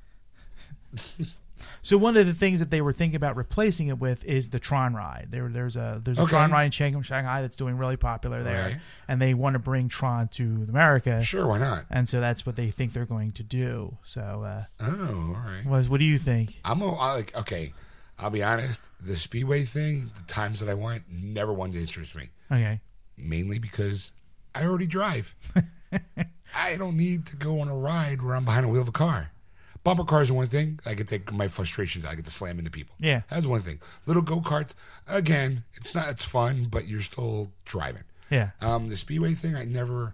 [1.82, 4.58] So one of the things that they were thinking about replacing it with is the
[4.58, 5.28] Tron ride.
[5.30, 6.30] There, there's a there's a Okay.
[6.30, 8.80] Tron ride in Shanghai, Shanghai that's doing really popular there, Right.
[9.08, 11.22] and they want to bring Tron to America.
[11.22, 11.84] Sure, why not?
[11.90, 13.96] and so that's what they think they're going to do.
[14.04, 15.64] So, uh, Oh, all right.
[15.64, 16.60] was what do you think?
[16.64, 17.72] I'm a, I like okay.
[18.18, 18.82] I'll be honest.
[19.00, 22.28] The speedway thing, the times that I went, never one to interest me.
[22.52, 22.80] Okay,
[23.16, 24.12] Mainly because
[24.54, 25.34] I already drive.
[26.54, 28.92] I don't need to go on a ride where I'm behind the wheel of a
[28.92, 29.30] car.
[29.82, 30.78] Bumper cars are one thing.
[30.84, 32.04] I get to, my frustrations.
[32.04, 32.94] I get to slam into people.
[32.98, 33.22] Yeah.
[33.30, 33.80] that's one thing.
[34.06, 34.74] Little go karts.
[35.08, 36.08] Again, it's not.
[36.10, 38.04] It's fun, but you're still driving.
[38.30, 40.12] yeah, Um, the speedway thing, I never,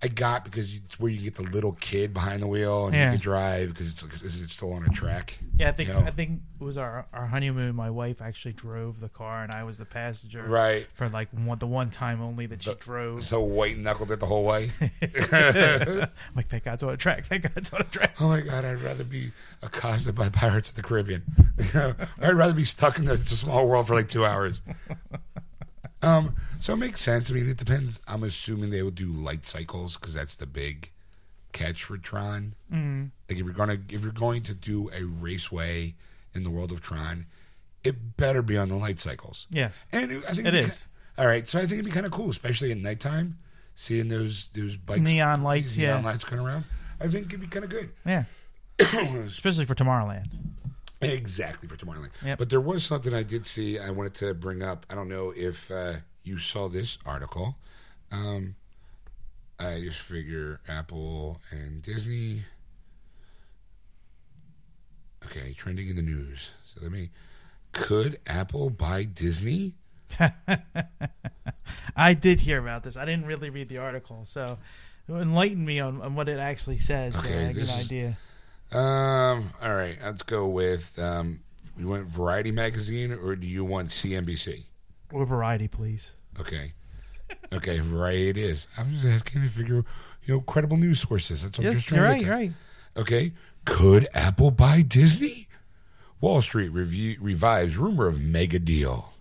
[0.00, 3.06] I got because it's where you get the little kid behind the wheel and Yeah.
[3.06, 5.38] you can drive because it's, 'cause it's still on a track.
[5.56, 5.68] yeah.
[5.70, 6.00] I think You know?
[6.02, 7.74] I think it was our our honeymoon.
[7.74, 10.44] My wife actually drove the car, and I was the passenger.
[10.44, 10.86] Right.
[10.94, 13.24] For like one, the one time only that she drove.
[13.24, 14.70] So white knuckled it the whole way.
[14.80, 14.90] I'm
[16.36, 17.24] like, thank God it's on a track.
[17.26, 18.14] Thank God it's on a track.
[18.20, 19.32] Oh my god, I'd rather be
[19.62, 21.22] accosted by pirates of the Caribbean.
[22.20, 24.62] I'd rather be stuck in the small world for like two hours.
[26.02, 27.30] Um, so it makes sense.
[27.30, 28.00] I mean, it depends.
[28.06, 30.90] I'm assuming they will do light cycles because that's the big
[31.52, 32.54] catch for Tron.
[32.72, 33.10] Mm.
[33.28, 35.94] Like if you're gonna if you're going to do a raceway
[36.34, 37.26] in the world of Tron,
[37.82, 39.46] it better be on the light cycles.
[39.50, 39.84] Yes.
[39.90, 40.76] And it- I think It is.
[40.76, 40.82] ki-
[41.18, 43.38] All right, so I think it'd be kind of cool, especially at nighttime,
[43.74, 46.10] seeing those those bikes, Neon lights, neon yeah.
[46.10, 46.64] lights going around.
[47.00, 47.90] I think it'd be kind of good.
[48.06, 48.24] Yeah.
[48.78, 50.26] Especially for Tomorrowland.
[51.00, 52.10] Exactly for Tomorrowland.
[52.24, 52.38] Yep.
[52.38, 53.78] But there was something I did see.
[53.78, 54.84] I wanted to bring up.
[54.90, 57.56] I don't know if uh, you saw this article.
[58.10, 58.56] Um,
[59.60, 62.42] I just figure Apple and Disney.
[65.24, 66.48] Okay, trending in the news.
[66.74, 67.10] So let me.
[67.72, 69.74] Could Apple buy Disney?
[71.96, 72.96] I did hear about this.
[72.96, 74.58] I didn't really read the article, so
[75.08, 77.14] enlighten me on, on what it actually says.
[77.14, 78.18] so Okay, I get an is- idea.
[78.72, 79.50] Um.
[79.62, 79.98] All right.
[80.02, 80.98] Let's go with.
[80.98, 81.40] Um,
[81.78, 84.64] you want Variety magazine or do you want CNBC?
[85.12, 86.12] Or variety, please.
[86.38, 86.72] Okay.
[87.52, 88.66] Okay, Variety it is.
[88.76, 89.84] I'm just asking to figure,
[90.24, 91.42] you know, credible news sources.
[91.42, 92.18] That's what I'm just trying you're to right.
[92.20, 92.52] get You're right.
[92.96, 93.32] Okay.
[93.64, 95.46] Could Apple buy Disney?
[96.20, 99.12] Wall Street review, revives rumor of mega deal.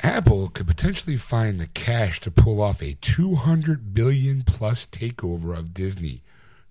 [0.00, 5.72] Apple could potentially find the cash to pull off a 200 billion plus takeover of
[5.72, 6.22] Disney,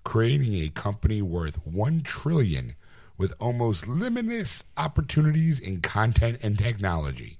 [0.05, 2.75] creating a company worth 1 trillion
[3.17, 7.39] with almost limitless opportunities in content and technology.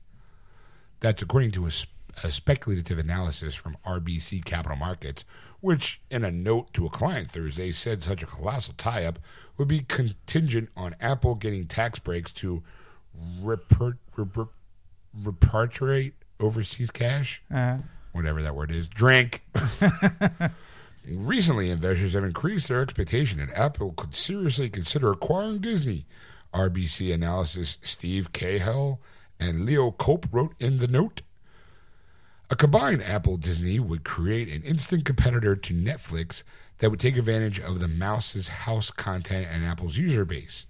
[1.00, 1.72] That's according to a,
[2.24, 5.24] a speculative analysis from RBC Capital Markets,
[5.62, 9.20] which, in a note to a client Thursday, said such a colossal tie up
[9.58, 12.64] would be contingent on Apple getting tax breaks to
[13.42, 14.50] repert, repert,
[15.18, 17.78] repatriate overseas cash, Uh,
[18.12, 18.88] whatever that word is.
[18.88, 19.44] Drink.
[21.08, 26.06] Recently, investors have increased their expectation that Apple could seriously consider acquiring Disney.
[26.54, 29.00] RBC analysis Steve Cahall
[29.40, 31.22] and Leo Kulp wrote in the note.
[32.50, 36.44] A combined Apple Disney would create an instant competitor to Netflix
[36.78, 40.66] that would take advantage of the Mouse's house content and Apple's user base.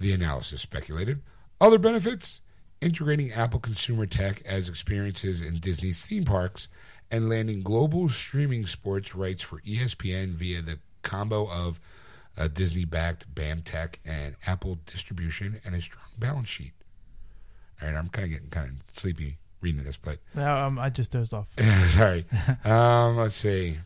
[0.00, 1.20] The analysis speculated.
[1.60, 2.40] Other benefits
[2.80, 6.68] integrating Apple consumer tech as experiences in Disney's theme parks
[7.12, 11.78] and landing global streaming sports rights for ESPN via the combo of
[12.36, 16.72] a Disney backed BAMTech and Apple distribution and a strong balance sheet.
[17.80, 20.88] All right, I'm kind of getting kind of sleepy reading this, but No, um, I
[20.88, 21.48] just dozed off.
[21.94, 22.24] sorry.
[22.64, 23.78] Um, let's see.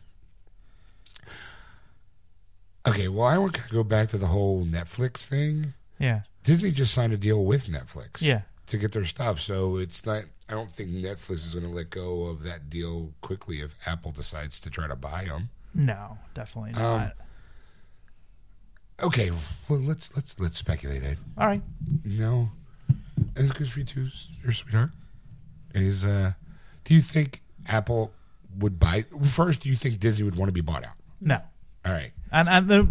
[2.87, 5.73] Okay, well, I want to go back to the whole Netflix thing.
[5.99, 8.41] Yeah, Disney just signed a deal with Netflix yeah.
[8.67, 10.23] To get their stuff, so it's not.
[10.49, 14.11] I don't think Netflix is going to let go of that deal quickly if Apple
[14.11, 15.49] decides to try to buy them.
[15.73, 17.15] No, definitely Um, not.
[18.99, 19.29] Okay,
[19.69, 21.03] well, let's let's let's speculate.
[21.03, 21.17] Ed.
[21.37, 21.61] All right.
[22.03, 22.49] No,
[23.35, 24.07] as good for you too,
[24.43, 24.89] your sweetheart.
[25.75, 26.33] Is uh,
[26.83, 28.11] do you think Apple
[28.57, 29.05] would buy?
[29.29, 30.93] First, do you think Disney would want to be bought out?
[31.21, 31.41] No.
[31.85, 32.11] All right.
[32.31, 32.83] And, and the,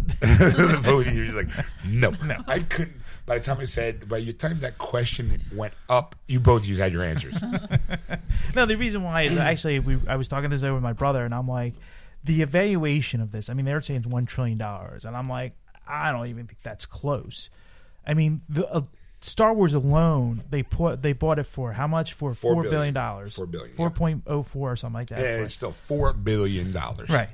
[0.84, 1.48] Both of you are like,
[1.84, 2.10] no.
[2.24, 2.36] no.
[2.46, 2.96] I couldn't.
[3.26, 6.76] By the time I said, by the time that question went up, you both you
[6.76, 7.34] had your answers.
[8.54, 11.24] no, the reason why is actually we, I was talking this over with my brother,
[11.24, 11.74] and I'm like,
[12.22, 13.50] the evaluation of this.
[13.50, 15.54] I mean, they're saying it's one trillion dollars, and I'm like,
[15.88, 17.50] I don't even think that's close.
[18.06, 18.82] I mean, the uh,
[19.20, 22.12] Star Wars alone, they put they bought it for how much?
[22.12, 22.70] For Four four billion.
[22.70, 23.34] billion dollars.
[23.34, 23.76] Four billion.
[23.76, 25.18] Four point oh four or something like that.
[25.18, 27.28] Yeah, it's still four billion dollars, right.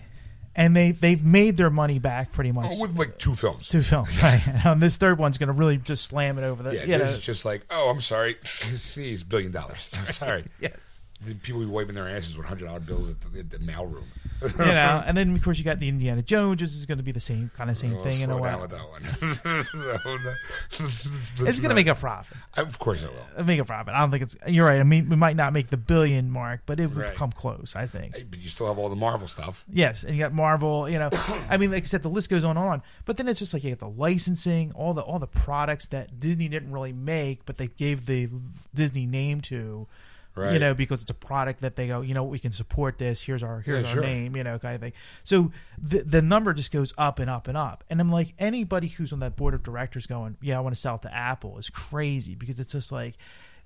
[0.55, 2.73] And they they've made their money back pretty much.
[2.73, 3.69] Oh, with like two films.
[3.69, 4.43] Two films, right?
[4.67, 6.75] And this third one's going to really just slam it over the.
[6.75, 8.37] yeah, you this know, is just like, oh, I'm sorry,
[8.77, 9.95] sneeze, billion dollars.
[9.99, 10.45] I'm sorry.
[10.61, 11.13] yes.
[11.25, 14.05] The people be wiping their asses with hundred dollar bills at the, at the mailroom.
[14.43, 17.05] You know, and then of course you got the Indiana Jones, which is going to
[17.05, 18.55] be the same kind of same Oh, thing in a way.
[18.55, 19.03] with that one.
[20.73, 22.37] It's going to make a profit.
[22.57, 23.27] Of course it will.
[23.35, 23.95] It'll Make a profit.
[23.95, 24.37] I don't think it's.
[24.47, 24.81] You're right.
[24.81, 27.15] I mean, we might not make the billion mark, but it would Right.
[27.17, 27.75] come close.
[27.77, 28.17] I think.
[28.17, 29.65] Hey, but you still have all the Marvel stuff.
[29.71, 30.89] Yes, and you got Marvel.
[30.89, 31.11] You know,
[31.49, 32.83] I mean, like I said, the list goes on and on.
[33.05, 36.19] But then it's just like you got the licensing, all the all the products that
[36.21, 38.29] Disney didn't really make, but they gave the
[38.75, 39.87] Disney name to.
[40.35, 40.55] Right.
[40.55, 43.21] You know, because it's a product that they go, you know, we can support this.
[43.21, 44.03] Here's our here's Yeah, our sure.
[44.03, 44.95] name, you know, kind of thing.
[45.25, 47.85] So the the number just goes up and up and up.
[47.91, 50.81] And I'm like, anybody who's on that board of directors going, yeah, I want to
[50.81, 53.17] sell it to Apple is crazy because it's just like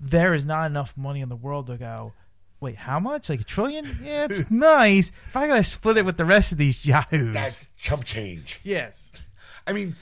[0.01, 2.13] there is not enough money in the world to go.
[2.59, 3.29] Wait, how much?
[3.29, 3.85] Like a trillion?
[4.03, 5.13] Yeah, it's nice.
[5.29, 8.61] If I gotta split it with the rest of these yahoos, That's chump change.
[8.65, 9.13] yes.
[9.69, 9.95] I mean,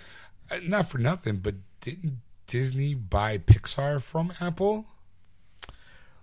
[0.50, 4.86] uh, not for nothing, but didn't Disney buy Pixar from Apple?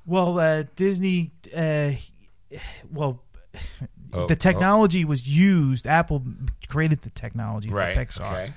[0.06, 1.92] Well, uh, Disney, uh,
[2.92, 3.24] well,
[4.14, 5.88] Oh, the technology was used.
[5.88, 6.22] Apple
[6.68, 8.54] created the technology for Pixar, Okay.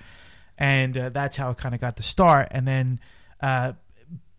[0.59, 2.49] and uh, that's how it kind of got the start.
[2.51, 2.99] And then
[3.41, 3.75] uh,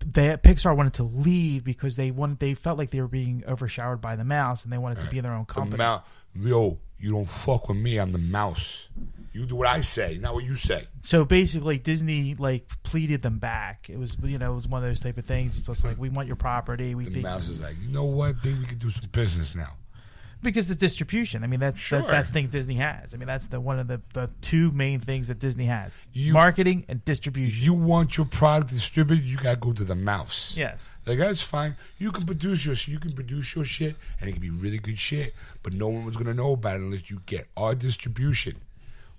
[0.06, 4.02] they, Pixar wanted to leave because they wanted they felt like they were being overshadowed
[4.02, 5.78] by the mouse, and they wanted to be in their own The company.
[5.78, 6.04] mouse.
[6.38, 7.98] Yo, you don't fuck with me.
[7.98, 8.90] I'm the mouse.
[9.34, 10.88] You do what I say, not what you say.
[11.02, 13.90] So basically, Disney like pleaded them back.
[13.90, 15.58] It was you know it was one of those type of things.
[15.58, 16.96] It's just like we want your property.
[16.96, 18.38] We The think mouse is like, you know what?
[18.42, 19.74] Think we could do some business now.
[20.42, 21.44] Because the distribution.
[21.44, 22.02] I mean that's Sure.
[22.02, 23.14] that, that's the thing Disney has.
[23.14, 26.34] I mean that's the one of the, the two main things that Disney has: You-
[26.34, 27.64] marketing and distribution.
[27.64, 30.56] You want your product distributed, you gotta go to the mouse.
[30.58, 31.76] yes, Like that's fine.
[31.98, 35.00] You can produce your you can produce your shit, and it can be really good
[35.00, 35.34] shit.
[35.64, 38.58] But no one's gonna know about it unless you get our distribution.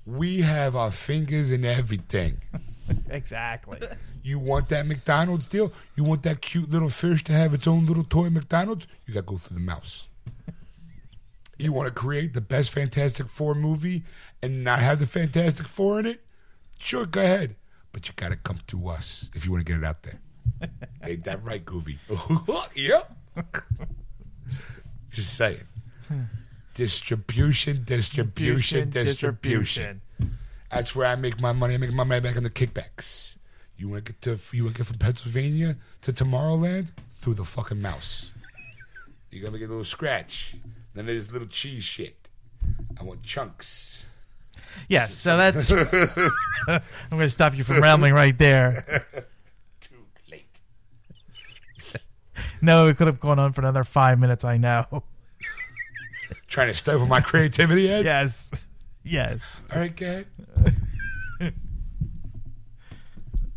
[0.05, 2.39] We have our fingers in everything.
[3.11, 3.81] exactly.
[4.23, 5.73] You want that McDonald's deal?
[5.97, 8.87] You want that cute little fish to have its own little toy McDonald's?
[9.07, 10.06] You gotta go through the mouse.
[11.59, 14.05] You want to create the best Fantastic Four movie
[14.43, 16.21] and not have the Fantastic Four in it?
[16.79, 17.57] Sure, go ahead.
[17.93, 20.21] But you gotta come to us if you want to get it out there.
[21.03, 21.99] Ain't that right, Goofy?
[22.75, 23.17] yep.
[25.11, 25.65] Just saying.
[26.09, 26.23] Hmm.
[26.75, 30.03] Distribution, distribution, distribution.
[30.71, 31.75] That's where I make my money.
[31.75, 33.37] I make my money back on the kickbacks.
[33.79, 37.45] You want to get to you want to get from Pennsylvania to Tomorrowland through the
[37.47, 38.33] fucking mouse.
[39.31, 40.57] You're gonna get a little scratch.
[40.97, 42.29] Then there's little cheese shit.
[42.99, 44.07] I want chunks.
[44.89, 45.71] Yes, so that's.
[46.69, 46.81] I'm
[47.11, 49.05] going to stop you from rambling right there.
[49.81, 49.95] Too
[50.31, 50.47] late.
[52.63, 54.43] No, it could have gone on for another five minutes.
[54.43, 55.03] I know.
[56.49, 58.05] Trying to stifle my creativity, Ed.
[58.07, 58.67] Yes,
[59.05, 59.61] yes.
[59.71, 60.27] All right.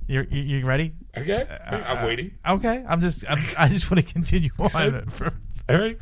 [0.07, 0.93] You're you you ready?
[1.15, 2.31] Okay, Uh, I'm waiting.
[2.47, 5.05] Okay, I'm just I'm, I just want to continue on.
[5.11, 5.33] For,
[5.69, 5.97] All right.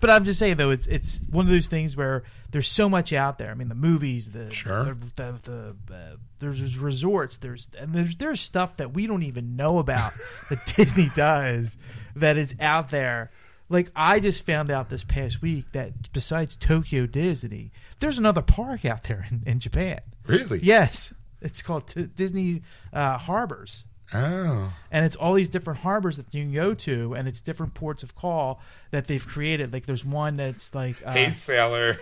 [0.00, 3.12] but I'm just saying though, it's it's one of those things where there's so much
[3.12, 3.50] out there.
[3.50, 4.84] I mean, the movies, the Sure.
[4.84, 9.56] the, the, the uh, there's resorts, there's and there's there's stuff that we don't even
[9.56, 10.12] know about
[10.50, 11.76] that Disney does
[12.16, 13.30] that is out there.
[13.68, 18.84] Like I just found out this past week that besides Tokyo Disney, there's another park
[18.84, 20.00] out there in, in Japan.
[20.26, 20.60] Really?
[20.62, 22.62] Yes, it's called t- Disney
[22.92, 24.72] uh, Harbors, Oh.
[24.90, 28.02] and it's all these different harbors that you can go to, and it's different ports
[28.02, 29.72] of call that they've created.
[29.72, 31.98] Like there's one that's like uh, Hey, sailor.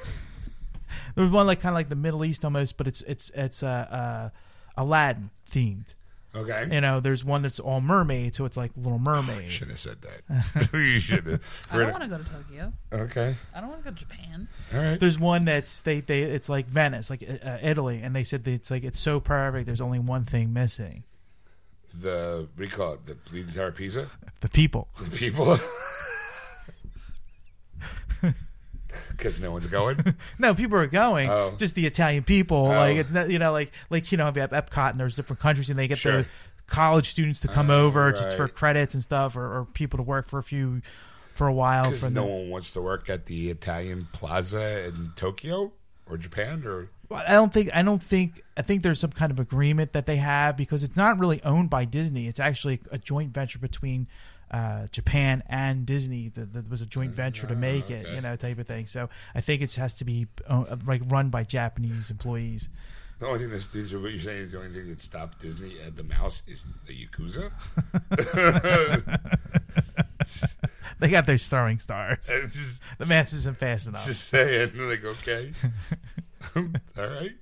[1.14, 3.66] there's one like kind of like the Middle East almost, but it's it's it's uh,
[3.66, 5.94] uh, Aladdin themed.
[6.34, 6.68] Okay.
[6.70, 9.44] You know, there's one that's all mermaid, so it's like Little Mermaid.
[9.44, 10.70] You Should have said that.
[10.74, 11.40] you should have.
[11.70, 12.72] I don't want to go to Tokyo.
[12.92, 13.34] Okay.
[13.52, 14.46] I don't want to go to Japan.
[14.72, 15.00] All right.
[15.00, 18.52] There's one that's they they it's like Venice, like uh, Italy, and they said that
[18.52, 19.66] it's like it's so perfect.
[19.66, 21.02] There's only one thing missing:
[21.94, 23.04] The what do you call it?
[23.06, 24.08] The Bleeding Tower Pizza.
[24.40, 24.88] the people.
[25.00, 25.58] The people.
[29.10, 30.16] Because no one's going.
[30.38, 31.28] No, people are going.
[31.28, 31.54] Oh.
[31.56, 32.66] Just the Italian people.
[32.66, 32.70] Oh.
[32.70, 35.40] Like it's not you know like like you know we have Epcot and there's different
[35.40, 36.22] countries and they get Sure.
[36.22, 36.26] the
[36.66, 40.02] college students to come Oh, over just for credits and stuff, or, or people to
[40.02, 40.80] work for a few
[41.34, 41.92] for a while.
[41.92, 45.72] For no the, one wants to work at the Italian Plaza in Tokyo
[46.06, 46.88] or Japan or.
[47.10, 50.06] Well, I don't think I don't think I think there's some kind of agreement that
[50.06, 52.28] they have because it's not really owned by Disney.
[52.28, 54.06] It's actually a joint venture between
[54.52, 56.28] uh, Japan and Disney.
[56.28, 58.14] That, that was a joint venture to make it, okay.
[58.14, 58.86] you know, type of thing.
[58.86, 62.68] So I think it has to be uh, like run by Japanese employees.
[63.18, 65.40] The only thing that's these are what you're saying is the only thing that stopped
[65.40, 67.50] Disney at the mouse is the Yakuza.
[71.00, 72.18] They got their throwing stars.
[72.26, 74.04] Just, The mass isn't fast enough.
[74.04, 75.52] just saying, like okay,
[76.56, 76.64] all
[76.96, 77.32] right.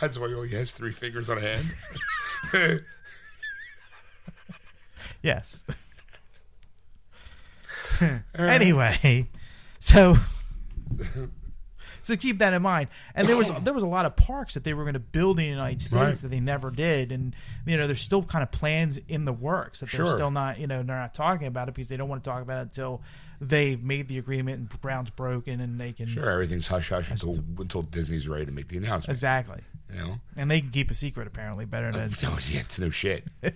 [0.00, 2.84] That's why he only has three fingers on a hand.
[5.22, 5.64] Yes.
[8.36, 9.28] anyway,
[9.80, 10.16] so
[12.02, 12.88] so keep that in mind.
[13.16, 15.38] And there was there was a lot of parks that they were going to build
[15.40, 16.14] in the United States Right.
[16.16, 17.34] that they never did, and
[17.66, 20.14] you know there's still kind of plans in the works that they're Sure.
[20.14, 22.42] still not you know they're not talking about it because they don't want to talk
[22.42, 23.02] about it until
[23.40, 27.38] they've made the agreement and ground's broken and they can Sure, everything's hush hush until
[27.58, 29.16] until Disney's ready to make the announcement.
[29.16, 29.60] exactly.
[29.92, 32.90] You know, And they can keep a secret apparently better than oh, yeah, it's no
[32.90, 33.24] shit.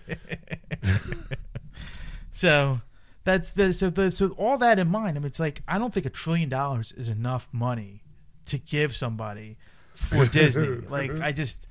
[2.30, 2.80] So
[3.24, 5.16] that's the so the so all that in mind.
[5.16, 8.02] I mean, it's like I don't think a trillion dollars is enough money
[8.46, 9.58] to give somebody
[9.94, 10.86] for Disney.
[10.88, 11.66] Like I just.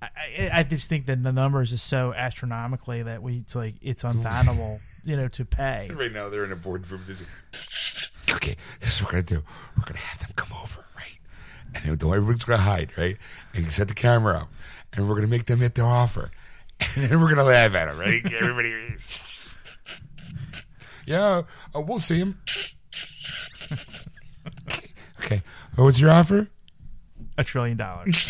[0.00, 3.74] I, I- I just think that the numbers are so astronomically that we it's like
[3.82, 5.90] it's unfathomable, you know, to pay.
[5.92, 7.04] Right now, they're in a boardroom.
[8.30, 9.42] Okay, this is what we're gonna do.
[9.74, 11.18] We're gonna have them come over, right?
[11.74, 13.16] And don't everyone's gonna hide, right?
[13.54, 14.48] And you set the camera up,
[14.92, 16.30] and we're gonna make them hit their offer,
[16.94, 18.22] and then we're gonna laugh at them, right?
[18.38, 18.96] Everybody.
[21.06, 21.44] Yeah,
[21.74, 22.38] uh, we'll see him.
[24.68, 24.90] okay.
[25.24, 25.42] okay.
[25.78, 26.48] Oh, what's your offer?
[27.38, 28.26] A trillion dollars.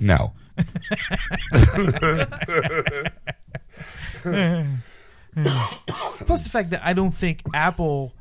[0.00, 0.32] No.
[6.26, 8.12] Plus the fact that I don't think Apple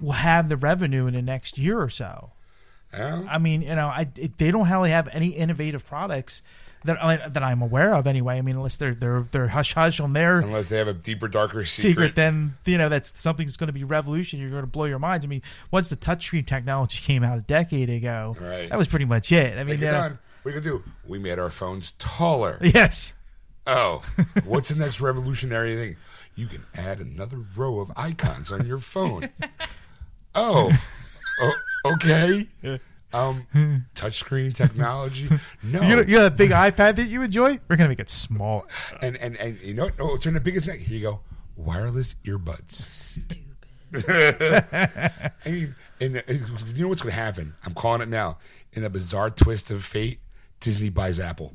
[0.00, 2.30] will have the revenue in the next year or so.
[2.92, 3.24] Yeah.
[3.28, 6.42] I mean, you know, I it, they don't really have any innovative products
[6.84, 8.38] that I, that I'm aware of anyway.
[8.38, 11.28] I mean, unless they're they're they're hush hush on their Unless they have a deeper,
[11.28, 12.14] darker secret, secret.
[12.14, 14.40] then you know that's something that's going to be revolution.
[14.40, 15.26] You're going to blow your minds.
[15.26, 18.70] I mean, once the touchscreen technology came out a decade ago, Right.
[18.70, 19.58] that was pretty much it.
[19.58, 20.18] I mean, you're uh, done.
[20.46, 20.90] What are you gonna do?
[21.04, 22.60] We made our phones taller.
[22.62, 23.14] yes,
[23.66, 24.04] Oh,
[24.44, 25.96] what's the next revolutionary thing?
[26.36, 29.30] You can add another row of icons on your phone.
[30.36, 30.70] Oh,
[31.40, 31.52] oh
[31.86, 32.46] okay.
[33.12, 33.46] Um,
[33.96, 35.28] touchscreen technology.
[35.64, 37.58] No, you know, you know that big iPad that you enjoy.
[37.66, 38.66] We're going to make it small.
[39.02, 39.94] and and and you know, what?
[39.98, 40.78] oh, it's in the biggest thing.
[40.78, 41.20] Here you go,
[41.56, 42.86] wireless earbuds.
[43.96, 44.64] Stupid.
[45.44, 46.22] I mean, and
[46.74, 47.54] you know what's going to happen?
[47.64, 48.38] I'm calling it now.
[48.74, 50.20] In a bizarre twist of fate,
[50.60, 51.52] Disney buys Apple.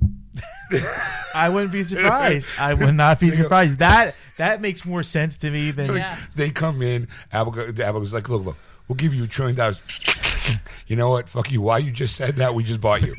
[1.33, 2.47] I wouldn't be surprised.
[2.59, 3.79] I would not be surprised.
[3.79, 6.17] That that makes more sense to me than Like, Yeah.
[6.35, 7.07] They come in.
[7.31, 9.81] Apple, go- Apple was like, "Look, look, we'll give you a trillion dollars."
[10.87, 11.29] You know what?
[11.29, 11.61] Fuck you.
[11.61, 12.53] Why you just said that?
[12.55, 13.15] We just bought you.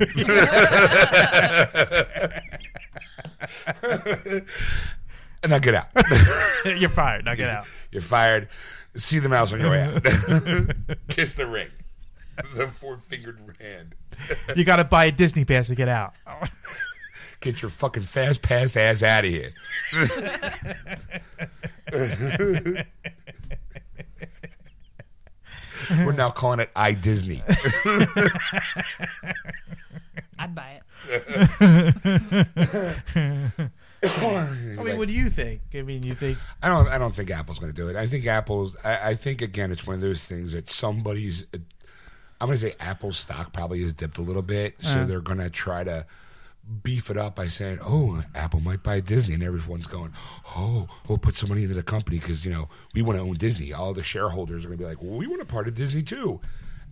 [5.43, 5.87] and now get out.
[6.65, 7.25] you're fired.
[7.25, 7.67] Now get out.
[7.91, 8.49] You're fired.
[8.97, 10.03] See the mouse on your way out.
[11.09, 11.71] Kiss the ring.
[12.55, 13.95] The four fingered hand.
[14.57, 16.15] You got to buy a Disney pass to get out.
[17.41, 19.53] Get your fucking fast pass ass out of here.
[25.91, 27.43] We're now calling it iDisney.
[30.39, 30.83] I'd buy it.
[34.05, 35.63] I mean, what do you think?
[35.75, 36.89] I mean, you think I don't.
[36.89, 37.97] I don't think Apple's going to do it.
[37.97, 38.77] I think Apple's.
[38.85, 41.45] I, I think again, it's one of those things that somebody's.
[42.43, 45.05] I'm going to say Apple's stock probably has dipped a little bit, so Uh.
[45.07, 46.07] they're going to try to
[46.83, 50.13] beef it up by saying, "Oh, Apple might buy Disney," and everyone's going,
[50.57, 53.35] "Oh, we'll put some money into the company because you know we want to own
[53.35, 55.77] Disney." All the shareholders are going to be like, "Well, we want a part of
[55.77, 56.41] Disney too,"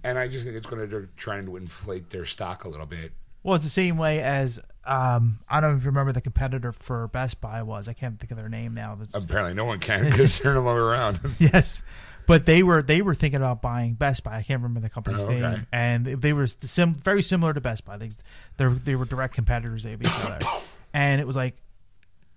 [0.05, 2.87] and I just think it's going to they're trying to inflate their stock a little
[2.87, 3.11] bit.
[3.43, 4.61] Well, it's the same way as
[4.91, 7.89] um, I don't even remember the competitor for Best Buy was.
[7.89, 8.97] I can't think of their name now.
[8.99, 11.21] But Apparently, no one can because they're no longer around.
[11.39, 11.83] yes,
[12.27, 14.37] but they were they were thinking about buying Best Buy.
[14.37, 15.41] I can't remember the company's Oh, okay.
[15.41, 17.97] name, and they were sim- very similar to Best Buy.
[17.99, 18.11] They
[18.57, 20.41] they they were direct competitors of each other,
[20.93, 21.57] and it was like.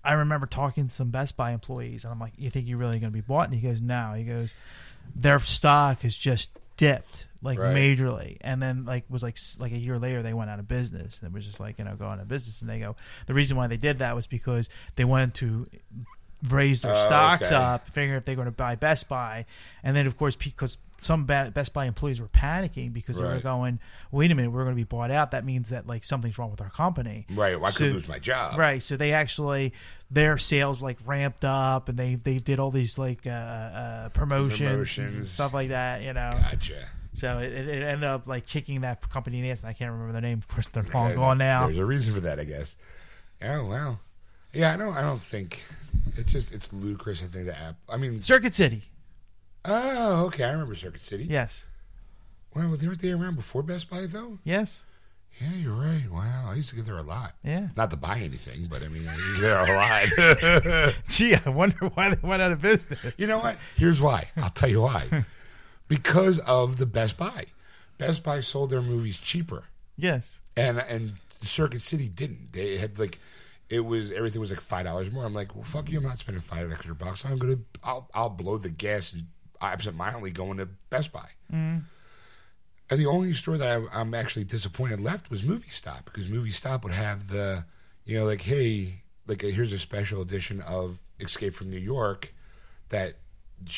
[0.06, 3.00] I remember talking to some Best Buy employees, and I'm like, "You think you're really
[3.00, 4.54] going to be bought?" And he goes, "No." He goes,
[5.16, 7.76] "Their stock is just dipped like Right.
[7.76, 11.20] majorly, and then like was like like a year later they went out of business.
[11.22, 12.96] And it was just like you know going out of business, and they go.
[13.28, 15.68] The reason why they did that was because they wanted to
[16.50, 17.56] raise their Oh, stocks okay.
[17.56, 19.46] up, figuring if they're going to buy Best Buy,
[19.82, 23.80] and then of course because some Best Buy employees were panicking because they were going,
[24.12, 25.32] "Wait a minute, we're going to be bought out.
[25.32, 27.60] That means that like something's wrong with our company." right?
[27.60, 28.58] Well, I So- could lose my job.
[28.58, 29.74] Right, so they actually
[30.14, 34.98] their sales like ramped up, and they they did all these like uh, uh, promotions,
[35.00, 36.04] and stuff like that.
[36.04, 36.88] You know, Gotcha.
[37.14, 39.62] so it, it ended up like kicking that company in the ass.
[39.62, 40.38] And I can't remember their name.
[40.38, 41.66] Of course, they're long gone now.
[41.66, 42.76] There's a reason for that, I guess.
[43.42, 44.00] Oh wow.
[44.54, 44.96] Yeah, I don't.
[44.96, 45.64] I don't think
[46.16, 47.24] it's just it's ludicrous.
[47.24, 47.76] I think the app.
[47.90, 48.84] I mean, Circuit City,
[49.66, 50.44] oh, okay.
[50.44, 51.26] I remember Circuit City.
[51.26, 51.66] yes,
[52.56, 54.38] Wow, well, weren't they around before Best Buy though?
[54.44, 54.86] yes,
[55.42, 56.04] Yeah, you're right.
[56.12, 57.34] Wow, I used to get there a lot.
[57.44, 57.70] yeah.
[57.76, 60.94] Not to buy anything, but I mean, I used to get there a lot.
[61.08, 63.00] Gee, I wonder why they went out of business.
[63.18, 63.58] you know what?
[63.76, 64.30] Here's why.
[64.38, 65.26] I'll tell you why.
[65.90, 67.46] Because of the Best Buy.
[67.98, 69.66] Best Buy sold their movies cheaper.
[69.98, 71.14] Yes, and and
[71.44, 72.54] Circuit City didn't.
[72.54, 73.20] They had like
[73.70, 75.26] it was everything was like five dollars more.
[75.26, 75.98] I'm like, well, fuck you.
[76.00, 77.26] I'm not spending five extra bucks.
[77.26, 79.26] I'm gonna I'll I'll blow the gas and
[79.62, 81.28] absentmindedly going to Best Buy.
[81.54, 81.80] Mm-hmm.
[82.90, 86.52] And the only store that I, I'm actually disappointed left was Movie Stop because Movie
[86.52, 87.66] Stop would have the
[88.06, 92.34] you know like hey like here's a special edition of Escape from New York
[92.90, 93.16] that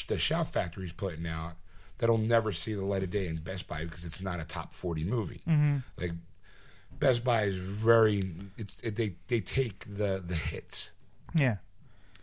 [0.08, 1.54] the Shout Factory's putting out
[2.00, 4.74] that'll never see the light of day in Best Buy because it's not a top
[4.74, 5.42] 40 movie.
[5.98, 6.12] Like
[7.00, 10.92] Best Buy is very it's, it, they they take the the hits.
[11.34, 11.58] yeah,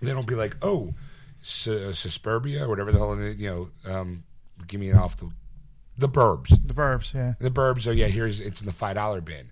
[0.00, 0.94] They don't be like, "Oh,
[1.42, 3.48] Su- or whatever the hell you
[3.84, 4.24] know, um
[4.66, 5.30] give me an off the
[6.02, 6.48] the Burbs.
[6.66, 7.14] the Burbs.
[7.14, 9.50] Yeah, The Burbs, oh yeah, here's it's in the five dollar bin.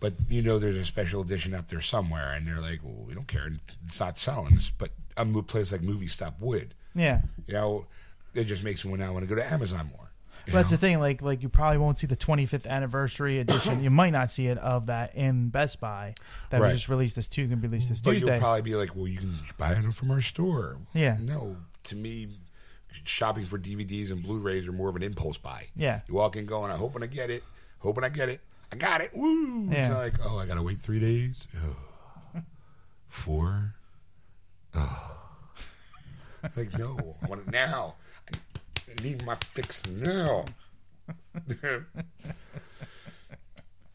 [0.00, 3.14] But you know there's a special edition out there somewhere and they're like, well, we
[3.14, 3.48] don't care.
[3.86, 4.58] It's not selling.
[4.76, 6.74] But a place like Movie Stop would.
[6.94, 7.22] yeah.
[7.46, 7.86] You know,
[8.34, 10.10] it just makes me now want to go to Amazon more.
[10.46, 10.98] But that's the thing.
[10.98, 13.80] Like, like you probably won't see the 25th anniversary edition.
[13.84, 16.16] you might not see it of that in Best Buy.
[16.50, 16.72] That Right.
[16.72, 17.42] was just released this two.
[17.46, 18.32] Going to be released this But Tuesday.
[18.32, 20.78] you'll probably be like, well, you can buy it from our store.
[20.94, 21.16] Yeah.
[21.20, 22.26] No, to me,
[23.04, 25.66] shopping for DVDs and Blu-rays are more of an impulse buy.
[25.76, 26.00] Yeah.
[26.08, 27.42] You walk in going, I'm hoping I get it,
[27.80, 28.40] hoping I get it,
[28.72, 29.14] I got it.
[29.14, 29.66] Woo!
[29.66, 29.88] It's Yeah.
[29.88, 31.46] not like, oh, I gotta wait three days.
[32.34, 32.42] Ugh.
[33.08, 33.74] Four.
[34.74, 35.16] Oh.
[36.56, 37.94] like no, I want it now.
[38.32, 40.44] I need my fix now.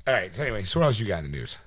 [0.08, 0.34] All right.
[0.34, 1.58] So anyway, so what else you got in the news?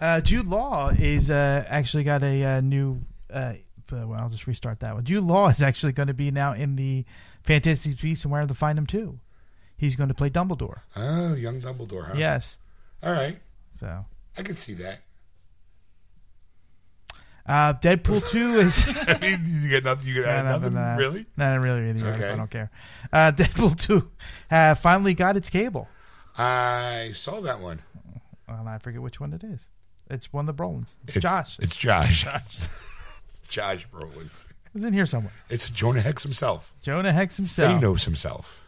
[0.00, 3.00] Uh, Jude Law is uh, actually got a uh, new.
[3.32, 3.54] Uh,
[3.92, 5.04] well, I'll just restart that one.
[5.04, 7.04] Jude Law is actually going to be now in the
[7.42, 9.20] Fantastic Beasts and Where to Find Him too.
[9.76, 10.80] He's going to play Dumbledore.
[10.96, 12.08] Oh, young Dumbledore.
[12.08, 12.14] Huh?
[12.16, 12.58] Yes.
[13.02, 13.38] All right.
[13.78, 14.04] So
[14.38, 15.00] I can see that.
[17.46, 18.86] uh, Deadpool two is.
[18.88, 20.06] I mean, you get nothing.
[20.08, 20.74] You get No, no, nothing.
[20.74, 20.96] no, no.
[20.98, 21.26] Really?
[21.36, 22.02] No, no, really, really.
[22.02, 22.30] Okay.
[22.30, 22.70] I don't care.
[23.12, 24.10] Uh, Deadpool two
[24.50, 25.88] uh, finally got its cable.
[26.38, 27.82] I saw that one.
[28.48, 29.68] Well, I forget which one it is.
[30.10, 30.96] It's one of the Brolins.
[31.06, 31.56] It's, It's Josh.
[31.60, 32.26] It's Josh.
[33.52, 34.30] Josh Brolin.
[34.74, 35.32] It's in here somewhere.
[35.50, 36.72] It's Jonah Hex himself.
[36.80, 37.82] Jonah Hex himself.
[37.82, 38.62] Thanos himself.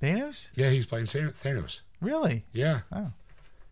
[0.00, 0.48] Thanos?
[0.54, 1.80] Yeah, he's playing Thanos.
[2.00, 2.44] Really?
[2.52, 2.80] Yeah.
[2.92, 3.10] Oh.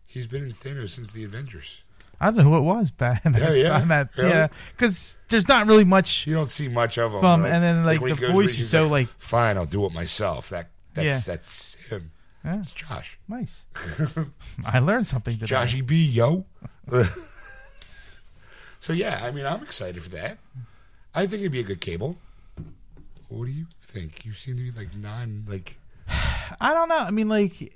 [0.05, 1.83] He's been in Thanos since the Avengers.
[2.19, 3.25] I don't know who it was back.
[3.25, 3.79] in Yeah, that- yeah.
[3.85, 4.29] that, Really?
[4.29, 4.47] yeah.
[4.71, 6.27] Because there's not really much.
[6.27, 7.21] You don't see much of him.
[7.21, 9.55] From- but, and then, like, he the voice is so, like- fine.
[9.57, 10.49] I'll do it myself.
[10.49, 11.19] That that's Yeah.
[11.19, 12.11] that's him.
[12.43, 13.17] Yeah, It's Josh.
[13.29, 13.65] nice.
[14.65, 15.55] I learned something today.
[15.55, 16.45] Joshy B, yo.
[18.83, 20.39] so yeah, I mean, I'm excited for that.
[21.15, 22.17] I think it'd be a good cable.
[23.29, 24.25] What do you think?
[24.25, 25.77] You seem to be like non like.
[26.59, 26.97] I don't know.
[26.97, 27.73] I mean, like,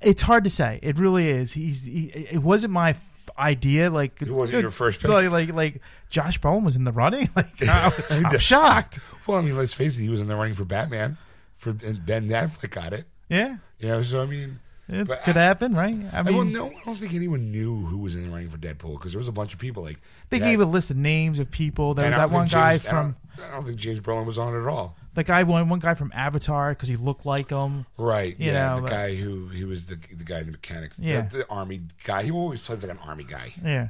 [0.00, 0.80] it's hard to say.
[0.82, 1.52] It really is.
[1.52, 1.84] He's.
[1.84, 3.90] He, it wasn't my f- idea.
[3.90, 5.08] Like, It wasn't your first pick?
[5.08, 7.30] Like, like, like Josh Brolin was in the running.
[7.36, 8.98] Like, I, I'm shocked.
[9.28, 10.00] Well, I mean, let's face it.
[10.02, 11.16] He was in the running for Batman.
[11.56, 13.04] For and Ben Affleck got it.
[13.28, 14.58] Yeah, You know, so I mean,
[14.88, 15.96] it could I- happen, right?
[16.12, 18.58] I mean, well, no, I don't think anyone knew who was in the running for
[18.58, 19.98] Deadpool because there was a bunch of people like
[20.30, 21.94] they that- gave a list of names of people.
[21.94, 23.16] There was that one think guy James- I from.
[23.36, 24.96] don't, I don't think James Brolin was on it at all.
[25.14, 27.86] The guy, one one guy from Avatar, because he looked like him.
[27.96, 28.38] Right.
[28.38, 28.70] You yeah.
[28.70, 30.92] know, the but- guy who he was the the guy in the mechanic.
[30.98, 31.22] Yeah.
[31.22, 32.24] The, the army guy.
[32.24, 33.52] He always plays like an army guy.
[33.64, 33.88] Yeah,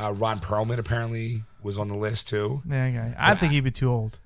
[0.00, 2.62] Uh, Ron Perlman apparently was on the list too.
[2.68, 2.90] yeah.
[2.90, 3.14] Guy.
[3.18, 4.18] I think he'd be too old.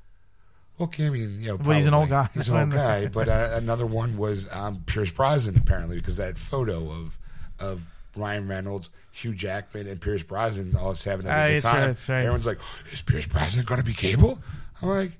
[0.78, 2.28] Okay, I mean, you know, But he's an old guy.
[2.34, 3.06] He's an old guy.
[3.06, 7.18] But uh, another one was um, Pierce Brosnan apparently because that photo of
[7.58, 11.86] of Ryan Reynolds, Hugh Jackman, and Pierce Brosnan all having a Ah, good time.
[11.88, 12.18] right, right.
[12.18, 12.58] Everyone's like,
[12.92, 14.38] "Is Pierce Brosnan going to be Cable?"
[14.82, 15.12] I'm like,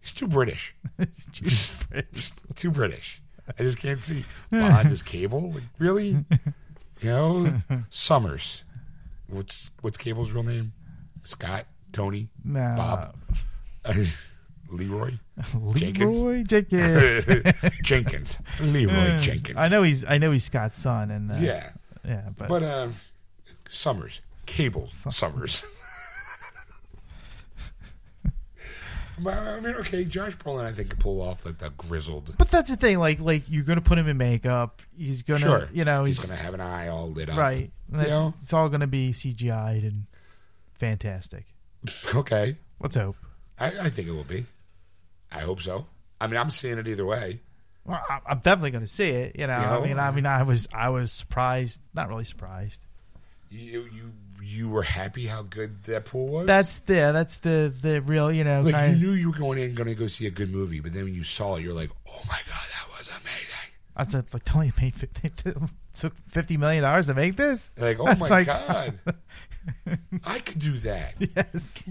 [0.00, 0.74] "He's too British.
[0.98, 2.30] It's too Just- British.
[2.56, 3.22] too British.
[3.58, 5.52] I just can't see Bond as Cable.
[5.52, 6.24] Like, really?
[7.00, 7.58] You know,
[7.90, 8.64] Summers.
[9.28, 10.72] What's what's Cable's real name?
[11.22, 12.74] Scott, Tony, No.
[12.76, 13.14] Bob,
[14.70, 15.18] Leroy,
[15.54, 17.24] Leroy Jenkins.
[17.82, 19.58] Jenkins, Leroy Jenkins.
[19.58, 20.04] I know he's.
[20.04, 21.70] I know he's Scott's son, and uh, Yeah,
[22.04, 22.88] yeah, but, but uh,
[23.68, 25.64] Summers, Cable, Summers.
[29.26, 32.34] I mean, okay, Josh Brolin, I think, can pull off like the grizzled.
[32.36, 32.98] but that's the thing.
[32.98, 34.82] Like, like you're gonna put him in makeup.
[34.96, 37.38] He's gonna, Sure, you know, he's he's, gonna have an eye all lit up.
[37.38, 37.70] right.
[37.90, 38.34] And That's, know?
[38.42, 40.04] It's all gonna be CGI'd and
[40.74, 41.46] fantastic.
[42.14, 43.16] Okay, Let's hope.
[43.58, 44.44] I, I think it will be.
[45.30, 45.86] I hope so.
[46.20, 47.40] I mean, I'm seeing it either way.
[47.84, 49.36] Well, I'm definitely gonna see it.
[49.38, 49.80] You know, You know?
[49.80, 51.80] I mean, I mean, I was, I was surprised.
[51.94, 52.80] Not really surprised.
[53.48, 54.12] You you
[54.42, 56.46] you were happy how good that pool was.
[56.46, 59.74] That's the, that's the, the real, you know, like you knew you were going in
[59.74, 61.90] going to go see a good movie, but then when you saw it, you're like,
[62.08, 63.72] oh my god, that was amazing.
[63.96, 65.32] I said, like, tell you made 50,
[65.98, 67.70] took fifty million dollars to make this.
[67.76, 68.98] Like, oh my like- god,
[70.24, 71.14] I could do that.
[71.18, 71.82] Yes.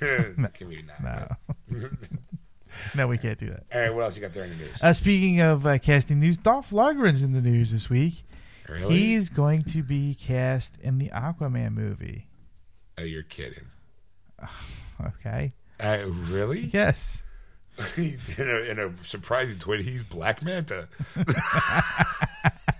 [0.36, 1.02] Maybe not.
[1.02, 1.88] No.
[2.94, 3.64] No, we can't do that.
[3.72, 4.76] All right, what else you got there in the news?
[4.82, 8.24] Uh, speaking of uh, casting news, Dolph Lundgren's in the news this week.
[8.68, 8.94] really?
[8.96, 12.26] He's going to be cast in the Aquaman movie.
[12.98, 13.66] oh, you're kidding.
[15.02, 15.54] Okay.
[15.82, 16.68] Uh, really?
[16.74, 17.22] Yes.
[17.96, 20.88] in, a, in a surprising twist, he's Black Manta.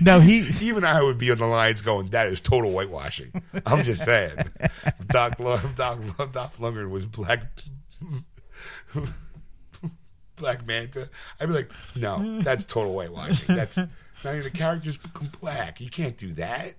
[0.00, 0.48] No, he.
[0.60, 4.36] Even I would be on the lines going, "That is total whitewashing." I'm just saying.
[5.08, 7.42] Doc Love, Doc Love, Doc Lundgren was black,
[10.36, 11.08] Black Manta.
[11.40, 13.56] I'd be like, "No, that's total whitewashing.
[13.56, 13.88] That's not
[14.24, 15.80] even the characters become black.
[15.80, 16.74] You can't do that."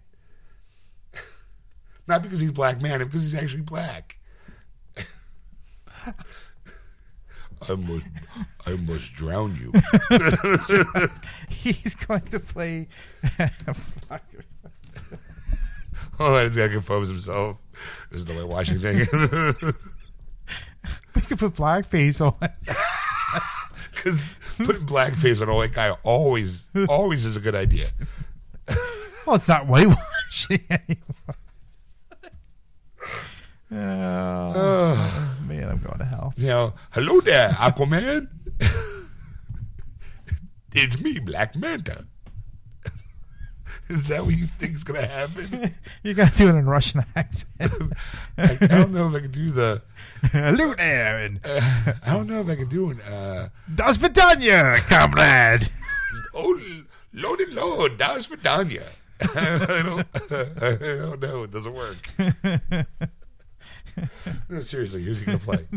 [2.08, 4.18] Not because he's Black Manta, because he's actually black.
[7.70, 8.06] I must,
[8.66, 9.74] I must drown you.
[11.50, 12.88] He's going to play.
[16.20, 17.58] Oh, he's got to compose himself.
[18.10, 19.00] This is the whitewashing thing.
[21.16, 22.36] we could put blackface on.
[23.92, 24.24] Because
[24.58, 27.88] putting blackface on a white guy always, always is a good idea.
[29.26, 31.36] Well, it's not whitewashing anymore.
[33.72, 36.34] Oh, man, I'm going to hell.
[36.38, 38.28] You know, hello there, Aquaman.
[40.74, 42.06] it's me, Black Manta.
[43.90, 45.74] Is that what you think's gonna happen?
[46.04, 47.48] You got to do it in Russian accent.
[48.38, 49.82] I, I don't know if I can do the.
[50.24, 51.62] Hello there, and Uh,
[52.06, 53.00] I don't know if I can do an.
[53.02, 55.70] Uh, Das Vidanya, comrade.
[56.34, 56.60] oh,
[57.14, 60.08] loaded load, that was for I don't,
[60.62, 61.44] I don't know.
[61.44, 62.10] It doesn't work.
[64.50, 65.68] No, seriously, who's he gonna play?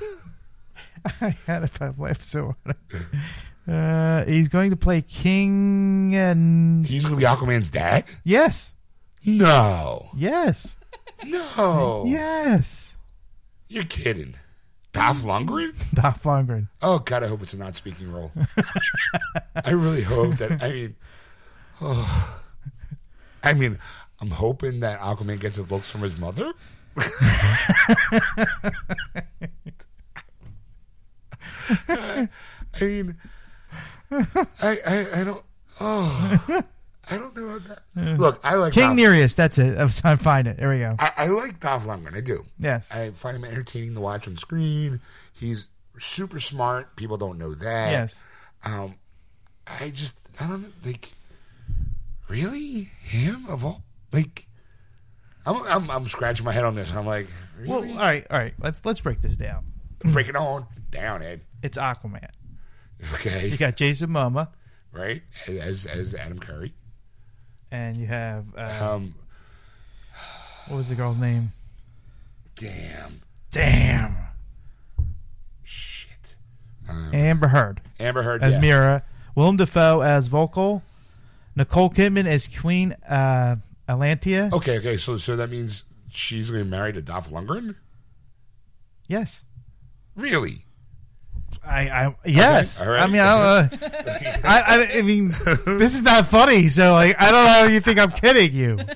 [1.20, 2.76] I had if I left so hard.
[3.68, 8.04] Uh, he's going to play King and He's gonna be Aquaman's dad?
[8.24, 8.74] yes,
[9.24, 10.76] No, yes,
[11.24, 12.04] no.
[12.06, 12.96] yes.
[13.68, 14.34] You're kidding.
[14.92, 15.74] Dolph Lundgren?
[15.94, 16.68] Dolph Lundgren.
[16.80, 18.32] Oh God, I hope it's a non-speaking role.
[19.64, 20.62] I really hope that.
[20.62, 20.96] I mean,
[21.80, 22.38] oh,
[23.42, 23.78] I mean,
[24.20, 26.52] I'm hoping that Aquaman gets his looks from his mother.
[31.68, 32.28] I
[32.80, 33.16] mean,
[34.10, 35.42] I, I I don't.
[35.80, 36.64] Oh,
[37.10, 38.18] I don't know about that.
[38.18, 39.34] Look, I like King Dolph, Nereus.
[39.34, 39.76] That's it.
[39.78, 40.56] I was trying to find it.
[40.56, 40.96] There we go.
[40.98, 42.16] I, I like Dolph Lundgren.
[42.16, 42.44] I do.
[42.58, 42.90] Yes.
[42.90, 45.00] I find him entertaining to watch on screen.
[45.32, 45.68] He's
[45.98, 46.96] super smart.
[46.96, 47.90] People don't know that.
[47.90, 48.24] Yes.
[48.64, 48.94] Um,
[49.66, 51.12] I just I don't know, like
[52.28, 53.82] really him of all
[54.12, 54.46] like
[55.46, 56.92] I'm I'm, I'm scratching my head on this.
[56.92, 57.28] I'm like
[57.64, 58.54] Well, all right, all right.
[58.58, 59.64] Let's let's break this down.
[60.12, 61.40] break it on down Ed.
[61.62, 62.28] It's Aquaman.
[63.14, 63.48] Okay.
[63.48, 64.48] You okay got Jason Momoa,
[64.92, 66.74] right as as Adam Curry.
[67.70, 69.14] And you have uh, um
[70.68, 71.52] what was the girl's name?
[72.56, 73.20] damn.
[73.52, 74.16] Damn,
[75.62, 76.36] shit.
[76.88, 77.80] Um, Amber Heard.
[77.98, 78.60] Amber Heard as yeah.
[78.60, 79.02] Mera,
[79.34, 80.82] Willem Dafoe as Vulko,
[81.54, 83.56] Nicole Kidman as Queen uh,
[83.88, 84.52] Atlantia.
[84.52, 87.76] okay okay so so that means she's gonna be married to Dolph Lundgren
[89.08, 89.42] Yes,
[90.16, 90.64] Really?
[91.64, 92.84] I, I yes.
[92.84, 93.02] right.
[93.02, 93.68] I mean, I, uh,
[94.44, 96.68] I, I, mean, this is not funny.
[96.68, 98.78] So like, I don't know how you think I'm kidding you.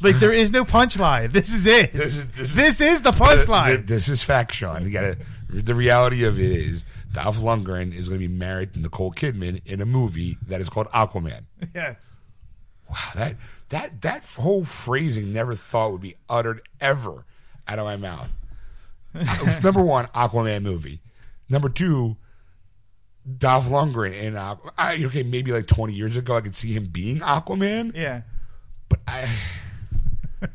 [0.00, 1.32] Like, there is no punchline.
[1.32, 1.92] This is it.
[1.92, 3.84] This is this is, This is the th- th- punchline.
[3.84, 4.84] This is fact, Shawn.
[4.84, 5.18] You gotta.
[5.50, 9.60] The reality of it is, Dolph Lundgren is going to be married to Nicole Kidman
[9.66, 11.46] in a movie that is called Aquaman.
[11.74, 12.17] Yes.
[12.88, 13.36] Wow, that
[13.68, 17.24] that that whole phrasing never thought would be uttered ever
[17.66, 18.30] out of my mouth.
[19.62, 21.00] Number one, Aquaman movie.
[21.50, 22.16] Number two,
[23.38, 26.86] Dolph Lundgren in Aqu- I, okay, maybe like twenty years ago, I could see him
[26.86, 28.22] being Aquaman, Yeah.
[28.88, 29.28] but I,
[30.42, 30.48] I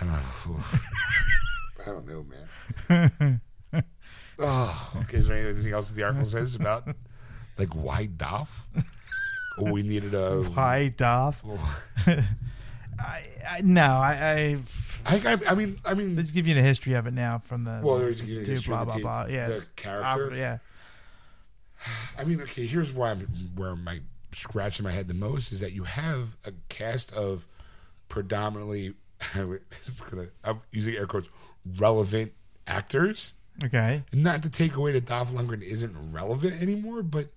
[0.00, 0.60] don't know.
[1.80, 2.26] I don't know,
[2.90, 3.40] man.
[4.38, 5.18] Oh, okay.
[5.18, 6.88] Is there anything else the article says about
[7.58, 8.66] like why Dolph?
[9.58, 10.44] We needed a.
[10.54, 11.42] Hi, Dolph.
[12.98, 14.58] I, I no, I,
[15.06, 17.64] I I, I, mean, I mean, let's give you the history of it now from
[17.64, 19.32] the Well, there's the history blah of the blah blah.
[19.32, 20.34] Yeah, the character.
[20.34, 20.58] Yeah.
[22.18, 22.66] I mean, okay.
[22.66, 23.20] Here's why I'm
[23.54, 24.00] where I'm my
[24.34, 27.46] scratching my head the most is that you have a cast of
[28.08, 28.94] predominantly,
[29.34, 31.28] gonna, I'm using air quotes,
[31.78, 32.32] relevant
[32.66, 33.34] actors.
[33.64, 34.02] Okay.
[34.12, 37.30] Not to take away that Dolph Lundgren isn't relevant anymore, but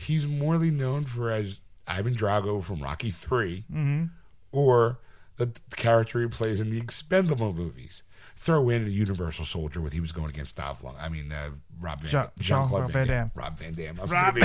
[0.00, 4.04] he's morely known for as Ivan Drago from Rocky 3 Mm-hmm.
[4.52, 4.98] or
[5.36, 8.02] the, character he plays in the Expendable movies.
[8.36, 10.94] Throw in a Universal Soldier with he was going against Lundgren.
[10.98, 13.28] I mean, uh, Rob Van, Jean- Jean-Claude Jean-Claude Van Van Damme.
[13.28, 13.30] Damme.
[13.34, 13.96] Rob Van Dam.
[14.08, 14.36] Rob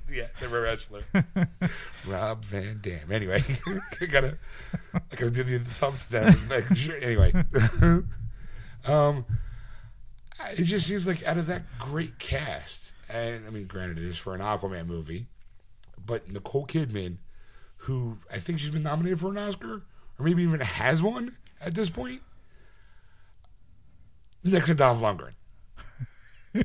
[0.10, 1.02] yeah, the wrestler.
[2.06, 3.12] Rob Van Dam.
[3.12, 3.42] Anyway,
[4.00, 4.38] I gotta,
[4.94, 6.34] I gotta do the thumbs down.
[7.02, 7.32] Anyway,
[8.86, 9.26] um,
[10.56, 14.16] it just seems like out of that great cast, and I mean, granted, it is
[14.18, 15.26] for an Aquaman movie,
[16.04, 17.16] but Nicole Kidman,
[17.78, 19.82] who I think she's been nominated for an Oscar,
[20.18, 22.22] or maybe even has one at this point,
[24.44, 25.32] next to Dolph Lundgren.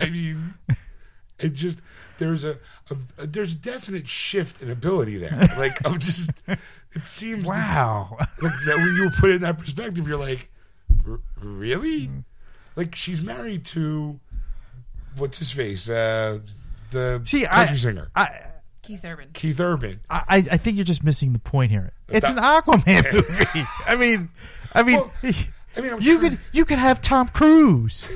[0.00, 0.54] I mean,
[1.38, 1.80] it just
[2.18, 2.58] there's a,
[3.18, 5.38] a, there's a definite shift in ability there.
[5.56, 8.16] Like I'm just, it seems Wow.
[8.40, 10.48] like that when you put it in that perspective, you're like,
[11.08, 12.10] "R- really?
[12.74, 14.18] Like she's married to
[15.16, 16.38] what's his face, uh,
[16.90, 18.40] the See, country I, singer I,
[18.82, 19.28] Keith Urban.
[19.32, 20.00] Keith Urban.
[20.10, 21.92] I, I think you're just missing the point here.
[22.08, 23.66] It's an Aquaman movie.
[23.86, 24.28] I mean,
[24.74, 25.12] I mean, Well,
[25.76, 28.08] I mean, I'm you trying- could you could have Tom Cruise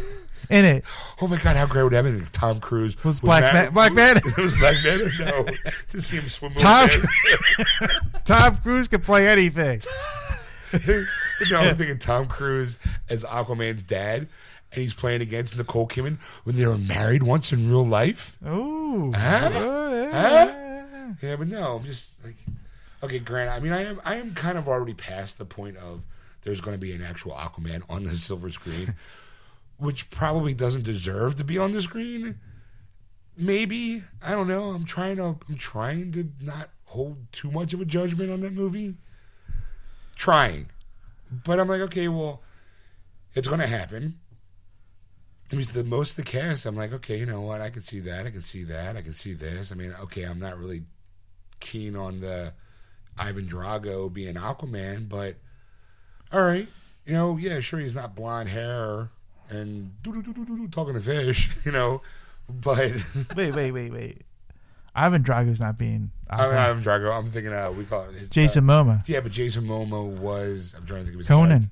[0.50, 0.84] in it.
[1.18, 3.52] Oh my god, how great would that have been if Tom Cruise Was Black mar-
[3.54, 5.00] Man- Black Man- It was Black Man.
[5.20, 5.46] No,
[5.92, 6.52] to see him swim.
[6.52, 7.88] Tom- Tom.
[8.26, 9.80] Tom Cruise can play anything.
[10.72, 10.82] but
[11.50, 12.76] no, I'm thinking Tom Cruise
[13.08, 14.28] as Aquaman's dad,
[14.76, 18.36] and he's playing against Nicole Kidman when they were married once in real life.
[18.44, 18.50] Huh?
[18.50, 19.50] Oh, Huh?
[19.52, 21.12] yeah.
[21.22, 22.36] Yeah, but no, I'm just like,
[23.02, 23.50] okay, Grant.
[23.50, 26.02] I mean, I am, I am kind of already past the point of
[26.42, 28.94] there's going to be an actual Aquaman on the silver screen,
[29.78, 32.38] which probably doesn't deserve to be on the screen.
[33.36, 34.70] Maybe I don't know.
[34.70, 38.52] I'm trying to, I'm trying to not hold too much of a judgment on that
[38.52, 38.94] movie.
[40.16, 40.70] Trying,
[41.30, 42.42] but I'm like, okay, well,
[43.34, 44.18] it's going to happen.
[45.52, 47.60] I mean, the most of the cast, I'm like, okay, you know what?
[47.60, 48.26] I can see that.
[48.26, 48.96] I can see that.
[48.96, 49.70] I can see this.
[49.70, 50.82] I mean, okay, I'm not really
[51.60, 52.52] keen on the
[53.18, 55.36] Ivan Drago being Aquaman, but
[56.32, 56.68] all right,
[57.04, 59.10] you know, yeah, sure, he's not blonde hair
[59.48, 59.92] and
[60.72, 62.02] talking to fish, you know,
[62.48, 62.78] but
[63.36, 64.22] Wait, wait, wait, wait.
[64.94, 67.16] Ivan Drago's not being I'm not Ivan Drago.
[67.16, 69.08] I'm thinking, uh, we call it his, Jason uh, Momoa.
[69.08, 70.74] yeah, but Jason Momoa was.
[70.76, 71.70] I'm trying to think of his Conan.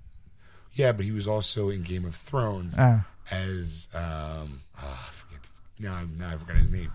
[0.74, 2.74] Yeah, but he was also in Game of Thrones.
[2.78, 3.02] Oh.
[3.30, 5.40] As um oh, I forget
[5.78, 6.92] now now I forgot his name.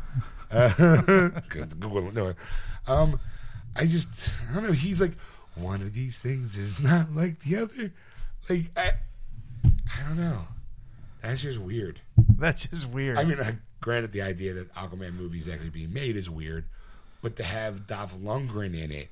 [0.51, 2.11] Uh, Google.
[2.11, 2.34] No,
[2.88, 3.19] um,
[3.76, 4.72] I just I don't know.
[4.72, 5.14] He's like
[5.56, 7.93] one of these things is not like the other.
[8.49, 8.93] Like I
[9.65, 10.47] I don't know.
[11.22, 11.99] That's just weird.
[12.18, 13.18] That's just weird.
[13.18, 16.65] I mean, I, granted, the idea that Aquaman movies actually being made is weird,
[17.22, 19.10] but to have Dolph Lundgren in it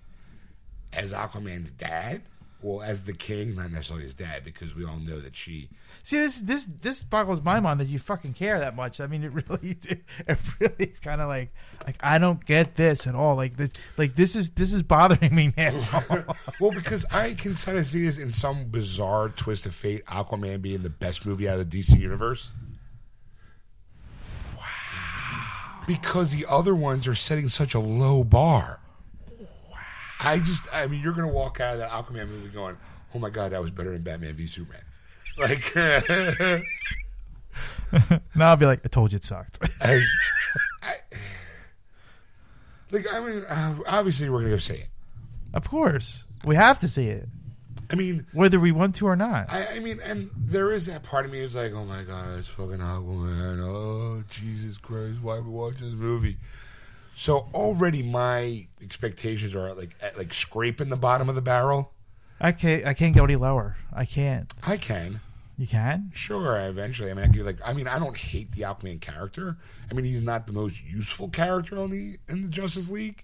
[0.94, 2.22] as Aquaman's dad,
[2.62, 5.70] well, as the king, not necessarily his dad, because we all know that she
[6.08, 9.02] See, this this this boggles my mind that you fucking care that much.
[9.02, 9.76] I mean, it really,
[10.28, 11.54] it really is kind of like,
[11.86, 13.36] like I don't get this at all.
[13.36, 15.84] Like this, like this is this is bothering me now.
[16.62, 20.62] well, because I can kind of see this in some bizarre twist of fate, Aquaman
[20.62, 22.52] being the best movie out of the DC universe.
[24.56, 24.64] Wow.
[25.86, 28.80] Because the other ones are setting such a low bar.
[30.20, 32.78] I just, I mean, you're going to walk out of that Aquaman movie going,
[33.14, 34.82] oh my God, that was better than Batman v Superman.
[35.40, 35.76] Like,
[38.36, 39.60] now I'll be like, I told you it sucked.
[39.82, 40.02] I,
[40.82, 40.96] I,
[42.90, 44.88] like, I mean, uh, obviously we're going to go see it.
[45.54, 47.30] of course, we have to see it.
[47.92, 49.52] I mean, whether we want to or not.
[49.52, 52.40] I, I mean, and there is that part of me who's like, oh my god,
[52.40, 53.60] it's fucking Aquaman.
[53.62, 56.38] Oh Jesus Christ, why are we watching this movie?
[57.20, 61.92] So already my expectations are like at, like scraping the bottom of the barrel.
[62.40, 62.86] I can't.
[62.86, 63.76] I can't go any lower.
[63.92, 64.54] I can't.
[64.62, 65.20] I can.
[65.58, 66.12] You can.
[66.14, 67.10] Sure, eventually.
[67.10, 67.58] I mean, I could like.
[67.66, 69.58] I mean, I don't hate the Aquaman character.
[69.90, 73.24] I mean, he's not the most useful character on the in the Justice League,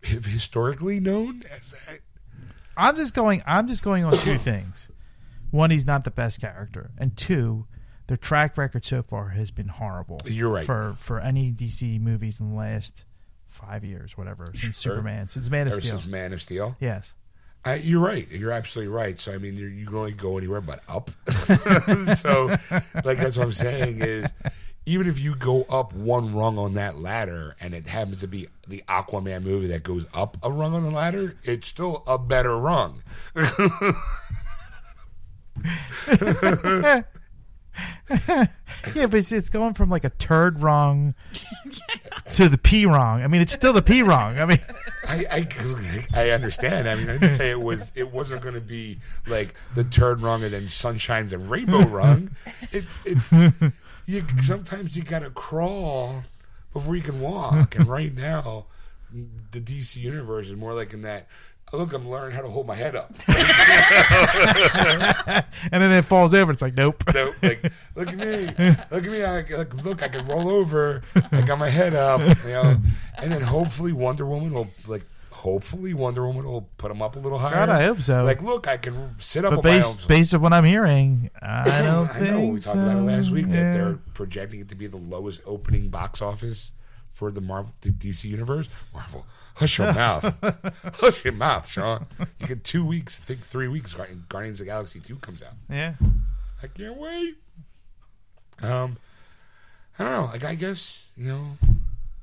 [0.00, 1.98] historically known as that.
[2.76, 3.42] I'm just going.
[3.46, 4.90] I'm just going on two things.
[5.50, 7.66] One, he's not the best character, and two,
[8.06, 10.18] their track record so far has been horrible.
[10.26, 10.66] You're right.
[10.66, 13.04] for for any DC movies in the last
[13.46, 14.94] five years, whatever, since Sure.
[14.94, 15.98] Superman, since Man of Ever Steel.
[15.98, 16.76] since Man of Steel.
[16.80, 17.14] Yes.
[17.64, 18.30] I, you're right.
[18.30, 19.18] You're absolutely right.
[19.18, 21.10] So I mean, you're, you can only go anywhere but up.
[22.16, 22.56] so,
[23.04, 24.30] like that's what I'm saying is,
[24.84, 28.46] even if you go up one rung on that ladder, and it happens to be
[28.68, 32.56] the Aquaman movie that goes up a rung on the ladder, it's still a better
[32.56, 33.02] rung.
[38.94, 41.14] Yeah, but it's, it's going from like a turd wrong
[42.32, 43.22] to the P wrong.
[43.22, 44.38] I mean, it's still the P wrong.
[44.38, 44.60] I mean,
[45.08, 46.88] I, I, I understand.
[46.88, 47.90] I mean, I didn't say it was.
[47.94, 52.36] It wasn't going to be like the turd wrong and then sunshines and rainbow rung.
[52.70, 53.32] It, it's
[54.06, 54.24] you.
[54.42, 56.24] Sometimes you got to crawl
[56.72, 57.74] before you can walk.
[57.74, 58.66] And right now,
[59.50, 61.26] the DC universe is more like in that.
[61.72, 63.12] Look, I'm learning how to hold my head up.
[65.72, 66.52] and then it falls over.
[66.52, 67.02] It's like, nope.
[67.12, 68.46] No, like, look at me,
[68.90, 69.22] look at me.
[69.24, 71.02] I, like, look, I can roll over.
[71.32, 72.78] I got my head up, you know.
[73.18, 75.04] And then hopefully Wonder Woman will like.
[75.30, 77.52] Hopefully Wonder Woman will put him up a little higher.
[77.54, 78.24] God, I hope so.
[78.24, 79.94] Like, look, I can sit up but on my own.
[79.96, 82.30] based based on what I'm hearing, I don't I think.
[82.32, 83.52] know we talked about it last week Yeah.
[83.54, 86.72] that they're projecting it to be the lowest opening box office
[87.12, 88.68] for the Marvel the DC universe.
[88.92, 89.24] Marvel,
[89.56, 90.34] hush your mouth,
[90.94, 92.06] hush your mouth, Shawn.
[92.40, 93.94] You get two weeks, I think three weeks.
[94.28, 95.52] Guardians of the Galaxy two comes out.
[95.68, 95.94] yeah.
[96.62, 97.34] I can't wait.
[98.62, 98.96] Um,
[99.98, 100.24] I don't know.
[100.32, 101.46] Like I guess you know.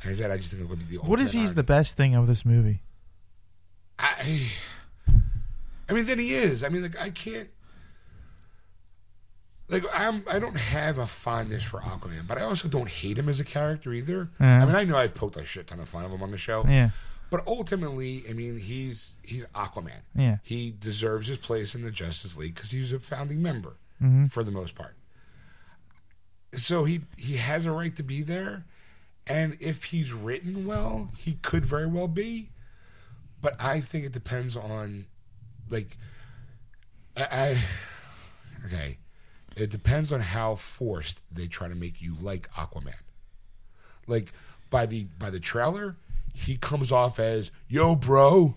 [0.03, 1.03] Like I said, I just think it would be the.
[1.03, 2.81] What if he's the best thing of this movie?
[3.99, 4.49] I,
[5.87, 6.63] I mean, then he is.
[6.63, 7.49] I mean, like I can't.
[9.69, 13.29] Like I'm, I don't have a fondness for Aquaman, but I also don't hate him
[13.29, 14.29] as a character either.
[14.39, 16.37] I mean, I know I've poked a shit ton of fun of him on the
[16.37, 16.89] show, Yeah.
[17.29, 20.01] But ultimately, I mean, he's he's Aquaman.
[20.15, 20.37] Yeah.
[20.43, 24.25] he deserves his place in the Justice League because he's a founding member Mm-hmm.
[24.25, 24.95] for the most part.
[26.53, 28.65] So he he has a right to be there,
[29.25, 32.49] and if he's written well, he could very well be.
[33.41, 35.05] But I think it depends on,
[35.69, 35.97] like,
[37.17, 37.57] I, I
[38.65, 38.97] okay,
[39.55, 42.93] it depends on how forced they try to make you like Aquaman.
[44.05, 44.31] Like
[44.69, 45.95] by the by the trailer,
[46.33, 48.55] he comes off as yo, bro,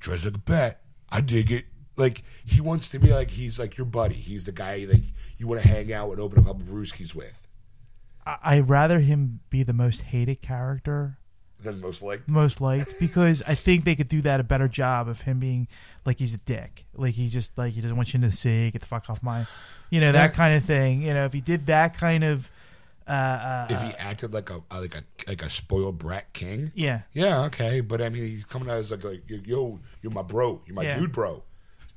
[0.00, 0.80] dress like a bat.
[1.10, 1.66] I dig it.
[1.96, 4.14] Like he wants to be like he's like your buddy.
[4.14, 5.02] He's the guy like
[5.38, 7.46] you want to hang out and open a couple brewskis with.
[8.26, 11.18] I- I'd rather him be the most hated character,
[11.62, 12.28] Than most liked.
[12.28, 15.68] most liked, because I think they could do that a better job of him being
[16.04, 18.80] like he's a dick, like he's just like he doesn't want you to see, get
[18.80, 19.46] the fuck off my,
[19.90, 20.36] you know, that Yeah.
[20.36, 21.02] kind of thing.
[21.02, 22.50] You know, if he did that kind of,
[23.08, 27.02] uh, uh, If he acted like a like a like a spoiled brat king, yeah,
[27.12, 27.80] yeah, okay.
[27.80, 30.82] But I mean, he's coming out as like, like yo, you're my bro, you're my
[30.82, 30.98] Yeah.
[30.98, 31.44] dude, bro,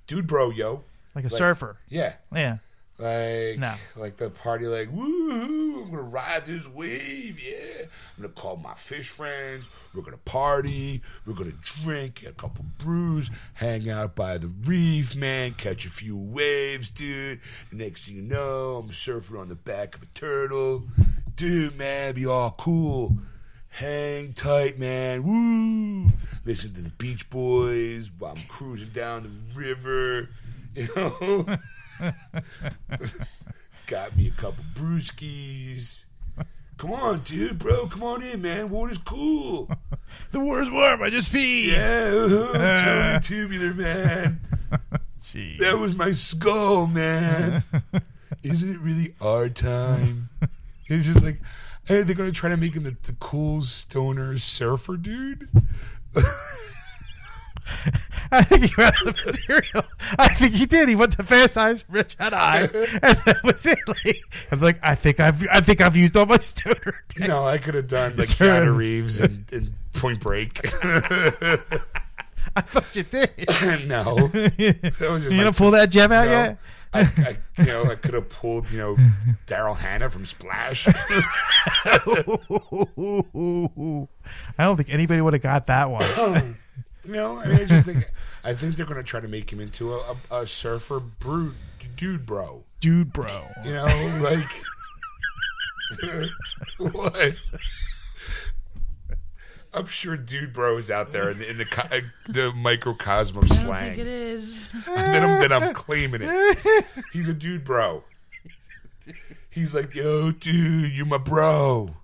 [0.07, 0.83] dude, bro, yo,
[1.15, 2.13] like a Like- surfer, yeah.
[2.33, 2.57] yeah,
[2.99, 3.75] Like, No.
[3.95, 7.85] like the party, like, woohoo, I'm gonna ride this wave, yeah.
[8.17, 9.63] I'm gonna call my fish friends.
[9.93, 11.01] We're gonna party.
[11.25, 11.53] We're gonna
[11.83, 17.39] drink a couple brews, hang out by the reef, man, catch a few waves, dude.
[17.71, 20.83] Next thing you know, I'm surfing on the back of a turtle.
[21.37, 23.17] Dude, man, be all cool.
[23.69, 25.23] Hang tight, man.
[25.23, 26.11] Woo!
[26.43, 30.29] Listen to the Beach Boys while I'm cruising down the river.
[30.75, 31.45] You know?
[33.87, 36.05] Got me a couple brewskis.
[36.77, 37.87] Come on, dude, bro.
[37.87, 38.69] Come on in, man.
[38.69, 39.69] Water's cool.
[40.31, 41.03] the water's warm.
[41.03, 41.71] I just pee.
[41.73, 44.39] Yeah, uh-huh, totally tubular, man.
[45.21, 45.57] Jeez.
[45.59, 47.63] That was my skull, man.
[48.43, 50.29] Isn't it really our time?
[50.87, 51.41] It's just like,
[51.83, 55.49] hey, they're going to try to make him the, the cool stoner surfer dude.
[58.31, 59.83] I think he ran out of material.
[60.17, 60.87] I think he did.
[60.89, 62.69] He went to Fast Times, Ridgemont High, and
[63.25, 63.79] that was it.
[63.87, 64.17] Like,
[64.51, 67.03] I was like, I think I've, I think I've used all my stoner.
[67.21, 68.47] I could have done like Sure.
[68.47, 70.59] Keanu Reeves and, and Point Break.
[72.55, 73.29] I thought you did.
[73.87, 76.31] no, that was You my gonna pull that gem out No.
[76.31, 76.57] yet?
[76.91, 78.95] I, I, you know, I could have pulled, you know,
[79.45, 80.87] Daryl Hannah from Splash.
[80.87, 80.89] I
[84.57, 86.55] don't think anybody would have got that one.
[87.09, 88.07] You know, I mean, I just think
[88.43, 91.55] I think they're going to try to make him into a, a, a surfer brood
[91.95, 92.65] dude, bro.
[92.79, 93.47] Dude, bro.
[93.65, 94.47] You know, like
[96.93, 97.33] what?
[99.73, 103.49] I'm sure dude bro is out there in the in the, uh, the microcosm of
[103.49, 103.95] slang.
[103.95, 104.69] think it is.
[104.85, 106.85] then I'm then I'm claiming it.
[107.11, 108.03] He's a dude bro.
[109.49, 111.95] He's like, yo, dude, you're my bro.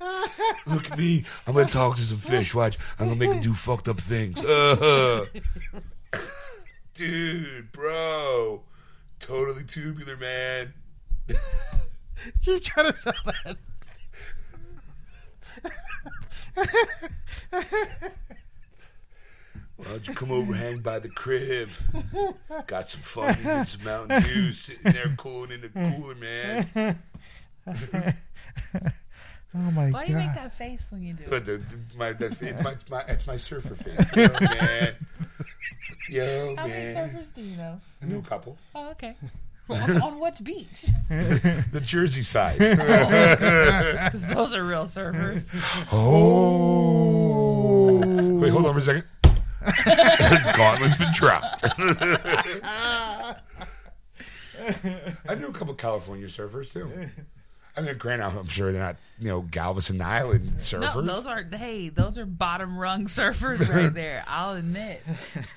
[0.66, 1.24] Look at me.
[1.46, 2.54] I'm gonna talk to some fish.
[2.54, 2.78] Watch.
[2.98, 4.38] I'm gonna make them do fucked up things.
[4.38, 5.26] Uh,
[6.94, 8.62] dude, bro.
[9.20, 10.74] Totally tubular, man.
[12.42, 13.14] You trying to sell
[13.44, 13.56] that?
[19.76, 21.68] Why don't you come over, hang by the crib?
[22.66, 26.98] Got some fun, and some Mountain Dew, sitting there cooling in the cooler, man.
[29.58, 31.30] Oh my Why do you make that face when you do it?
[31.30, 34.14] But the, the, my, the, it's my, my, it's my surfer face.
[34.14, 34.94] Yo, man.
[36.10, 37.80] Yo, How many surfers do you know?
[38.02, 38.58] I knew a couple.
[38.74, 39.16] Oh, okay.
[39.70, 40.86] on, on which beach?
[41.08, 42.60] The Jersey side.
[42.60, 45.44] Oh, because those are real surfers.
[45.90, 47.16] oh.
[48.38, 49.04] Wait, hold on for a second.
[50.54, 51.64] Gauntlet's been dropped.
[55.28, 56.90] I knew a couple California surfers too.
[57.76, 60.94] I mean, granted, I'm sure they're not, you know, Galveston Island surfers.
[60.94, 64.24] No, those are hey, those are bottom rung surfers right there.
[64.26, 65.02] I'll admit.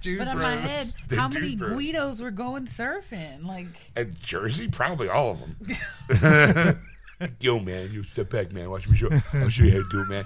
[0.00, 1.72] dude But in my head, They're how many bros.
[1.72, 3.46] Guidos were going surfing?
[3.46, 6.80] Like, At Jersey, probably all of them.
[7.40, 8.68] Yo, man, you step back, man.
[8.70, 9.08] Watch me show.
[9.32, 10.24] I'll show you how to do it, man.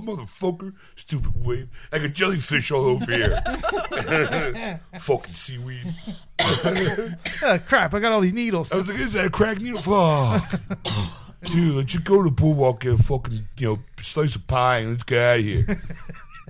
[0.00, 4.80] Motherfucker, stupid wave, like a jellyfish all over here.
[4.98, 5.94] Fucking seaweed.
[6.38, 7.94] Oh, crap!
[7.94, 8.72] I got all these needles.
[8.72, 9.80] I was like, is that a crack needle?
[9.80, 10.60] Fuck.
[11.44, 14.78] Dude, let's just go to the boardwalk, get a fucking, you know, slice of pie,
[14.78, 15.82] and let's get out of here.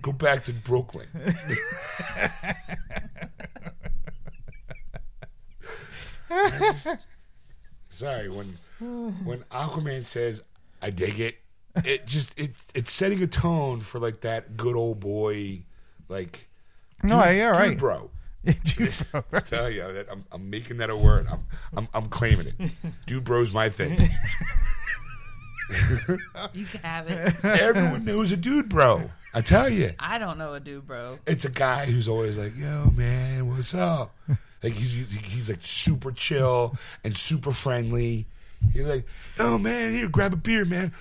[0.03, 1.07] Go back to Brooklyn.
[6.29, 6.89] Just-
[7.91, 10.43] sorry, when when Aquaman says,
[10.81, 11.40] "I dig it,"
[11.85, 15.63] it just it's it's setting a tone for like that good old boy,
[16.09, 16.49] like
[17.03, 17.79] No, yeah, dude, right.
[17.79, 18.11] bro.
[18.65, 19.23] Dude, bro.
[19.33, 21.27] I tell you, that I'm, I'm making that a word.
[21.31, 21.41] I'm,
[21.77, 22.55] I'm, I'm claiming it.
[23.07, 23.99] Dude, bro's my thing.
[26.55, 27.35] you can have it.
[27.45, 29.11] Everyone knows a dude, bro.
[29.33, 31.19] I tell you, I don't know a dude, bro.
[31.27, 34.17] it's a guy who's always like, "Yo, man, what's up?"
[34.63, 38.27] Like he's he's like super chill and super friendly.
[38.73, 39.07] He's like,
[39.39, 40.93] "Oh man, here, grab a beer, man."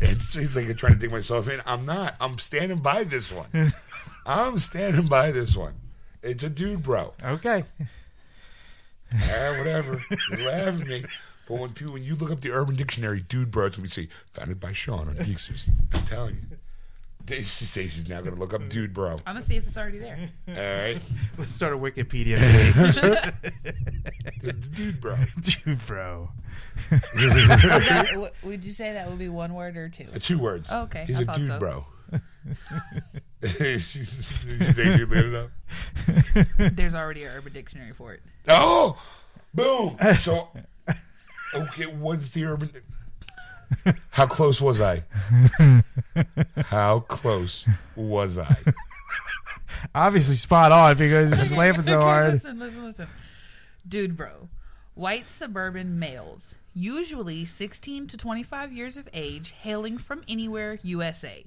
[0.00, 1.60] It's he's like I'm trying to dig myself in.
[1.66, 2.16] I'm not.
[2.20, 3.72] I'm standing by this one.
[4.26, 5.74] I'm standing by this one.
[6.22, 7.14] It's a dude, bro.
[7.22, 7.64] Okay.
[9.12, 10.02] Yeah, whatever.
[10.30, 11.04] You laugh at me.
[11.48, 13.88] But when people, when you look up the Urban Dictionary, dude, bro, it's when we
[13.88, 14.08] see.
[14.30, 15.70] founded by Shawn on Geeksters.
[15.92, 16.56] I'm telling you.
[17.26, 19.12] Stacey- Stacey's now going to look up dude, bro.
[19.26, 20.18] I'm gonna see if it's already there.
[20.48, 21.00] All right,
[21.38, 22.96] Let's start a Wikipedia page.
[24.74, 25.16] Dude, bro.
[25.40, 26.30] Dude, bro.
[26.90, 30.06] That, w- would you say that would be one word or two?
[30.14, 30.68] Uh, Two words.
[30.70, 31.04] Oh, okay.
[31.06, 31.58] He's I a thought dude, so.
[31.58, 31.86] bro.
[33.42, 35.50] She's she's actually lit it up.
[36.74, 38.22] There's already an Urban Dictionary for it.
[38.48, 39.00] Oh,
[39.54, 39.96] boom.
[40.18, 40.48] So,
[41.54, 42.70] okay, what's the urban?
[44.10, 45.04] How close was I?
[46.56, 48.56] How close was I?
[49.94, 52.34] Obviously spot on because he's laughing so Okay, hard.
[52.34, 53.06] Listen, listen, listen.
[53.88, 54.48] Dude, bro.
[54.94, 61.44] White suburban males, usually 16 to 25 years of age, hailing from anywhere, USA.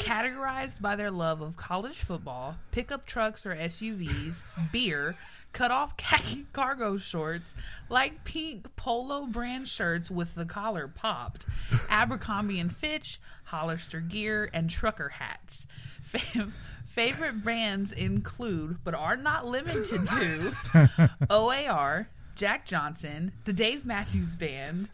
[0.00, 4.36] Categorized by their love of college football, pickup trucks or SUVs,
[4.72, 5.16] beer,
[5.56, 7.54] cut off khaki cargo shorts,
[7.88, 11.46] light pink polo brand shirts with the collar popped,
[11.88, 15.66] Abercrombie and Fitch, Hollister gear, and trucker hats.
[16.12, 16.52] Fav-
[16.86, 24.88] Favorite brands include, but are not limited to, OAR, Jack Johnson, the Dave Matthews Band,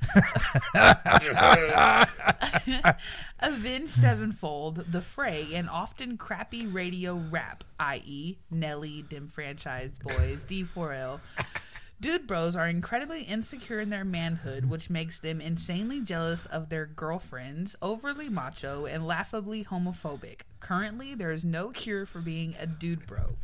[3.41, 11.19] Avenged Sevenfold, The Fray, and often crappy radio rap, i.e., Nelly, Dem Franchize Boyz, D4L.
[12.01, 16.87] Dude bros are incredibly insecure in their manhood, which makes them insanely jealous of their
[16.87, 20.43] girlfriends, overly macho, and laughably homophobic.
[20.61, 23.37] Currently, there is no cure for being a dude bro.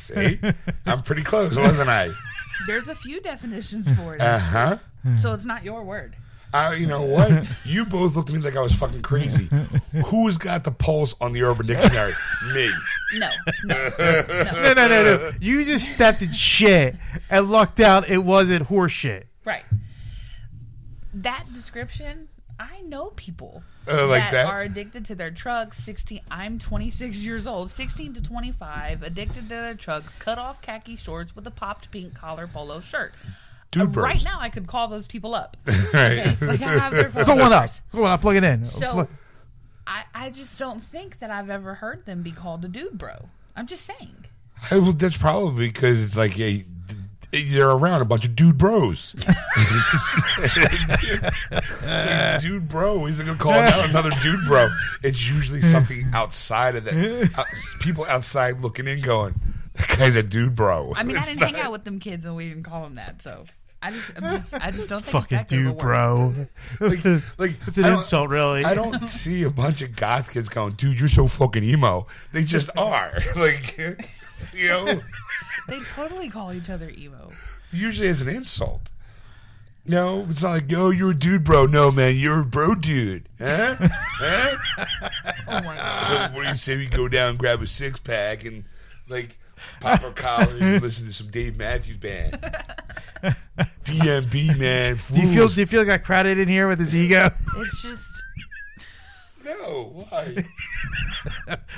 [0.00, 0.40] See,
[0.86, 2.10] I'm pretty close, wasn't I?
[2.66, 4.78] There's a few definitions for it, Uh huh.
[5.20, 6.16] so it's not your word.
[6.52, 7.46] Uh, you know what?
[7.64, 9.48] You both looked at me like I was fucking crazy.
[10.06, 12.12] Who's got the pulse on the Urban Dictionary?
[12.52, 12.68] Me.
[13.14, 13.30] No,
[13.64, 15.30] no, No, no, no, no.
[15.40, 16.96] You just stepped in shit
[17.30, 19.28] and lucked out it wasn't horse shit.
[19.44, 19.62] right.
[21.14, 22.28] that description,
[22.58, 24.46] I know people Uh, like that?
[24.46, 25.78] are addicted to their trucks.
[25.78, 26.20] Sixteen.
[26.30, 27.70] I'm 26 years old.
[27.70, 30.12] 16 to 25, addicted to their trucks.
[30.18, 33.14] Cut off khaki shorts with a popped pink collar polo shirt.
[33.70, 35.56] Dude Uh, right now, I could call those people up.
[35.66, 36.18] right.
[36.18, 36.36] Okay?
[36.46, 37.70] Like I have their phone Go on up.
[37.92, 38.20] Go on up.
[38.20, 38.64] Plug it in.
[38.66, 39.08] So Plug-
[39.86, 43.28] I, I just don't think that I've ever heard them be called a dude bro.
[43.56, 44.26] I'm just saying.
[44.70, 46.64] I, well, that's probably because it's like a,
[47.32, 49.14] they're around a bunch of dude bros.
[51.82, 54.68] Like, dude bro isn't gonna call out another dude bro.
[55.02, 57.30] It's usually something outside of that.
[57.38, 57.46] out-
[57.80, 59.34] people outside looking in, going,
[59.74, 61.98] "That guy's a dude bro." I mean, I It's didn't not- hang out with them
[62.00, 63.22] kids and we didn't call them that.
[63.22, 63.44] So
[63.82, 66.48] I just, I'm just I just don't think Fucking that good of a dude, word.
[66.80, 66.88] bro.
[66.88, 68.64] Like, like It's an I don't- insult, really.
[68.64, 72.44] I don't see a bunch of goth kids going, "Dude, you're so fucking emo." They
[72.44, 73.18] just are.
[73.36, 73.78] Like,
[74.54, 75.00] you know.
[75.70, 77.32] They totally call each other emo.
[77.72, 78.90] usually as an insult.
[79.86, 81.66] No, it's not like, yo, you're a dude, bro.
[81.66, 83.28] No, man, you're a bro dude.
[83.38, 83.76] Huh?
[83.80, 84.56] huh?
[85.48, 86.30] Oh my god.
[86.30, 88.64] So what do you say we go down, grab a six pack, and
[89.08, 89.38] like
[89.80, 92.32] pop our collars and listen to some Dave Matthews Band?
[93.84, 94.98] DMB, man.
[95.12, 95.42] Do you feel?
[95.42, 95.54] fools.
[95.54, 97.30] Do you feel got crowded in here with his ego?
[97.56, 98.09] It's just
[99.58, 100.44] No, why?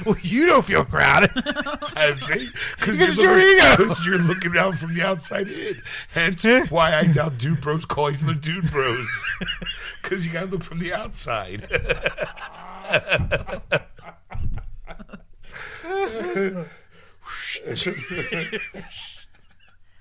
[0.05, 1.31] Well, you don't feel crowded.
[1.37, 2.51] I see.
[2.77, 3.77] Because Because you're, your ego.
[3.77, 5.83] Because you're looking out from the outside in.
[6.13, 9.09] Hence why I doubt dude bros call each other dude bros.
[10.03, 11.69] Because you got to look from the outside.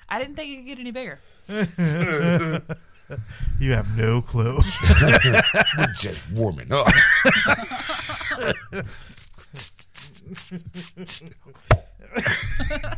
[0.10, 1.20] I didn't think it could get any bigger.
[3.60, 4.60] you have no clue.
[5.02, 6.88] We're just warming up.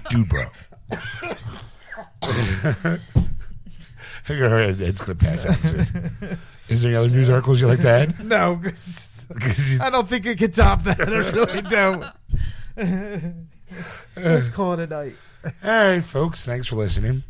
[0.10, 0.46] Dude, bro.
[2.22, 3.00] I
[4.30, 6.38] got her gonna pass out soon.
[6.70, 8.24] Is there any other news articles you like to add?
[8.26, 9.10] no, 'cause
[9.40, 11.00] 'Cause you- I don't think it can top that.
[11.02, 12.06] I really don't.
[14.16, 15.16] Let's call it a night.
[15.46, 16.46] All right, folks.
[16.46, 17.24] Thanks for listening.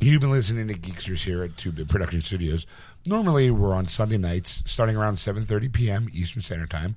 [0.00, 2.66] You've been listening to Geeksters here at Two Bit Production Studios.
[3.04, 6.08] Normally, we're on Sunday nights, starting around 7.30 p.m.
[6.12, 6.94] Eastern Standard Time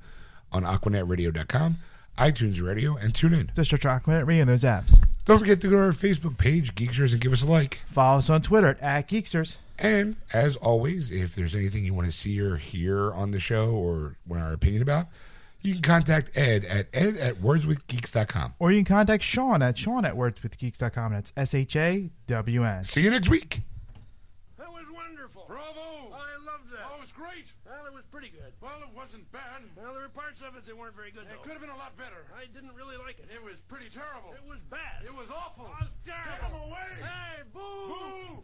[0.51, 1.77] on AquanetRadio.com,
[2.19, 3.55] iTunes Radio, and TuneIn.
[3.55, 5.03] Just search Aquanet and those apps.
[5.25, 7.79] Don't forget to go to our Facebook page, Geeksters, and give us a like.
[7.87, 9.55] Follow us on Twitter at Geeksters.
[9.79, 13.71] And as always, if there's anything you want to see or hear on the show
[13.71, 15.07] or want our opinion about,
[15.63, 18.55] you can contact Ed at ed at wordswithgeeks.com.
[18.59, 21.13] Or you can contact Shawn at Shawn at wordswithgeeks.com.
[21.13, 22.83] That's S H A W N.
[22.83, 23.61] See you next week.
[24.57, 25.45] That was wonderful.
[25.47, 25.63] Bravo!
[25.77, 26.85] Oh, I loved that.
[26.85, 27.53] Oh, it was great.
[27.65, 28.53] Well, it was pretty good.
[28.61, 29.61] Well, it wasn't bad.
[29.75, 31.41] Well, there were parts of it that weren't very good, It though.
[31.43, 32.25] could have been a lot better.
[32.37, 33.27] I didn't really like it.
[33.33, 34.33] It was pretty terrible.
[34.33, 35.03] It was bad.
[35.05, 35.65] It was awful.
[35.65, 36.29] It was terrible.
[36.29, 36.89] Get him away!
[37.01, 38.43] Hey, boo!